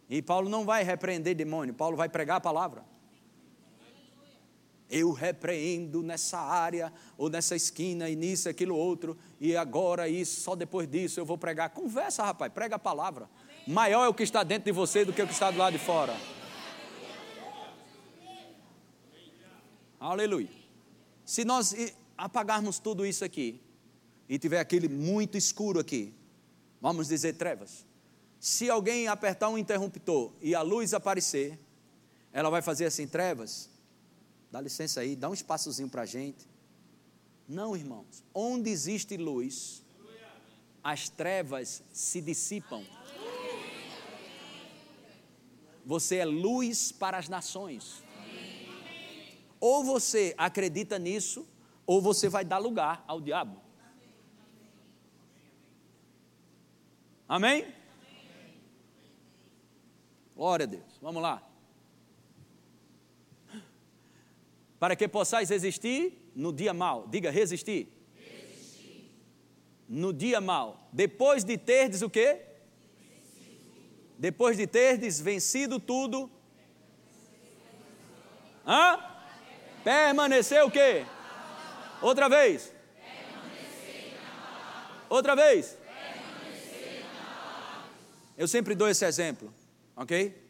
E 0.09 0.21
Paulo 0.21 0.49
não 0.49 0.65
vai 0.65 0.83
repreender 0.83 1.33
demônio, 1.33 1.73
Paulo 1.73 1.95
vai 1.95 2.09
pregar 2.09 2.37
a 2.37 2.41
palavra. 2.41 2.83
Eu 4.89 5.11
repreendo 5.11 6.03
nessa 6.03 6.37
área, 6.37 6.93
ou 7.17 7.29
nessa 7.29 7.55
esquina, 7.55 8.09
e 8.09 8.15
nisso, 8.15 8.47
aquilo, 8.49 8.75
outro, 8.75 9.17
e 9.39 9.55
agora 9.55 10.07
isso, 10.07 10.41
só 10.41 10.55
depois 10.55 10.87
disso 10.87 11.19
eu 11.19 11.25
vou 11.25 11.37
pregar. 11.37 11.69
Conversa, 11.69 12.23
rapaz, 12.23 12.51
prega 12.53 12.75
a 12.75 12.79
palavra. 12.79 13.27
Maior 13.65 14.03
é 14.03 14.09
o 14.09 14.13
que 14.13 14.21
está 14.21 14.43
dentro 14.43 14.65
de 14.65 14.71
você 14.71 15.05
do 15.05 15.13
que 15.13 15.21
o 15.21 15.25
que 15.25 15.33
está 15.33 15.49
do 15.49 15.57
lado 15.57 15.73
de 15.73 15.79
fora. 15.79 16.15
Aleluia. 19.99 20.49
Se 21.25 21.45
nós 21.45 21.73
apagarmos 22.17 22.77
tudo 22.77 23.05
isso 23.05 23.23
aqui, 23.23 23.61
e 24.27 24.37
tiver 24.37 24.59
aquele 24.59 24.87
muito 24.87 25.37
escuro 25.37 25.79
aqui, 25.79 26.13
vamos 26.83 27.07
dizer 27.07 27.37
trevas. 27.37 27.85
Se 28.41 28.69
alguém 28.69 29.07
apertar 29.07 29.47
um 29.47 29.57
interruptor 29.57 30.33
e 30.41 30.53
a 30.53 30.61
luz 30.61 30.93
aparecer, 30.93 31.57
ela 32.33 32.49
vai 32.49 32.61
fazer 32.61 32.85
assim, 32.85 33.07
trevas, 33.07 33.69
dá 34.51 34.59
licença 34.59 34.99
aí, 34.99 35.15
dá 35.15 35.29
um 35.29 35.33
espaçozinho 35.33 35.87
para 35.87 36.01
a 36.01 36.05
gente. 36.05 36.45
Não, 37.47 37.73
irmãos, 37.73 38.21
onde 38.33 38.69
existe 38.69 39.15
luz, 39.15 39.81
as 40.83 41.07
trevas 41.07 41.81
se 41.93 42.19
dissipam. 42.19 42.83
Você 45.85 46.17
é 46.17 46.25
luz 46.25 46.91
para 46.91 47.17
as 47.17 47.29
nações. 47.29 48.03
Ou 49.57 49.85
você 49.85 50.35
acredita 50.37 50.99
nisso, 50.99 51.47
ou 51.85 52.01
você 52.01 52.27
vai 52.27 52.43
dar 52.43 52.57
lugar 52.57 53.05
ao 53.07 53.21
diabo. 53.21 53.62
Amém? 57.27 57.65
Glória 60.35 60.65
a 60.65 60.67
Deus. 60.67 60.99
Vamos 61.01 61.21
lá. 61.21 61.41
Para 64.79 64.95
que 64.95 65.07
possais 65.07 65.51
existir 65.51 66.31
no 66.35 66.51
dia 66.51 66.73
mal. 66.73 67.07
Diga 67.07 67.31
resistir. 67.31 67.87
resistir. 68.17 69.11
No 69.87 70.11
dia 70.11 70.41
mal. 70.41 70.89
Depois 70.91 71.43
de 71.43 71.57
terdes 71.57 72.01
o 72.01 72.09
quê? 72.09 72.41
Depois 74.17 74.57
de 74.57 74.67
terdes 74.67 75.21
vencido 75.21 75.79
tudo. 75.79 76.29
Hã? 78.65 78.99
Permanecer 79.83 80.63
o 80.63 80.71
quê? 80.71 81.05
Outra 82.01 82.27
vez. 82.27 82.73
Outra 85.09 85.35
vez. 85.35 85.77
Eu 88.37 88.47
sempre 88.47 88.73
dou 88.73 88.87
esse 88.87 89.05
exemplo, 89.05 89.53
ok? 89.95 90.41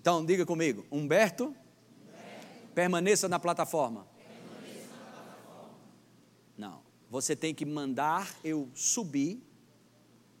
Então, 0.00 0.24
diga 0.24 0.46
comigo: 0.46 0.86
Humberto, 0.90 1.44
Humberto. 1.44 2.74
Permaneça, 2.74 3.28
na 3.28 3.38
plataforma. 3.38 4.06
permaneça 4.16 4.88
na 4.88 5.10
plataforma. 5.10 5.74
Não, 6.56 6.82
você 7.10 7.34
tem 7.34 7.54
que 7.54 7.64
mandar 7.64 8.32
eu 8.44 8.68
subir 8.74 9.42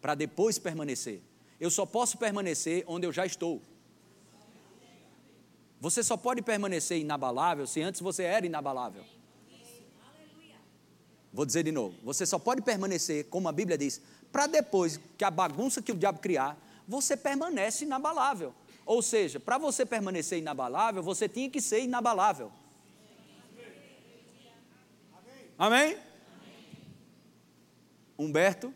para 0.00 0.14
depois 0.14 0.58
permanecer. 0.58 1.20
Eu 1.58 1.70
só 1.70 1.84
posso 1.84 2.16
permanecer 2.16 2.84
onde 2.86 3.06
eu 3.06 3.12
já 3.12 3.26
estou. 3.26 3.60
Você 5.80 6.02
só 6.02 6.16
pode 6.16 6.42
permanecer 6.42 6.98
inabalável 6.98 7.66
se 7.66 7.80
antes 7.80 8.00
você 8.00 8.24
era 8.24 8.46
inabalável. 8.46 9.04
Vou 11.32 11.44
dizer 11.44 11.62
de 11.62 11.72
novo: 11.72 11.96
você 12.02 12.26
só 12.26 12.38
pode 12.38 12.62
permanecer, 12.62 13.26
como 13.26 13.48
a 13.48 13.52
Bíblia 13.52 13.76
diz, 13.76 14.00
para 14.32 14.46
depois 14.46 15.00
que 15.16 15.24
a 15.24 15.30
bagunça 15.30 15.82
que 15.82 15.92
o 15.92 15.96
diabo 15.96 16.18
criar, 16.18 16.56
você 16.86 17.16
permanece 17.16 17.84
inabalável. 17.84 18.54
Ou 18.84 19.02
seja, 19.02 19.38
para 19.38 19.58
você 19.58 19.84
permanecer 19.84 20.38
inabalável, 20.38 21.02
você 21.02 21.28
tinha 21.28 21.50
que 21.50 21.60
ser 21.60 21.80
inabalável. 21.82 22.50
Amém? 25.58 25.92
Amém? 25.92 25.98
Humberto? 28.18 28.72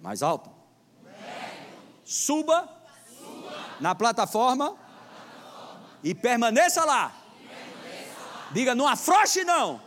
Mais 0.00 0.22
alto. 0.22 0.50
Suba, 2.04 2.68
Suba. 3.16 3.76
na 3.80 3.94
plataforma 3.94 4.76
e 6.02 6.14
permaneça 6.14 6.84
lá. 6.84 7.14
E 7.40 7.46
permaneça 7.46 8.20
lá. 8.20 8.50
Diga, 8.52 8.74
não 8.74 8.86
afroche 8.86 9.44
não. 9.44 9.80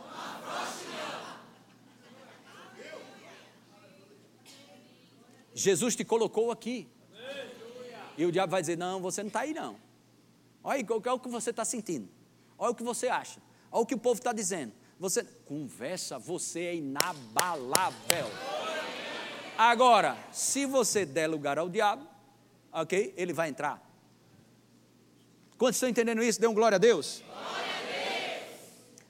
Jesus 5.58 5.96
te 5.96 6.04
colocou 6.04 6.50
aqui. 6.50 6.88
E 8.16 8.24
o 8.24 8.32
diabo 8.32 8.52
vai 8.52 8.60
dizer: 8.60 8.78
Não, 8.78 9.00
você 9.00 9.22
não 9.22 9.28
está 9.28 9.40
aí, 9.40 9.52
não. 9.52 9.76
Olha 10.62 10.80
é 10.80 11.12
o 11.12 11.18
que 11.18 11.28
você 11.28 11.50
está 11.50 11.64
sentindo. 11.64 12.08
Olha 12.56 12.72
o 12.72 12.74
que 12.74 12.82
você 12.82 13.08
acha. 13.08 13.40
Olha 13.70 13.82
o 13.82 13.86
que 13.86 13.94
o 13.94 13.98
povo 13.98 14.18
está 14.18 14.32
dizendo. 14.32 14.72
Você 14.98 15.24
conversa, 15.44 16.18
você 16.18 16.60
é 16.60 16.76
inabalável. 16.76 18.26
Agora, 19.56 20.16
se 20.32 20.66
você 20.66 21.04
der 21.04 21.26
lugar 21.28 21.58
ao 21.58 21.68
diabo, 21.68 22.06
ok? 22.72 23.14
Ele 23.16 23.32
vai 23.32 23.48
entrar. 23.48 23.82
Quantos 25.56 25.76
estão 25.76 25.88
entendendo 25.88 26.22
isso? 26.22 26.40
Dê 26.40 26.46
um 26.46 26.54
glória 26.54 26.76
a 26.76 26.78
Deus. 26.78 27.22
Glória 27.26 27.42
a 27.42 28.26
Deus. 28.30 28.46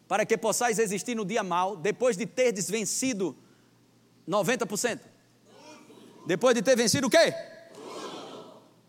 Para 0.07 0.25
que 0.25 0.37
possais 0.37 0.79
existir 0.79 1.15
no 1.15 1.25
dia 1.25 1.43
mal, 1.43 1.77
depois 1.77 2.17
de 2.17 2.27
ter 2.27 2.53
desvencido 2.53 3.37
90%. 4.27 5.18
Depois 6.29 6.55
de 6.55 6.61
ter 6.61 6.77
vencido 6.77 7.07
o 7.07 7.11
quê? 7.11 7.33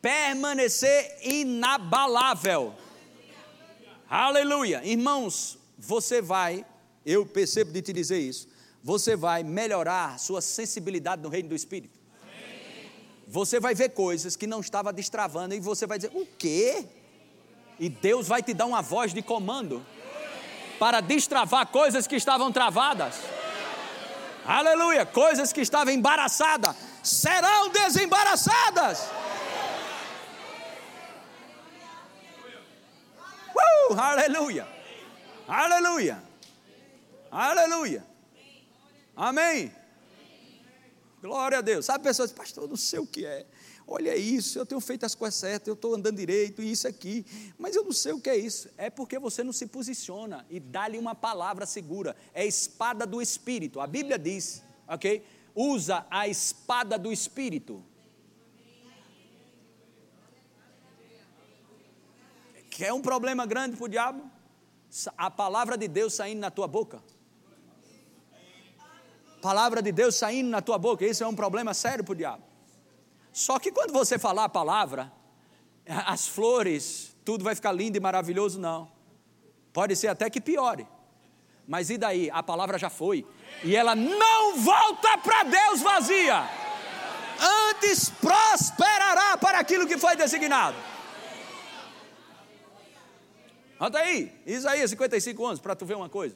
Permanecer 0.02 1.20
inabalável. 1.24 2.74
Aleluia. 4.10 4.82
Irmãos, 4.84 5.58
você 5.78 6.22
vai, 6.22 6.66
eu 7.06 7.26
percebo 7.26 7.72
de 7.72 7.82
te 7.82 7.94
dizer 7.94 8.20
isso, 8.20 8.50
você 8.84 9.16
vai 9.16 9.42
melhorar 9.44 10.20
sua 10.20 10.42
sensibilidade 10.42 11.22
no 11.22 11.30
reino 11.30 11.48
do 11.48 11.56
Espírito. 11.56 11.98
Você 13.26 13.58
vai 13.58 13.74
ver 13.74 13.92
coisas 13.92 14.36
que 14.36 14.46
não 14.46 14.60
estava 14.60 14.92
destravando 14.92 15.56
e 15.56 15.62
você 15.62 15.88
vai 15.88 15.98
dizer: 15.98 16.12
o 16.14 16.28
quê? 16.38 16.86
E 17.80 17.88
Deus 17.88 18.28
vai 18.28 18.44
te 18.44 18.54
dar 18.54 18.66
uma 18.66 18.82
voz 18.82 19.14
de 19.14 19.22
comando 19.22 19.82
para 20.78 21.00
destravar 21.00 21.68
coisas 21.68 22.06
que 22.06 22.18
estavam 22.18 22.52
travadas. 22.52 23.16
Aleluia! 24.46 25.06
Coisas 25.06 25.54
que 25.54 25.62
estavam 25.62 25.94
embaraçadas 25.94 26.89
serão 27.04 27.70
desembaraçadas. 27.70 29.00
Uh, 33.56 33.94
aleluia! 34.00 34.68
Aleluia! 35.48 36.24
Aleluia! 37.32 38.06
Amém! 39.16 39.74
Glória 41.22 41.58
a 41.58 41.62
Deus. 41.62 41.86
Sabe, 41.86 42.04
pessoas, 42.04 42.32
pastor, 42.32 42.68
não 42.70 42.78
sei 42.78 43.00
o 43.00 43.08
que 43.08 43.26
é 43.26 43.46
olha 43.90 44.16
isso, 44.16 44.60
eu 44.60 44.66
tenho 44.66 44.80
feito 44.80 45.06
as 45.06 45.16
coisas 45.16 45.40
certas, 45.40 45.68
eu 45.68 45.74
estou 45.74 45.96
andando 45.96 46.16
direito, 46.16 46.62
isso 46.62 46.88
aqui, 46.88 47.26
mas 47.58 47.76
eu 47.76 47.84
não 47.84 47.92
sei 47.92 48.14
o 48.14 48.22
que 48.22 48.30
é 48.30 48.38
isso. 48.38 48.70
É 48.78 48.90
porque 48.90 49.18
você 49.18 49.44
não 49.44 49.52
se 49.52 49.66
posiciona 49.66 50.46
e 50.50 50.60
dá-lhe 50.60 50.98
uma 50.98 51.16
palavra 51.16 51.66
segura. 51.66 52.16
É 52.34 52.46
espada 52.46 53.06
do 53.06 53.22
Espírito. 53.22 53.80
A 53.80 53.88
Bíblia 53.88 54.20
diz, 54.20 54.64
ok? 54.88 55.24
Usa 55.62 56.08
a 56.10 56.26
espada 56.26 56.98
do 56.98 57.12
Espírito. 57.12 57.84
Que 62.70 62.86
é 62.86 62.94
um 62.94 63.02
problema 63.02 63.46
grande 63.46 63.76
para 63.76 63.84
o 63.84 63.90
diabo? 63.90 64.32
A 65.18 65.30
palavra 65.30 65.78
de 65.78 65.86
Deus 65.90 66.14
saindo 66.14 66.40
na 66.40 66.50
tua 66.50 66.66
boca. 66.66 67.04
Palavra 69.42 69.82
de 69.82 69.92
Deus 69.92 70.16
saindo 70.16 70.50
na 70.50 70.62
tua 70.62 70.78
boca, 70.78 71.06
isso 71.06 71.26
é 71.26 71.28
um 71.28 71.36
problema 71.36 71.74
sério 71.74 72.06
para 72.06 72.14
o 72.14 72.16
diabo. 72.16 72.44
Só 73.34 73.60
que 73.60 73.70
quando 73.70 73.92
você 73.92 74.18
falar 74.18 74.46
a 74.46 74.50
palavra, 74.50 75.12
as 75.86 76.26
flores, 76.26 77.18
tudo 77.26 77.44
vai 77.44 77.54
ficar 77.54 77.74
lindo 77.74 77.98
e 77.98 78.00
maravilhoso, 78.00 78.62
não. 78.62 78.90
Pode 79.74 79.94
ser 79.98 80.08
até 80.08 80.30
que 80.30 80.40
piore. 80.40 80.88
Mas 81.68 81.90
e 81.90 81.98
daí? 81.98 82.30
A 82.32 82.42
palavra 82.42 82.78
já 82.78 82.90
foi. 82.90 83.28
E 83.64 83.76
ela 83.76 83.96
não 83.96 84.58
volta 84.58 85.18
para 85.18 85.44
Deus 85.44 85.82
vazia. 85.82 86.48
Antes 87.72 88.10
prosperará 88.10 89.38
para 89.38 89.60
aquilo 89.60 89.88
que 89.88 89.98
foi 89.98 90.16
designado. 90.16 90.78
Olha 93.80 94.00
aí, 94.00 94.32
Isaías 94.46 94.90
55, 94.90 95.42
11, 95.42 95.62
para 95.62 95.76
tu 95.76 95.86
ver 95.86 95.96
uma 95.96 96.10
coisa. 96.10 96.36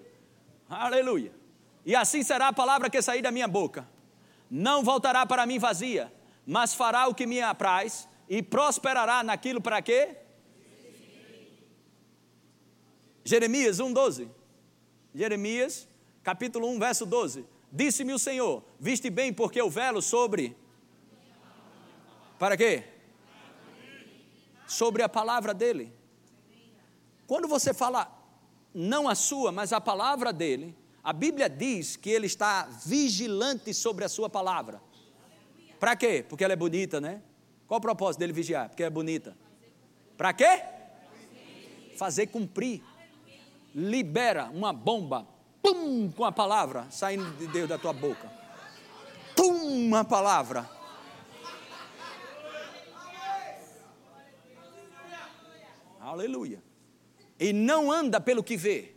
Aleluia. 0.70 1.34
E 1.86 1.94
assim 1.96 2.24
será 2.24 2.48
a 2.48 2.54
palavra 2.54 2.90
que 2.90 3.02
sair 3.02 3.22
da 3.22 3.32
minha 3.32 3.48
boca. 3.48 3.88
Não 4.50 4.84
voltará 4.84 5.26
para 5.26 5.46
mim 5.46 5.60
vazia, 5.60 6.12
mas 6.46 6.74
fará 6.74 7.08
o 7.08 7.14
que 7.14 7.26
me 7.26 7.42
apraz 7.42 8.08
e 8.30 8.42
prosperará 8.42 9.24
naquilo 9.24 9.60
para 9.60 9.82
quê? 9.82 10.18
Jeremias 13.26 13.80
1,12. 13.80 14.30
Jeremias, 15.14 15.88
capítulo 16.24 16.68
1, 16.70 16.80
verso 16.80 17.06
12. 17.06 17.46
Disse-me 17.72 18.14
o 18.14 18.20
Senhor: 18.20 18.64
Viste 18.80 19.10
bem, 19.10 19.34
porque 19.34 19.60
eu 19.60 19.70
velo 19.70 20.02
sobre. 20.02 20.56
Para 22.40 22.58
quê? 22.58 22.84
Sobre 24.68 25.04
a 25.04 25.10
palavra 25.10 25.54
dele. 25.54 25.94
Quando 27.28 27.48
você 27.48 27.74
fala 27.74 28.12
não 28.74 29.08
a 29.08 29.16
sua, 29.16 29.52
mas 29.52 29.72
a 29.72 29.80
palavra 29.80 30.34
dele, 30.34 30.76
a 31.04 31.14
Bíblia 31.14 31.50
diz 31.50 31.96
que 31.96 32.10
ele 32.10 32.26
está 32.26 32.66
vigilante 32.86 33.74
sobre 33.74 34.04
a 34.04 34.10
sua 34.10 34.30
palavra. 34.30 34.82
Para 35.80 35.96
quê? 35.96 36.26
Porque 36.28 36.44
ela 36.44 36.54
é 36.54 36.56
bonita, 36.56 37.00
né? 37.00 37.22
Qual 37.68 37.78
o 37.78 37.82
propósito 37.82 38.20
dele 38.20 38.34
vigiar? 38.34 38.70
Porque 38.70 38.84
é 38.84 38.90
bonita. 38.90 39.36
Para 40.18 40.34
quê? 40.34 40.62
Fazer 41.98 42.28
cumprir. 42.28 42.84
Libera 43.76 44.50
uma 44.54 44.72
bomba, 44.72 45.28
pum, 45.64 46.12
com 46.12 46.26
a 46.26 46.32
palavra 46.32 46.86
saindo 46.92 47.32
de 47.38 47.48
Deus 47.48 47.70
da 47.70 47.78
tua 47.78 47.94
boca. 47.94 48.30
Pum, 49.36 49.88
uma 49.88 50.04
palavra. 50.04 50.70
Aleluia. 56.02 56.62
E 57.40 57.54
não 57.54 57.90
anda 57.90 58.20
pelo 58.20 58.44
que 58.44 58.58
vê. 58.58 58.94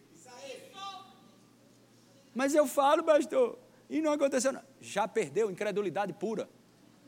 Mas 2.35 2.55
eu 2.55 2.67
falo, 2.67 3.03
pastor, 3.03 3.59
e 3.89 4.03
não 4.03 4.13
aconteceu 4.13 4.53
nada. 4.53 4.67
Já 4.81 5.09
perdeu 5.09 5.51
incredulidade 5.51 6.13
pura. 6.13 6.49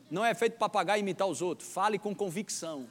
Não 0.09 0.25
é 0.25 0.33
feito 0.33 0.57
papagaio 0.57 1.01
imitar 1.01 1.27
os 1.27 1.41
outros. 1.41 1.71
Fale 1.71 1.99
com 1.99 2.15
convicção. 2.15 2.87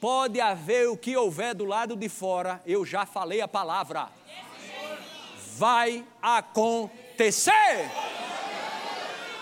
Pode 0.00 0.40
haver 0.40 0.88
o 0.88 0.96
que 0.96 1.16
houver 1.16 1.54
do 1.54 1.64
lado 1.64 1.94
de 1.94 2.08
fora, 2.08 2.62
eu 2.66 2.84
já 2.84 3.04
falei 3.04 3.40
a 3.40 3.46
palavra. 3.46 4.08
Vai 5.56 6.06
acontecer. 6.20 7.90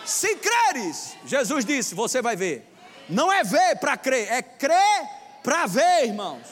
Se 0.04 0.36
creres, 0.36 1.16
Jesus 1.24 1.64
disse, 1.64 1.94
você 1.94 2.20
vai 2.20 2.36
ver. 2.36 2.66
Não 3.08 3.32
é 3.32 3.42
ver 3.42 3.78
para 3.78 3.96
crer, 3.96 4.30
é 4.30 4.42
crer 4.42 5.08
para 5.42 5.66
ver, 5.66 6.06
irmãos. 6.06 6.46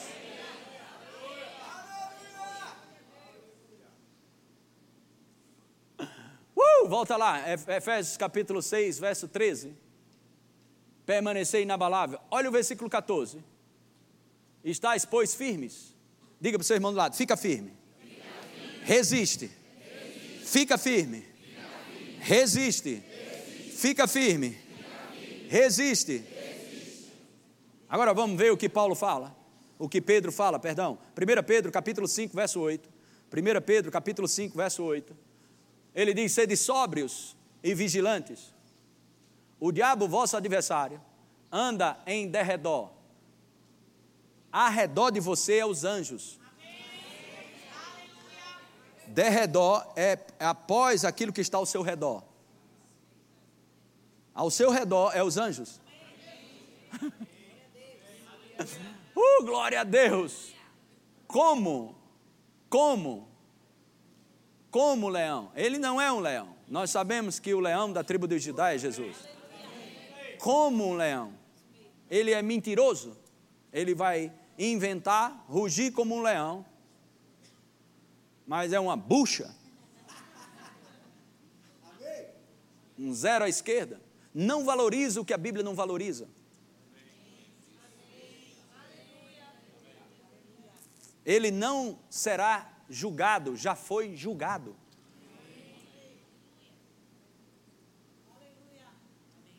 Uh, 6.55 6.87
volta 6.87 7.15
lá, 7.15 7.43
Efésios 7.51 8.17
capítulo 8.17 8.61
6, 8.61 8.99
verso 8.99 9.27
13 9.27 9.89
permanecer 11.09 11.63
inabalável. 11.63 12.19
Olha 12.29 12.49
o 12.49 12.51
versículo 12.51 12.87
14. 12.87 13.43
Estais, 14.63 15.05
pois, 15.05 15.33
firmes. 15.33 15.97
Diga 16.39 16.55
para 16.55 16.61
o 16.61 16.65
seu 16.65 16.75
irmão 16.75 16.91
do 16.91 16.97
lado: 16.97 17.15
fica 17.15 17.35
firme. 17.35 17.75
Resiste. 18.89 19.51
Resiste. 19.77 20.45
Fica 20.47 20.75
firme. 20.75 21.23
Resiste. 22.21 23.03
Fica 23.75 24.07
firme. 24.07 24.57
Resiste. 25.47 26.17
Resiste. 26.17 27.13
Agora 27.87 28.15
vamos 28.15 28.35
ver 28.35 28.51
o 28.51 28.57
que 28.57 28.67
Paulo 28.67 28.95
fala. 28.95 29.37
O 29.77 29.87
que 29.87 30.01
Pedro 30.01 30.31
fala, 30.31 30.57
perdão. 30.57 30.97
1 31.15 31.43
Pedro, 31.43 31.71
capítulo 31.71 32.07
5, 32.07 32.35
verso 32.35 32.59
8. 32.59 32.89
1 33.31 33.61
Pedro, 33.63 33.91
capítulo 33.91 34.27
5, 34.27 34.57
verso 34.57 34.81
8. 34.81 35.15
Ele 35.93 36.11
diz: 36.11 36.31
sede 36.31 36.57
sóbrios 36.57 37.37
e 37.63 37.75
vigilantes. 37.75 38.51
O 39.59 39.71
diabo, 39.71 40.07
vosso 40.07 40.35
adversário, 40.35 40.99
anda 41.51 41.95
em 42.07 42.27
derredor. 42.27 42.89
Ao 44.51 44.71
redor 44.71 45.11
de 45.11 45.19
você 45.19 45.59
é 45.59 45.65
os 45.65 45.83
anjos. 45.83 46.38
Derredor 49.09 49.85
é 49.95 50.17
após 50.39 51.03
aquilo 51.03 51.33
que 51.33 51.41
está 51.41 51.57
ao 51.57 51.65
seu 51.65 51.81
redor. 51.81 52.23
Ao 54.33 54.49
seu 54.49 54.71
redor 54.71 55.11
é 55.15 55.23
os 55.23 55.37
anjos. 55.37 55.81
uh, 59.15 59.43
glória 59.43 59.81
a 59.81 59.83
Deus! 59.83 60.53
Como? 61.27 61.95
Como? 62.69 63.27
Como 64.71 65.09
leão? 65.09 65.51
Ele 65.55 65.77
não 65.77 65.99
é 65.99 66.11
um 66.11 66.19
leão. 66.19 66.55
Nós 66.67 66.89
sabemos 66.91 67.39
que 67.39 67.53
o 67.53 67.59
leão 67.59 67.91
da 67.91 68.03
tribo 68.03 68.27
de 68.27 68.39
Judá 68.39 68.73
é 68.73 68.77
Jesus 68.77 69.15
como 70.39 70.87
um 70.87 70.95
leão. 70.95 71.33
Ele 72.09 72.31
é 72.31 72.41
mentiroso. 72.41 73.15
Ele 73.71 73.93
vai 73.93 74.33
inventar, 74.57 75.45
rugir 75.47 75.91
como 75.91 76.15
um 76.15 76.21
leão, 76.21 76.65
mas 78.49 78.73
é 78.73 78.79
uma 78.79 78.97
bucha. 78.97 79.55
Um 82.97 83.13
zero 83.13 83.45
à 83.45 83.47
esquerda. 83.47 84.01
Não 84.33 84.65
valoriza 84.65 85.21
o 85.21 85.25
que 85.25 85.35
a 85.35 85.37
Bíblia 85.37 85.63
não 85.63 85.75
valoriza. 85.75 86.27
Ele 91.23 91.51
não 91.51 91.99
será 92.09 92.73
julgado, 92.89 93.55
já 93.55 93.75
foi 93.75 94.17
julgado. 94.17 94.75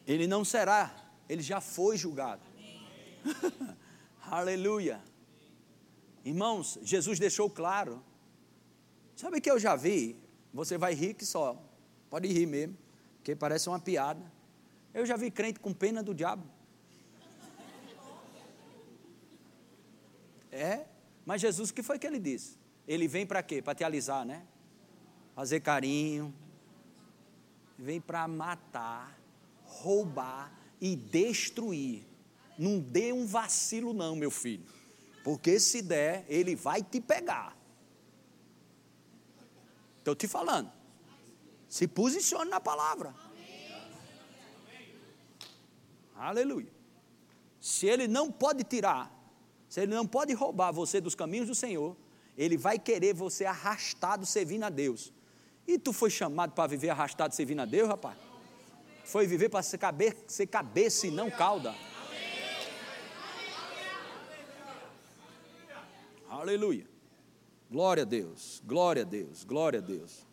Ele 0.04 0.26
não 0.26 0.44
será, 0.44 1.12
ele 1.28 1.42
já 1.42 1.60
foi 1.60 1.96
julgado. 1.96 2.42
Aleluia. 4.20 5.00
Irmãos, 6.24 6.76
Jesus 6.82 7.20
deixou 7.20 7.48
claro. 7.48 8.09
Sabe 9.20 9.38
que 9.38 9.50
eu 9.50 9.58
já 9.58 9.76
vi? 9.76 10.16
Você 10.50 10.78
vai 10.78 10.94
rir 10.94 11.12
que 11.12 11.26
só. 11.26 11.62
Pode 12.08 12.26
rir 12.26 12.46
mesmo, 12.46 12.74
porque 13.16 13.36
parece 13.36 13.68
uma 13.68 13.78
piada. 13.78 14.32
Eu 14.94 15.04
já 15.04 15.14
vi 15.14 15.30
crente 15.30 15.60
com 15.60 15.74
pena 15.74 16.02
do 16.02 16.14
diabo. 16.14 16.42
É, 20.50 20.86
mas 21.26 21.42
Jesus, 21.42 21.68
o 21.68 21.74
que 21.74 21.82
foi 21.82 21.98
que 21.98 22.06
ele 22.06 22.18
disse? 22.18 22.56
Ele 22.88 23.06
vem 23.06 23.26
para 23.26 23.42
quê? 23.42 23.60
Para 23.60 23.74
te 23.74 23.84
alisar, 23.84 24.24
né? 24.24 24.42
Fazer 25.34 25.60
carinho. 25.60 26.34
Vem 27.78 28.00
para 28.00 28.26
matar 28.26 29.20
roubar 29.64 30.50
e 30.80 30.96
destruir. 30.96 32.06
Não 32.58 32.80
dê 32.80 33.12
um 33.12 33.26
vacilo, 33.26 33.92
não, 33.92 34.16
meu 34.16 34.30
filho. 34.30 34.64
Porque 35.22 35.60
se 35.60 35.82
der, 35.82 36.24
ele 36.26 36.56
vai 36.56 36.82
te 36.82 37.02
pegar. 37.02 37.59
Estou 40.12 40.14
te 40.14 40.28
falando. 40.28 40.70
Se 41.68 41.86
posicione 41.86 42.50
na 42.50 42.60
palavra. 42.60 43.14
Aleluia. 46.16 46.72
Se 47.60 47.86
ele 47.86 48.08
não 48.08 48.30
pode 48.30 48.64
tirar, 48.64 49.10
se 49.68 49.80
ele 49.80 49.94
não 49.94 50.06
pode 50.06 50.32
roubar 50.32 50.72
você 50.72 51.00
dos 51.00 51.14
caminhos 51.14 51.46
do 51.46 51.54
Senhor, 51.54 51.96
ele 52.36 52.56
vai 52.56 52.78
querer 52.78 53.14
você 53.14 53.44
arrastado 53.44 54.26
servindo 54.26 54.64
a 54.64 54.70
Deus. 54.70 55.12
E 55.66 55.78
tu 55.78 55.92
foi 55.92 56.10
chamado 56.10 56.52
para 56.52 56.66
viver 56.66 56.90
arrastado 56.90 57.34
servindo 57.34 57.60
a 57.60 57.64
Deus, 57.64 57.88
rapaz? 57.88 58.16
foi 59.04 59.26
viver 59.26 59.48
para 59.48 59.62
ser, 59.62 59.80
ser 60.28 60.46
cabeça 60.46 61.06
e 61.06 61.10
não 61.10 61.30
cauda. 61.30 61.74
Aleluia. 66.28 66.86
Glória 67.70 68.02
a 68.02 68.06
Deus, 68.06 68.62
glória 68.66 69.02
a 69.02 69.04
Deus, 69.04 69.44
glória 69.44 69.78
a 69.78 69.82
Deus, 69.82 70.26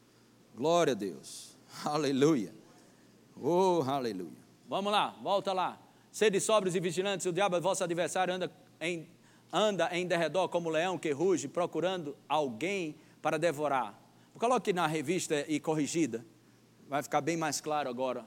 glória 0.55 0.93
a 0.93 0.95
Deus. 0.95 1.55
Aleluia. 1.85 2.53
Oh, 3.39 3.83
aleluia. 3.87 4.47
Vamos 4.67 4.91
lá, 4.91 5.15
volta 5.21 5.53
lá. 5.53 5.79
Sede 6.11 6.39
sóbrios 6.39 6.75
e 6.75 6.79
vigilantes, 6.79 7.25
o 7.27 7.31
diabo, 7.31 7.61
vosso 7.61 7.83
adversário, 7.83 8.33
anda 8.33 8.51
em, 8.81 9.07
anda 9.53 9.89
em 9.95 10.07
derredor 10.07 10.49
como 10.49 10.69
leão 10.69 10.97
que 10.97 11.11
ruge, 11.11 11.47
procurando 11.47 12.17
alguém 12.27 12.95
para 13.21 13.37
devorar. 13.37 13.93
Coloque 14.33 14.73
na 14.73 14.87
revista 14.87 15.45
e 15.47 15.59
corrigida, 15.59 16.25
vai 16.89 17.03
ficar 17.03 17.21
bem 17.21 17.37
mais 17.37 17.61
claro 17.61 17.89
agora 17.89 18.25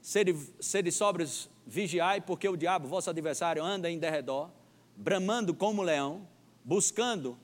Sede, 0.00 0.34
sede 0.58 0.90
sóbrios, 0.90 1.50
vigiai, 1.66 2.20
porque 2.22 2.48
o 2.48 2.56
diabo, 2.56 2.88
vosso 2.88 3.10
adversário, 3.10 3.62
anda 3.62 3.90
em 3.90 3.98
derredor, 3.98 4.50
bramando 4.96 5.52
como 5.52 5.82
leão, 5.82 6.26
buscando. 6.64 7.38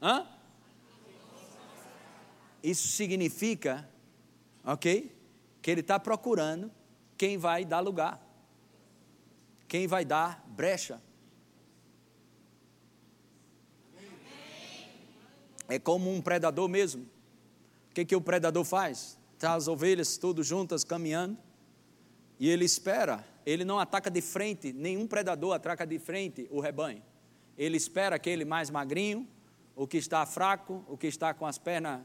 Hã? 0.00 0.26
isso 2.62 2.86
significa, 2.88 3.88
ok? 4.64 5.14
Que 5.60 5.70
ele 5.70 5.80
está 5.80 5.98
procurando 5.98 6.70
quem 7.16 7.36
vai 7.36 7.64
dar 7.64 7.80
lugar, 7.80 8.20
quem 9.66 9.86
vai 9.86 10.04
dar 10.04 10.44
brecha. 10.46 11.02
É 15.68 15.78
como 15.78 16.12
um 16.12 16.20
predador 16.20 16.68
mesmo. 16.68 17.02
O 17.90 17.94
que, 17.94 18.04
que 18.04 18.16
o 18.16 18.20
predador 18.20 18.64
faz? 18.64 19.18
Está 19.34 19.54
as 19.54 19.68
ovelhas 19.68 20.16
todas 20.16 20.46
juntas 20.46 20.84
caminhando 20.84 21.36
e 22.38 22.48
ele 22.48 22.64
espera. 22.64 23.26
Ele 23.44 23.64
não 23.64 23.78
ataca 23.78 24.10
de 24.10 24.20
frente, 24.20 24.72
nenhum 24.72 25.06
predador 25.06 25.54
ataca 25.54 25.86
de 25.86 25.98
frente 25.98 26.46
o 26.50 26.60
rebanho. 26.60 27.02
Ele 27.56 27.76
espera 27.76 28.16
aquele 28.16 28.44
mais 28.44 28.70
magrinho, 28.70 29.28
o 29.74 29.86
que 29.86 29.96
está 29.96 30.24
fraco, 30.26 30.84
o 30.88 30.96
que 30.96 31.06
está 31.06 31.34
com 31.34 31.46
as 31.46 31.58
pernas 31.58 32.00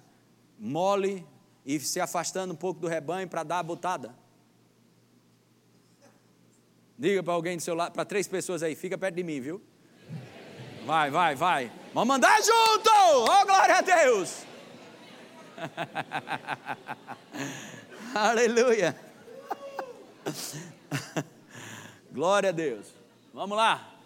mole 0.57 1.25
e 1.65 1.79
se 1.79 1.99
afastando 1.99 2.53
um 2.53 2.57
pouco 2.57 2.79
do 2.79 2.87
rebanho 2.87 3.27
para 3.27 3.43
dar 3.43 3.59
a 3.59 3.63
botada. 3.63 4.15
Diga 6.97 7.21
para 7.21 7.33
alguém 7.33 7.57
do 7.57 7.61
seu 7.61 7.75
lado, 7.75 7.93
para 7.93 8.05
três 8.05 8.27
pessoas 8.27 8.63
aí, 8.63 8.75
fica 8.75 8.97
perto 8.97 9.15
de 9.15 9.23
mim, 9.23 9.39
viu? 9.39 9.61
Vai, 10.85 11.11
vai, 11.11 11.35
vai. 11.35 11.71
Vamos 11.93 12.07
mandar 12.07 12.41
junto! 12.41 12.89
Oh, 12.89 13.45
glória 13.45 13.75
a 13.75 13.81
Deus! 13.81 14.45
Aleluia! 18.15 18.95
glória 22.11 22.49
a 22.49 22.53
Deus. 22.53 22.87
Vamos 23.33 23.57
lá. 23.57 23.96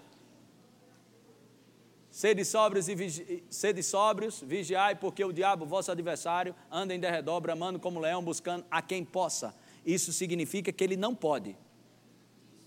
Sede 2.12 2.44
sóbrios, 2.44 2.90
e 2.90 2.94
vigi... 2.94 3.44
Sede 3.50 3.82
sóbrios, 3.82 4.42
vigiai, 4.42 4.96
porque 4.96 5.24
o 5.24 5.32
diabo, 5.32 5.66
vosso 5.66 5.90
adversário, 5.90 6.54
anda 6.70 6.94
em 6.94 7.00
derredor, 7.00 7.40
bramando 7.40 7.80
como 7.80 8.02
leão, 8.02 8.22
buscando 8.22 8.66
a 8.70 8.82
quem 8.82 9.06
possa. 9.06 9.56
Isso 9.86 10.12
significa 10.12 10.74
que 10.74 10.84
ele 10.84 10.98
não 10.98 11.16
pode. 11.16 11.56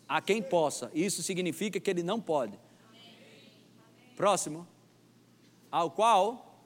A 0.08 0.22
quem 0.22 0.42
possa. 0.42 0.90
Isso 0.94 1.22
significa 1.22 1.78
que 1.78 1.90
ele 1.90 2.02
não 2.02 2.18
pode. 2.18 2.58
Próximo. 4.16 4.66
Ao 5.70 5.90
qual 5.90 6.58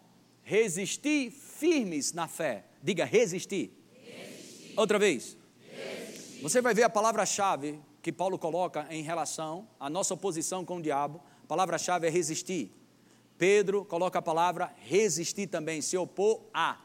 resistir 0.45 1.33
firmes 1.33 2.13
na 2.13 2.29
fé. 2.29 2.65
Diga 2.81 3.05
resistir. 3.05 3.73
resistir. 4.05 4.75
Outra 4.77 5.01
vez. 5.01 5.37
Resistir. 5.69 6.43
Você 6.43 6.63
vai 6.63 6.75
ver 6.75 6.85
a 6.85 6.91
palavra-chave 6.91 7.81
que 8.01 8.13
Paulo 8.13 8.39
coloca 8.39 8.87
em 8.89 9.03
relação 9.03 9.69
à 9.81 9.91
nossa 9.91 10.15
oposição 10.15 10.65
com 10.65 10.77
o 10.77 10.83
diabo. 10.83 11.21
Palavra-chave 11.49 12.07
é 12.07 12.11
resistir. 12.11 12.71
Pedro 13.39 13.85
coloca 13.85 14.19
a 14.19 14.23
palavra 14.23 14.73
resistir 14.77 15.47
também, 15.47 15.81
se 15.81 15.97
opor 15.97 16.43
a. 16.53 16.79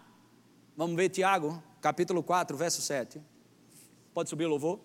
Vamos 0.78 0.95
ver 0.95 1.09
Tiago, 1.09 1.61
capítulo 1.82 2.24
4, 2.24 2.55
verso 2.55 2.82
7. 2.82 3.22
Pode 4.14 4.30
subir 4.30 4.45
o 4.45 4.49
louvor? 4.49 4.80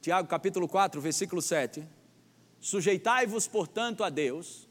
Tiago, 0.00 0.26
capítulo 0.26 0.66
4, 0.66 0.98
versículo 1.00 1.42
7. 1.42 1.86
Sujeitai-vos, 2.58 3.46
portanto, 3.46 4.02
a 4.02 4.08
Deus. 4.08 4.66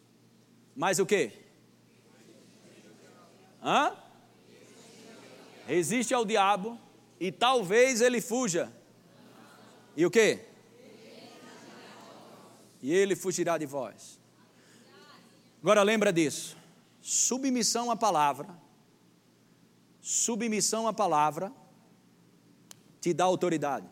Mas 0.75 0.97
o 0.97 1.05
que? 1.05 1.31
Hã? 3.61 3.95
Resiste 5.67 6.15
ao 6.15 6.25
diabo 6.25 6.79
e 7.19 7.31
talvez 7.31 8.01
ele 8.01 8.21
fuja. 8.21 8.73
E 9.95 10.03
o 10.03 10.09
que? 10.09 10.48
E 12.81 12.93
ele 12.93 13.15
fugirá 13.15 13.57
de 13.57 13.65
vós. 13.65 14.19
Agora 15.61 15.83
lembra 15.83 16.13
disso. 16.13 16.57
Submissão 17.01 17.91
à 17.91 17.95
palavra. 17.95 18.47
Submissão 20.01 20.87
à 20.87 20.93
palavra 20.93 21.51
te 23.01 23.13
dá 23.13 23.25
autoridade. 23.25 23.87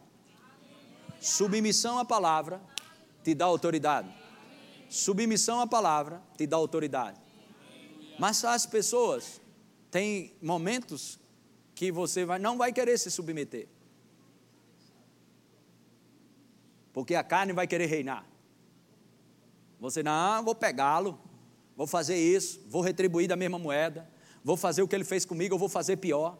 Submissão 1.20 2.00
à 2.00 2.06
palavra 2.06 2.62
te 3.24 3.34
dá 3.34 3.46
autoridade. 3.46 4.08
Submissão 4.90 5.60
à 5.60 5.68
palavra 5.68 6.22
te 6.38 6.48
dá 6.48 6.56
autoridade. 6.56 7.20
Mas 8.18 8.44
as 8.46 8.66
pessoas 8.66 9.42
têm 9.92 10.34
momentos 10.42 11.20
que 11.76 11.92
você 11.92 12.26
vai, 12.26 12.40
não 12.40 12.58
vai 12.58 12.72
querer 12.72 12.98
se 12.98 13.12
submeter. 13.12 13.68
Porque 16.94 17.14
a 17.14 17.24
carne 17.24 17.54
vai 17.54 17.68
querer 17.68 17.86
reinar. 17.86 18.26
Você 19.80 20.02
não, 20.02 20.44
vou 20.44 20.56
pegá-lo, 20.56 21.20
vou 21.76 21.86
fazer 21.86 22.18
isso, 22.18 22.62
vou 22.68 22.82
retribuir 22.82 23.28
da 23.28 23.36
mesma 23.36 23.60
moeda, 23.60 24.10
vou 24.44 24.58
fazer 24.58 24.82
o 24.82 24.88
que 24.88 24.96
ele 24.96 25.04
fez 25.04 25.26
comigo, 25.26 25.56
eu 25.56 25.60
vou 25.60 25.70
fazer 25.70 25.98
pior. 25.98 26.38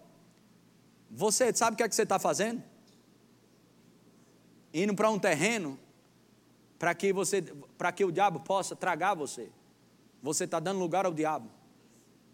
Você 1.10 1.54
sabe 1.54 1.76
o 1.76 1.78
que 1.78 1.84
é 1.84 1.90
que 1.90 1.96
você 1.96 2.04
está 2.04 2.20
fazendo? 2.20 2.64
Indo 4.74 4.94
para 4.94 5.10
um 5.10 5.20
terreno 5.20 5.80
para 6.78 6.94
que 6.94 7.12
você, 7.12 7.42
para 7.78 7.92
que 7.92 8.06
o 8.06 8.12
diabo 8.12 8.40
possa 8.42 8.76
tragar 8.76 9.16
você. 9.16 9.50
Você 10.22 10.44
está 10.44 10.60
dando 10.60 10.80
lugar 10.80 11.06
ao 11.06 11.14
diabo. 11.14 11.50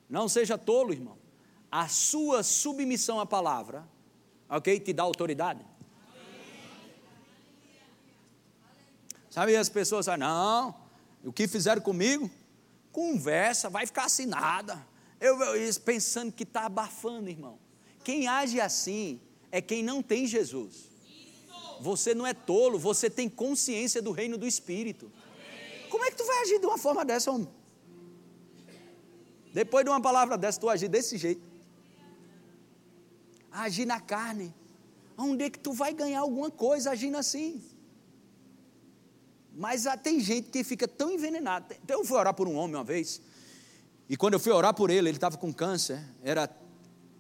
Não 0.09 0.27
seja 0.27 0.57
tolo, 0.57 0.93
irmão. 0.93 1.17
A 1.71 1.87
sua 1.87 2.43
submissão 2.43 3.19
à 3.19 3.25
palavra, 3.25 3.87
ok, 4.49 4.79
te 4.79 4.93
dá 4.93 5.03
autoridade. 5.03 5.65
Sabe, 9.29 9.55
as 9.55 9.69
pessoas 9.69 10.05
falam, 10.05 10.27
não, 10.27 10.82
o 11.23 11.31
que 11.31 11.47
fizeram 11.47 11.81
comigo? 11.81 12.29
Conversa, 12.91 13.69
vai 13.69 13.85
ficar 13.85 14.05
assinada. 14.05 14.85
Eu, 15.19 15.41
eu 15.41 15.73
pensando 15.81 16.31
que 16.31 16.43
está 16.43 16.65
abafando, 16.65 17.29
irmão. 17.29 17.57
Quem 18.03 18.27
age 18.27 18.59
assim 18.59 19.21
é 19.51 19.61
quem 19.61 19.81
não 19.81 20.01
tem 20.03 20.27
Jesus. 20.27 20.91
Você 21.79 22.13
não 22.13 22.27
é 22.27 22.33
tolo, 22.33 22.77
você 22.77 23.09
tem 23.09 23.29
consciência 23.29 24.01
do 24.01 24.11
reino 24.11 24.37
do 24.37 24.45
Espírito. 24.45 25.11
Como 25.89 26.03
é 26.03 26.11
que 26.11 26.17
tu 26.17 26.25
vai 26.25 26.41
agir 26.41 26.59
de 26.59 26.65
uma 26.65 26.77
forma 26.77 27.05
dessa, 27.05 27.31
homem? 27.31 27.47
Depois 29.53 29.85
de 29.85 29.89
uma 29.89 30.01
palavra 30.01 30.37
dessa, 30.37 30.59
tu 30.59 30.69
agir 30.69 30.87
desse 30.87 31.17
jeito. 31.17 31.41
Agir 33.51 33.85
na 33.85 34.01
carne. 34.01 34.53
Onde 35.17 35.45
é 35.45 35.49
que 35.49 35.59
tu 35.59 35.71
vai 35.71 35.93
ganhar 35.93 36.21
alguma 36.21 36.49
coisa 36.49 36.91
agindo 36.91 37.17
assim? 37.17 37.61
Mas 39.55 39.85
ah, 39.85 39.95
tem 39.95 40.19
gente 40.19 40.49
que 40.49 40.63
fica 40.63 40.87
tão 40.87 41.11
envenenado. 41.11 41.75
Então 41.83 41.99
eu 41.99 42.05
fui 42.05 42.17
orar 42.17 42.33
por 42.33 42.47
um 42.47 42.55
homem 42.55 42.75
uma 42.75 42.83
vez, 42.83 43.21
e 44.09 44.17
quando 44.17 44.33
eu 44.33 44.39
fui 44.39 44.51
orar 44.51 44.73
por 44.73 44.89
ele, 44.89 45.09
ele 45.09 45.17
estava 45.17 45.37
com 45.37 45.53
câncer, 45.53 46.03
era, 46.21 46.49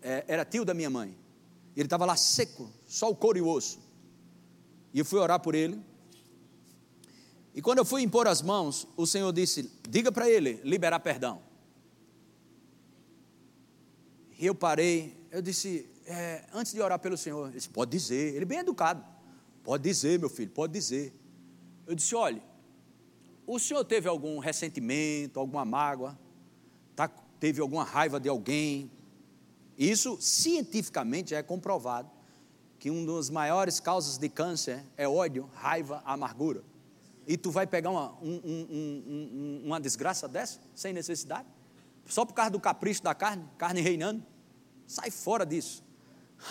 é, 0.01 0.25
era 0.27 0.45
tio 0.45 0.65
da 0.65 0.73
minha 0.73 0.89
mãe. 0.89 1.17
Ele 1.75 1.85
estava 1.85 2.05
lá 2.05 2.15
seco, 2.15 2.69
só 2.85 3.09
o 3.09 3.15
couro 3.15 3.37
e 3.37 3.41
o 3.41 3.47
osso. 3.47 3.79
E 4.93 4.99
eu 4.99 5.05
fui 5.05 5.19
orar 5.19 5.39
por 5.39 5.55
ele. 5.55 5.79
E 7.55 7.61
quando 7.61 7.79
eu 7.79 7.85
fui 7.85 8.01
impor 8.01 8.27
as 8.27 8.41
mãos, 8.41 8.87
o 8.95 9.07
Senhor 9.07 9.31
disse: 9.31 9.71
diga 9.89 10.11
para 10.11 10.29
ele 10.29 10.59
liberar 10.63 10.99
perdão. 10.99 11.41
E 14.37 14.45
eu 14.45 14.53
parei, 14.53 15.15
eu 15.31 15.41
disse, 15.41 15.89
é, 16.05 16.43
antes 16.53 16.73
de 16.73 16.81
orar 16.81 16.99
pelo 16.99 17.17
Senhor, 17.17 17.47
ele 17.47 17.55
disse, 17.55 17.69
pode 17.69 17.91
dizer, 17.91 18.35
ele 18.35 18.45
bem 18.45 18.59
educado, 18.59 19.03
pode 19.63 19.83
dizer, 19.83 20.19
meu 20.19 20.29
filho, 20.29 20.51
pode 20.51 20.73
dizer. 20.73 21.13
Eu 21.85 21.95
disse: 21.95 22.15
olhe, 22.15 22.41
o 23.45 23.59
senhor 23.59 23.83
teve 23.83 24.07
algum 24.07 24.39
ressentimento, 24.39 25.39
alguma 25.39 25.65
mágoa, 25.65 26.17
tá, 26.95 27.07
teve 27.39 27.61
alguma 27.61 27.83
raiva 27.83 28.19
de 28.19 28.29
alguém? 28.29 28.91
Isso 29.77 30.17
cientificamente 30.21 31.33
é 31.33 31.41
comprovado 31.41 32.09
que 32.79 32.89
uma 32.89 33.15
das 33.15 33.29
maiores 33.29 33.79
causas 33.79 34.17
de 34.17 34.29
câncer 34.29 34.83
é 34.97 35.07
ódio, 35.07 35.49
raiva, 35.53 36.01
amargura. 36.05 36.63
E 37.25 37.37
tu 37.37 37.49
vai 37.49 37.65
pegar 37.65 37.89
uma, 37.89 38.11
um, 38.21 38.41
um, 38.43 38.67
um, 39.07 39.61
uma 39.65 39.79
desgraça 39.79 40.27
dessa, 40.27 40.59
sem 40.75 40.91
necessidade? 40.91 41.47
Só 42.05 42.25
por 42.25 42.33
causa 42.33 42.51
do 42.51 42.59
capricho 42.59 43.01
da 43.01 43.15
carne, 43.15 43.45
carne 43.57 43.81
reinando? 43.81 44.23
Sai 44.85 45.09
fora 45.09 45.45
disso. 45.45 45.83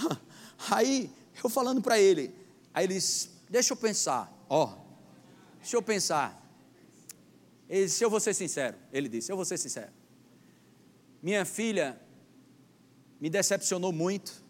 Aí, 0.70 1.10
eu 1.42 1.50
falando 1.50 1.82
para 1.82 1.98
ele, 1.98 2.34
aí 2.72 2.84
ele 2.84 2.94
disse, 2.94 3.30
deixa 3.50 3.72
eu 3.72 3.76
pensar, 3.76 4.32
ó, 4.48 4.81
Deixa 5.62 5.76
eu 5.76 5.82
pensar. 5.82 6.38
Ele 7.68 7.86
disse, 7.86 8.04
eu 8.04 8.10
vou 8.10 8.20
ser 8.20 8.34
sincero. 8.34 8.76
Ele 8.92 9.08
disse, 9.08 9.30
eu 9.30 9.36
vou 9.36 9.44
ser 9.44 9.56
sincero. 9.56 9.92
Minha 11.22 11.44
filha 11.44 11.98
me 13.20 13.30
decepcionou 13.30 13.92
muito, 13.92 14.44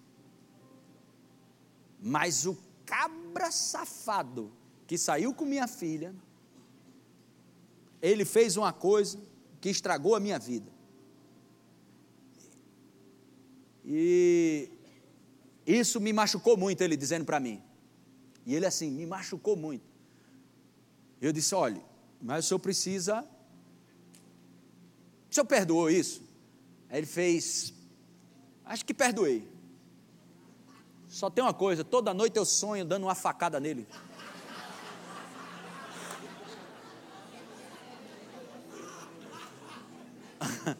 mas 2.00 2.46
o 2.46 2.56
cabra 2.86 3.50
safado 3.50 4.50
que 4.86 4.96
saiu 4.96 5.34
com 5.34 5.44
minha 5.44 5.68
filha, 5.68 6.14
ele 8.00 8.24
fez 8.24 8.56
uma 8.56 8.72
coisa 8.72 9.20
que 9.60 9.68
estragou 9.68 10.14
a 10.14 10.20
minha 10.20 10.38
vida. 10.38 10.72
E 13.84 14.70
isso 15.66 16.00
me 16.00 16.12
machucou 16.12 16.56
muito, 16.56 16.80
ele 16.80 16.96
dizendo 16.96 17.26
para 17.26 17.38
mim. 17.38 17.62
E 18.46 18.54
ele 18.54 18.64
assim, 18.64 18.90
me 18.90 19.04
machucou 19.04 19.56
muito. 19.56 19.91
Eu 21.22 21.32
disse: 21.32 21.54
olha, 21.54 21.80
mas 22.20 22.44
o 22.44 22.48
senhor 22.48 22.58
precisa. 22.58 23.24
O 25.30 25.34
senhor 25.34 25.46
perdoou 25.46 25.88
isso? 25.88 26.20
Aí 26.90 26.98
ele 26.98 27.06
fez. 27.06 27.72
Acho 28.64 28.84
que 28.84 28.92
perdoei. 28.92 29.48
Só 31.08 31.30
tem 31.30 31.44
uma 31.44 31.54
coisa, 31.54 31.84
toda 31.84 32.12
noite 32.12 32.36
eu 32.36 32.44
sonho 32.44 32.84
dando 32.84 33.04
uma 33.04 33.14
facada 33.14 33.60
nele. 33.60 33.86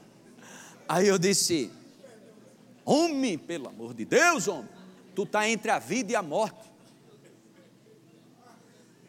Aí 0.88 1.07
eu 1.07 1.18
disse: 1.18 1.70
Homem, 2.84 3.38
pelo 3.38 3.68
amor 3.68 3.95
de 3.95 4.05
Deus, 4.05 4.49
homem, 4.49 4.68
tu 5.14 5.22
está 5.22 5.49
entre 5.49 5.70
a 5.70 5.78
vida 5.78 6.11
e 6.11 6.16
a 6.16 6.22
morte. 6.22 6.72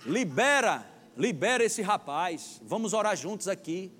Libera, 0.05 0.92
libera 1.18 1.64
esse 1.64 1.82
rapaz. 1.82 2.61
Vamos 2.66 2.93
orar 2.93 3.16
juntos 3.16 3.47
aqui. 3.47 3.91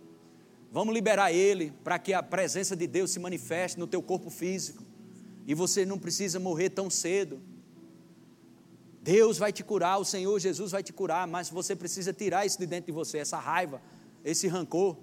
Vamos 0.72 0.94
liberar 0.94 1.32
ele 1.32 1.72
para 1.84 2.00
que 2.00 2.14
a 2.14 2.24
presença 2.24 2.76
de 2.76 2.88
Deus 2.88 3.12
se 3.12 3.20
manifeste 3.20 3.80
no 3.80 3.86
teu 3.86 4.02
corpo 4.02 4.30
físico. 4.30 4.84
E 5.46 5.54
você 5.54 5.86
não 5.86 6.00
precisa 6.00 6.40
morrer 6.40 6.70
tão 6.70 6.90
cedo. 6.90 7.40
Deus 9.02 9.38
vai 9.38 9.52
te 9.52 9.64
curar, 9.64 9.98
o 9.98 10.06
Senhor 10.06 10.40
Jesus 10.40 10.72
vai 10.72 10.82
te 10.82 10.94
curar, 10.94 11.28
mas 11.28 11.50
você 11.50 11.76
precisa 11.76 12.14
tirar 12.14 12.46
isso 12.46 12.58
de 12.58 12.66
dentro 12.66 12.86
de 12.86 12.92
você, 12.94 13.18
essa 13.18 13.38
raiva, 13.38 13.82
esse 14.24 14.48
rancor. 14.48 14.98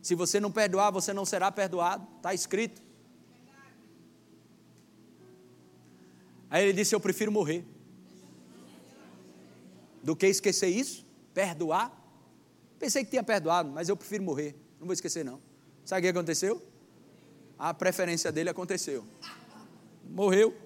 Se 0.00 0.14
você 0.14 0.40
não 0.40 0.50
perdoar, 0.50 0.90
você 0.90 1.12
não 1.12 1.26
será 1.26 1.52
perdoado, 1.52 2.06
está 2.16 2.32
escrito. 2.32 2.82
Aí 6.48 6.64
ele 6.64 6.72
disse: 6.72 6.94
Eu 6.94 7.00
prefiro 7.00 7.30
morrer 7.30 7.64
do 10.02 10.16
que 10.16 10.26
esquecer 10.26 10.68
isso, 10.68 11.01
perdoar. 11.32 11.90
Pensei 12.78 13.04
que 13.04 13.10
tinha 13.10 13.22
perdoado, 13.22 13.70
mas 13.70 13.88
eu 13.88 13.96
prefiro 13.96 14.24
morrer, 14.24 14.56
não 14.78 14.86
vou 14.86 14.92
esquecer 14.92 15.24
não. 15.24 15.40
Sabe 15.84 16.00
o 16.00 16.02
que 16.02 16.08
aconteceu? 16.08 16.62
A 17.58 17.72
preferência 17.72 18.32
dele 18.32 18.50
aconteceu. 18.50 19.06
Morreu. 20.04 20.56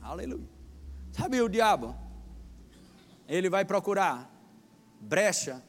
Aleluia. 0.00 0.48
Sabe 1.12 1.40
o 1.42 1.48
diabo? 1.48 1.94
Ele 3.26 3.50
vai 3.50 3.64
procurar 3.64 4.34
brecha, 5.00 5.62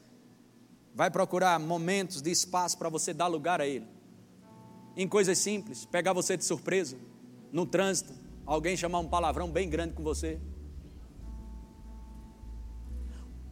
vai 0.94 1.10
procurar 1.10 1.58
momentos 1.60 2.22
de 2.22 2.30
espaço 2.30 2.78
para 2.78 2.88
você 2.88 3.12
dar 3.12 3.26
lugar 3.26 3.60
a 3.60 3.66
ele. 3.66 3.86
Em 4.96 5.06
coisas 5.08 5.38
simples, 5.38 5.84
pegar 5.84 6.12
você 6.12 6.36
de 6.36 6.44
surpresa, 6.44 6.96
no 7.52 7.64
trânsito, 7.64 8.12
alguém 8.44 8.76
chamar 8.76 8.98
um 8.98 9.08
palavrão 9.08 9.50
bem 9.50 9.68
grande 9.68 9.94
com 9.94 10.02
você. 10.02 10.40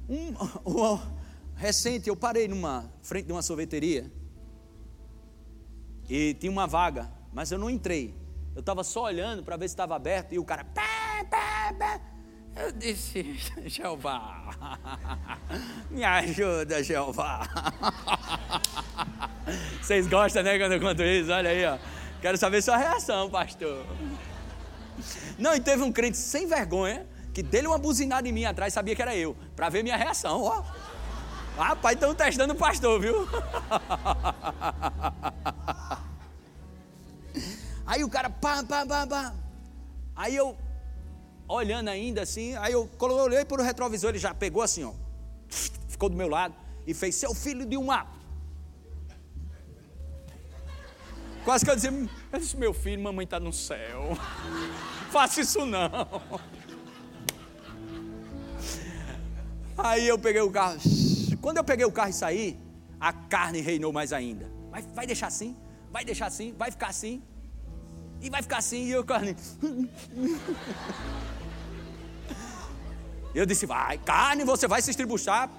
Um, 0.09 0.35
um, 0.67 0.99
recente, 1.55 2.09
eu 2.09 2.17
parei 2.17 2.49
numa 2.49 2.93
frente 3.03 3.27
de 3.27 3.33
uma 3.33 3.43
sorveteria 3.43 4.11
e 6.09 6.35
tinha 6.35 6.51
uma 6.51 6.67
vaga, 6.67 7.13
mas 7.33 7.53
eu 7.53 7.59
não 7.59 7.69
entrei. 7.69 8.15
Eu 8.55 8.61
estava 8.61 8.83
só 8.83 9.05
olhando 9.05 9.43
para 9.43 9.57
ver 9.57 9.69
se 9.69 9.75
estava 9.75 9.95
aberto 9.95 10.33
e 10.33 10.39
o 10.39 10.45
cara. 10.45 10.65
Pá, 10.65 11.25
pá, 11.31 11.75
pá. 11.79 12.18
Eu 12.59 12.73
disse, 12.73 13.39
Jeová, 13.67 14.51
me 15.89 16.03
ajuda, 16.03 16.83
Jeová. 16.83 17.49
Vocês 19.81 20.09
gostam, 20.09 20.43
né, 20.43 20.59
quando 20.59 20.73
eu 20.73 20.81
conto 20.81 21.03
isso? 21.03 21.31
Olha 21.31 21.51
aí, 21.51 21.65
ó. 21.65 21.79
Quero 22.21 22.37
saber 22.37 22.61
sua 22.61 22.77
reação, 22.77 23.31
pastor. 23.31 23.87
Não, 25.39 25.55
e 25.55 25.61
teve 25.61 25.83
um 25.85 25.93
crente 25.93 26.17
sem 26.17 26.49
vergonha 26.49 27.07
que 27.33 27.45
deu 27.45 27.71
uma 27.71 27.79
buzinada 27.79 28.29
em 28.29 28.33
mim 28.33 28.45
atrás, 28.45 28.73
sabia 28.73 28.97
que 28.97 29.03
era 29.03 29.15
eu, 29.15 29.37
para 29.55 29.69
ver 29.69 29.85
minha 29.85 29.97
reação, 29.97 30.43
ó. 30.43 30.65
Rapaz, 31.57 31.95
estão 31.95 32.13
testando 32.13 32.55
o 32.55 32.57
pastor, 32.57 33.01
viu? 33.01 33.29
Aí 37.87 38.03
o 38.03 38.09
cara, 38.09 38.29
pá, 38.29 38.65
pá, 38.65 38.85
pá, 38.85 39.07
pá. 39.07 39.35
Aí 40.17 40.35
eu, 40.35 40.57
olhando 41.49 41.89
ainda 41.89 42.23
assim, 42.23 42.55
aí 42.57 42.73
eu 42.73 42.89
olhei 43.01 43.45
para 43.45 43.61
o 43.61 43.65
retrovisor, 43.65 44.11
ele 44.11 44.19
já 44.19 44.35
pegou 44.35 44.63
assim, 44.63 44.85
ó. 44.85 44.93
Ficou 45.89 46.11
do 46.11 46.17
meu 46.17 46.29
lado 46.29 46.55
e 46.87 46.93
fez, 46.93 47.15
seu 47.17 47.35
filho 47.35 47.65
de 47.65 47.77
uma. 47.77 48.07
Quase 51.45 51.65
que 51.65 51.71
eu 51.71 51.77
disse, 51.77 51.89
eu 51.89 52.39
disse, 52.39 52.57
meu 52.57 52.75
filho, 52.75 53.03
mamãe 53.03 53.25
está 53.25 53.41
no 53.41 53.53
céu. 53.53 54.17
Faça 55.11 55.41
isso 55.41 55.65
não. 55.65 55.91
Aí 59.77 60.07
eu 60.07 60.19
peguei 60.19 60.43
o 60.43 60.51
carro. 60.51 60.79
Quando 61.41 61.57
eu 61.57 61.65
peguei 61.65 61.87
o 61.87 61.93
carro 61.93 62.11
e 62.11 62.13
saí, 62.13 62.59
a 63.01 63.13
carne 63.13 63.61
reinou 63.61 63.93
mais 63.93 64.13
ainda. 64.13 64.51
Vai, 64.71 64.83
vai 64.83 65.07
deixar 65.07 65.29
assim? 65.29 65.57
Vai 65.91 66.05
deixar 66.05 66.27
assim? 66.27 66.53
Vai 66.59 66.71
ficar 66.71 66.89
assim? 66.89 67.23
E 68.21 68.29
vai 68.29 68.43
ficar 68.43 68.59
assim, 68.59 68.85
e 68.85 68.91
eu 68.91 69.05
carne. 69.05 69.37
Eu 73.35 73.47
disse: 73.47 73.67
vai, 73.67 73.99
carne, 73.99 74.45
você 74.45 74.67
vai 74.67 74.81
se 74.83 74.91
estribuchar. 74.91 75.51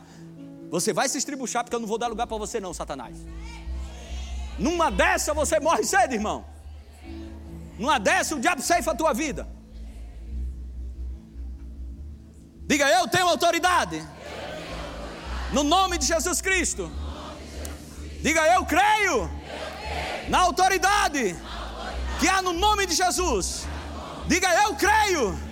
Você 0.70 0.94
vai 0.94 1.10
se 1.10 1.18
estribuchar, 1.18 1.64
porque 1.64 1.76
eu 1.76 1.80
não 1.80 1.88
vou 1.88 1.98
dar 1.98 2.08
lugar 2.08 2.28
para 2.28 2.38
você, 2.38 2.60
não, 2.60 2.74
Satanás. 2.74 3.18
Numa 4.58 4.92
dessa 4.92 5.34
você 5.34 5.60
morre 5.60 5.84
cedo, 5.84 6.14
irmão. 6.14 6.46
Numa 7.78 7.98
dessa 7.98 8.36
o 8.36 8.40
diabo 8.40 8.62
ceifa 8.62 8.92
a 8.92 8.96
tua 8.96 9.14
vida. 9.14 9.48
Diga, 12.68 12.88
eu 12.90 13.08
tenho 13.08 13.28
autoridade. 13.28 14.06
No 15.52 15.64
nome 15.64 15.98
de 15.98 16.06
Jesus 16.06 16.40
Cristo. 16.40 16.92
Diga, 18.22 18.46
eu 18.54 18.66
creio 18.66 19.30
na 20.28 20.40
autoridade 20.42 21.36
que 22.20 22.28
há 22.28 22.42
no 22.42 22.54
nome 22.54 22.86
de 22.86 22.94
Jesus. 22.94 23.66
Diga, 24.28 24.54
eu 24.66 24.76
creio 24.76 25.49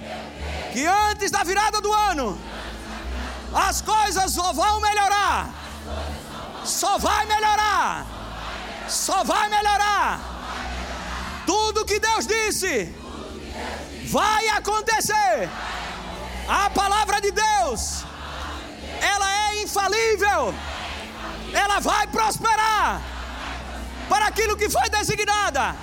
que 0.72 0.86
antes 0.86 1.32
da 1.32 1.44
virada 1.44 1.82
do 1.82 1.92
ano, 1.94 2.40
as 3.54 3.82
coisas 3.82 4.36
vão 4.36 4.80
melhorar. 4.82 5.50
Só 6.64 6.98
vai 6.98 7.26
melhorar. 7.26 8.06
Só 8.88 9.24
vai 9.24 9.50
melhorar. 9.50 10.20
Tudo 11.46 11.86
que 11.86 12.00
Deus 12.00 12.28
disse 12.28 12.94
vai 14.06 14.50
acontecer. 14.50 15.50
A 16.48 16.70
palavra 16.70 17.20
de 17.20 17.32
Deus, 17.32 18.04
ela 19.02 19.50
é 19.50 19.64
infalível. 19.64 20.54
Ela 21.54 21.80
vai 21.80 22.08
prosperar 22.08 23.02
para 24.10 24.28
aquilo 24.28 24.56
que 24.56 24.70
foi 24.70 24.90
designada. 24.90 25.76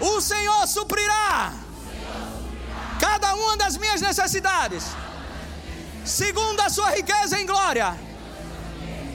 O 0.00 0.20
Senhor 0.20 0.66
suprirá 0.66 1.52
cada 2.98 3.34
uma 3.34 3.56
das 3.56 3.76
minhas 3.76 4.00
necessidades, 4.00 4.84
segundo 6.04 6.60
a 6.60 6.68
sua 6.68 6.90
riqueza 6.90 7.40
em 7.40 7.46
glória. 7.46 7.96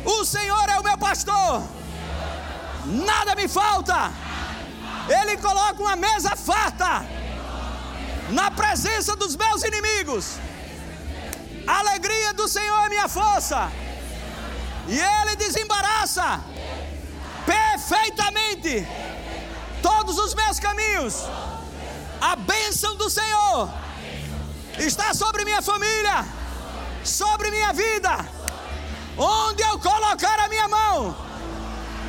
O 0.05 0.25
Senhor 0.25 0.69
é 0.69 0.79
o 0.79 0.83
meu 0.83 0.97
pastor, 0.97 1.63
nada 2.85 3.35
me 3.35 3.47
falta. 3.47 4.11
Ele 5.19 5.37
coloca 5.37 5.81
uma 5.81 5.95
mesa 5.95 6.35
farta 6.35 7.05
na 8.29 8.49
presença 8.51 9.15
dos 9.15 9.35
meus 9.35 9.63
inimigos. 9.63 10.37
A 11.67 11.79
alegria 11.79 12.33
do 12.33 12.47
Senhor 12.47 12.85
é 12.85 12.89
minha 12.89 13.07
força, 13.07 13.71
e 14.87 14.99
Ele 14.99 15.35
desembaraça 15.35 16.41
perfeitamente 17.45 18.87
todos 19.81 20.17
os 20.17 20.33
meus 20.33 20.59
caminhos. 20.59 21.15
A 22.23 22.37
bênção 22.37 22.95
do 22.95 23.09
Senhor 23.09 23.69
está 24.79 25.13
sobre 25.13 25.43
minha 25.43 25.61
família, 25.61 26.25
sobre 27.03 27.51
minha 27.51 27.73
vida. 27.73 28.13
Onde 29.17 29.61
eu 29.61 29.77
colocar 29.77 30.39
a 30.39 30.47
minha 30.47 30.69
mão, 30.69 31.13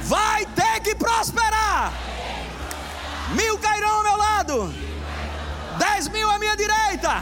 vai 0.04 0.46
ter 0.46 0.78
que 0.82 0.94
prosperar. 0.94 1.92
Mil 3.30 3.58
cairão 3.58 3.90
ao 3.96 4.02
meu 4.04 4.16
lado, 4.16 4.74
dez 5.78 6.06
mil 6.06 6.30
à 6.30 6.38
minha 6.38 6.56
direita, 6.56 7.20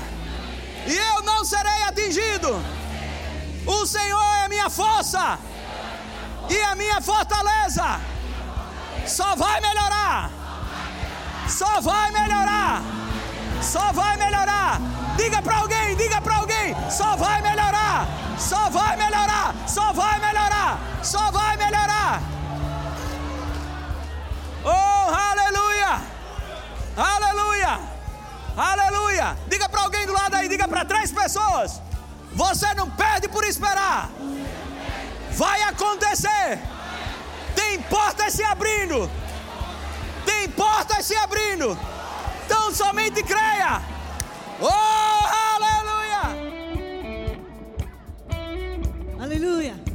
e 0.87 0.95
eu 0.95 1.23
não 1.23 1.47
serei 1.47 1.85
atingido. 1.85 2.51
O 3.67 3.87
Senhor 3.87 4.35
é 4.45 4.49
minha 4.49 4.69
força 4.69 5.39
e 6.51 6.63
a 6.63 6.75
minha 6.75 7.01
fortaleza. 7.01 7.99
Só 9.07 9.35
vai 9.35 9.63
melhorar 9.63 10.42
só 11.49 11.81
vai 11.81 12.11
melhorar. 12.11 12.83
Só 13.61 13.93
vai 13.93 14.17
melhorar. 14.17 14.81
Diga 15.17 15.41
para 15.43 15.57
alguém, 15.59 15.97
diga 15.97 16.21
para 16.21 16.37
alguém, 16.37 16.75
só 16.91 17.17
vai 17.17 17.41
melhorar. 17.43 18.07
Só 18.39 18.71
vai 18.71 18.97
melhorar. 18.97 19.55
Só 19.67 19.93
vai 19.93 20.19
melhorar. 20.21 20.79
Só 21.03 21.31
vai 21.31 21.57
melhorar. 21.57 22.23
Oh, 24.65 25.15
aleluia! 25.31 26.01
Aleluia! 26.97 27.81
Aleluia! 28.57 29.37
Diga 29.49 29.69
para 29.69 29.83
alguém 29.83 30.07
do 30.07 30.13
lado 30.13 30.35
aí, 30.35 30.49
diga 30.49 30.69
para 30.69 30.85
três 30.85 31.11
pessoas. 31.11 31.81
Você 32.33 32.73
não 32.75 32.89
perde 32.91 33.29
por 33.29 33.45
esperar. 33.45 34.09
Vai 35.33 35.63
acontecer. 35.63 36.59
Tem 37.55 37.81
portas 37.83 38.33
se 38.33 38.45
abrindo. 38.45 39.11
Tem 40.25 40.49
portas 40.49 41.05
se 41.05 41.15
abrindo. 41.17 41.77
Então 42.45 42.73
somente 42.73 43.23
creia. 43.23 43.83
Oh, 44.61 44.69
aleluia! 45.57 45.93
Aleluia. 49.21 49.93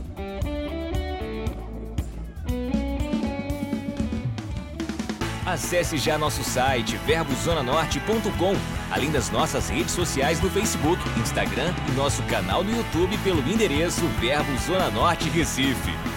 Acesse 5.46 5.98
já 5.98 6.18
nosso 6.18 6.44
site 6.44 6.98
verbozonanorte.com, 7.06 8.54
além 8.92 9.10
das 9.10 9.30
nossas 9.30 9.70
redes 9.70 9.94
sociais 9.94 10.42
no 10.42 10.50
Facebook, 10.50 11.02
Instagram 11.18 11.74
e 11.88 11.92
nosso 11.92 12.22
canal 12.24 12.66
no 12.66 12.76
YouTube 12.76 13.18
pelo 13.20 13.40
endereço 13.50 14.06
Verbo 14.20 14.58
Zona 14.58 14.90
Norte 14.90 15.30
Recife. 15.30 16.17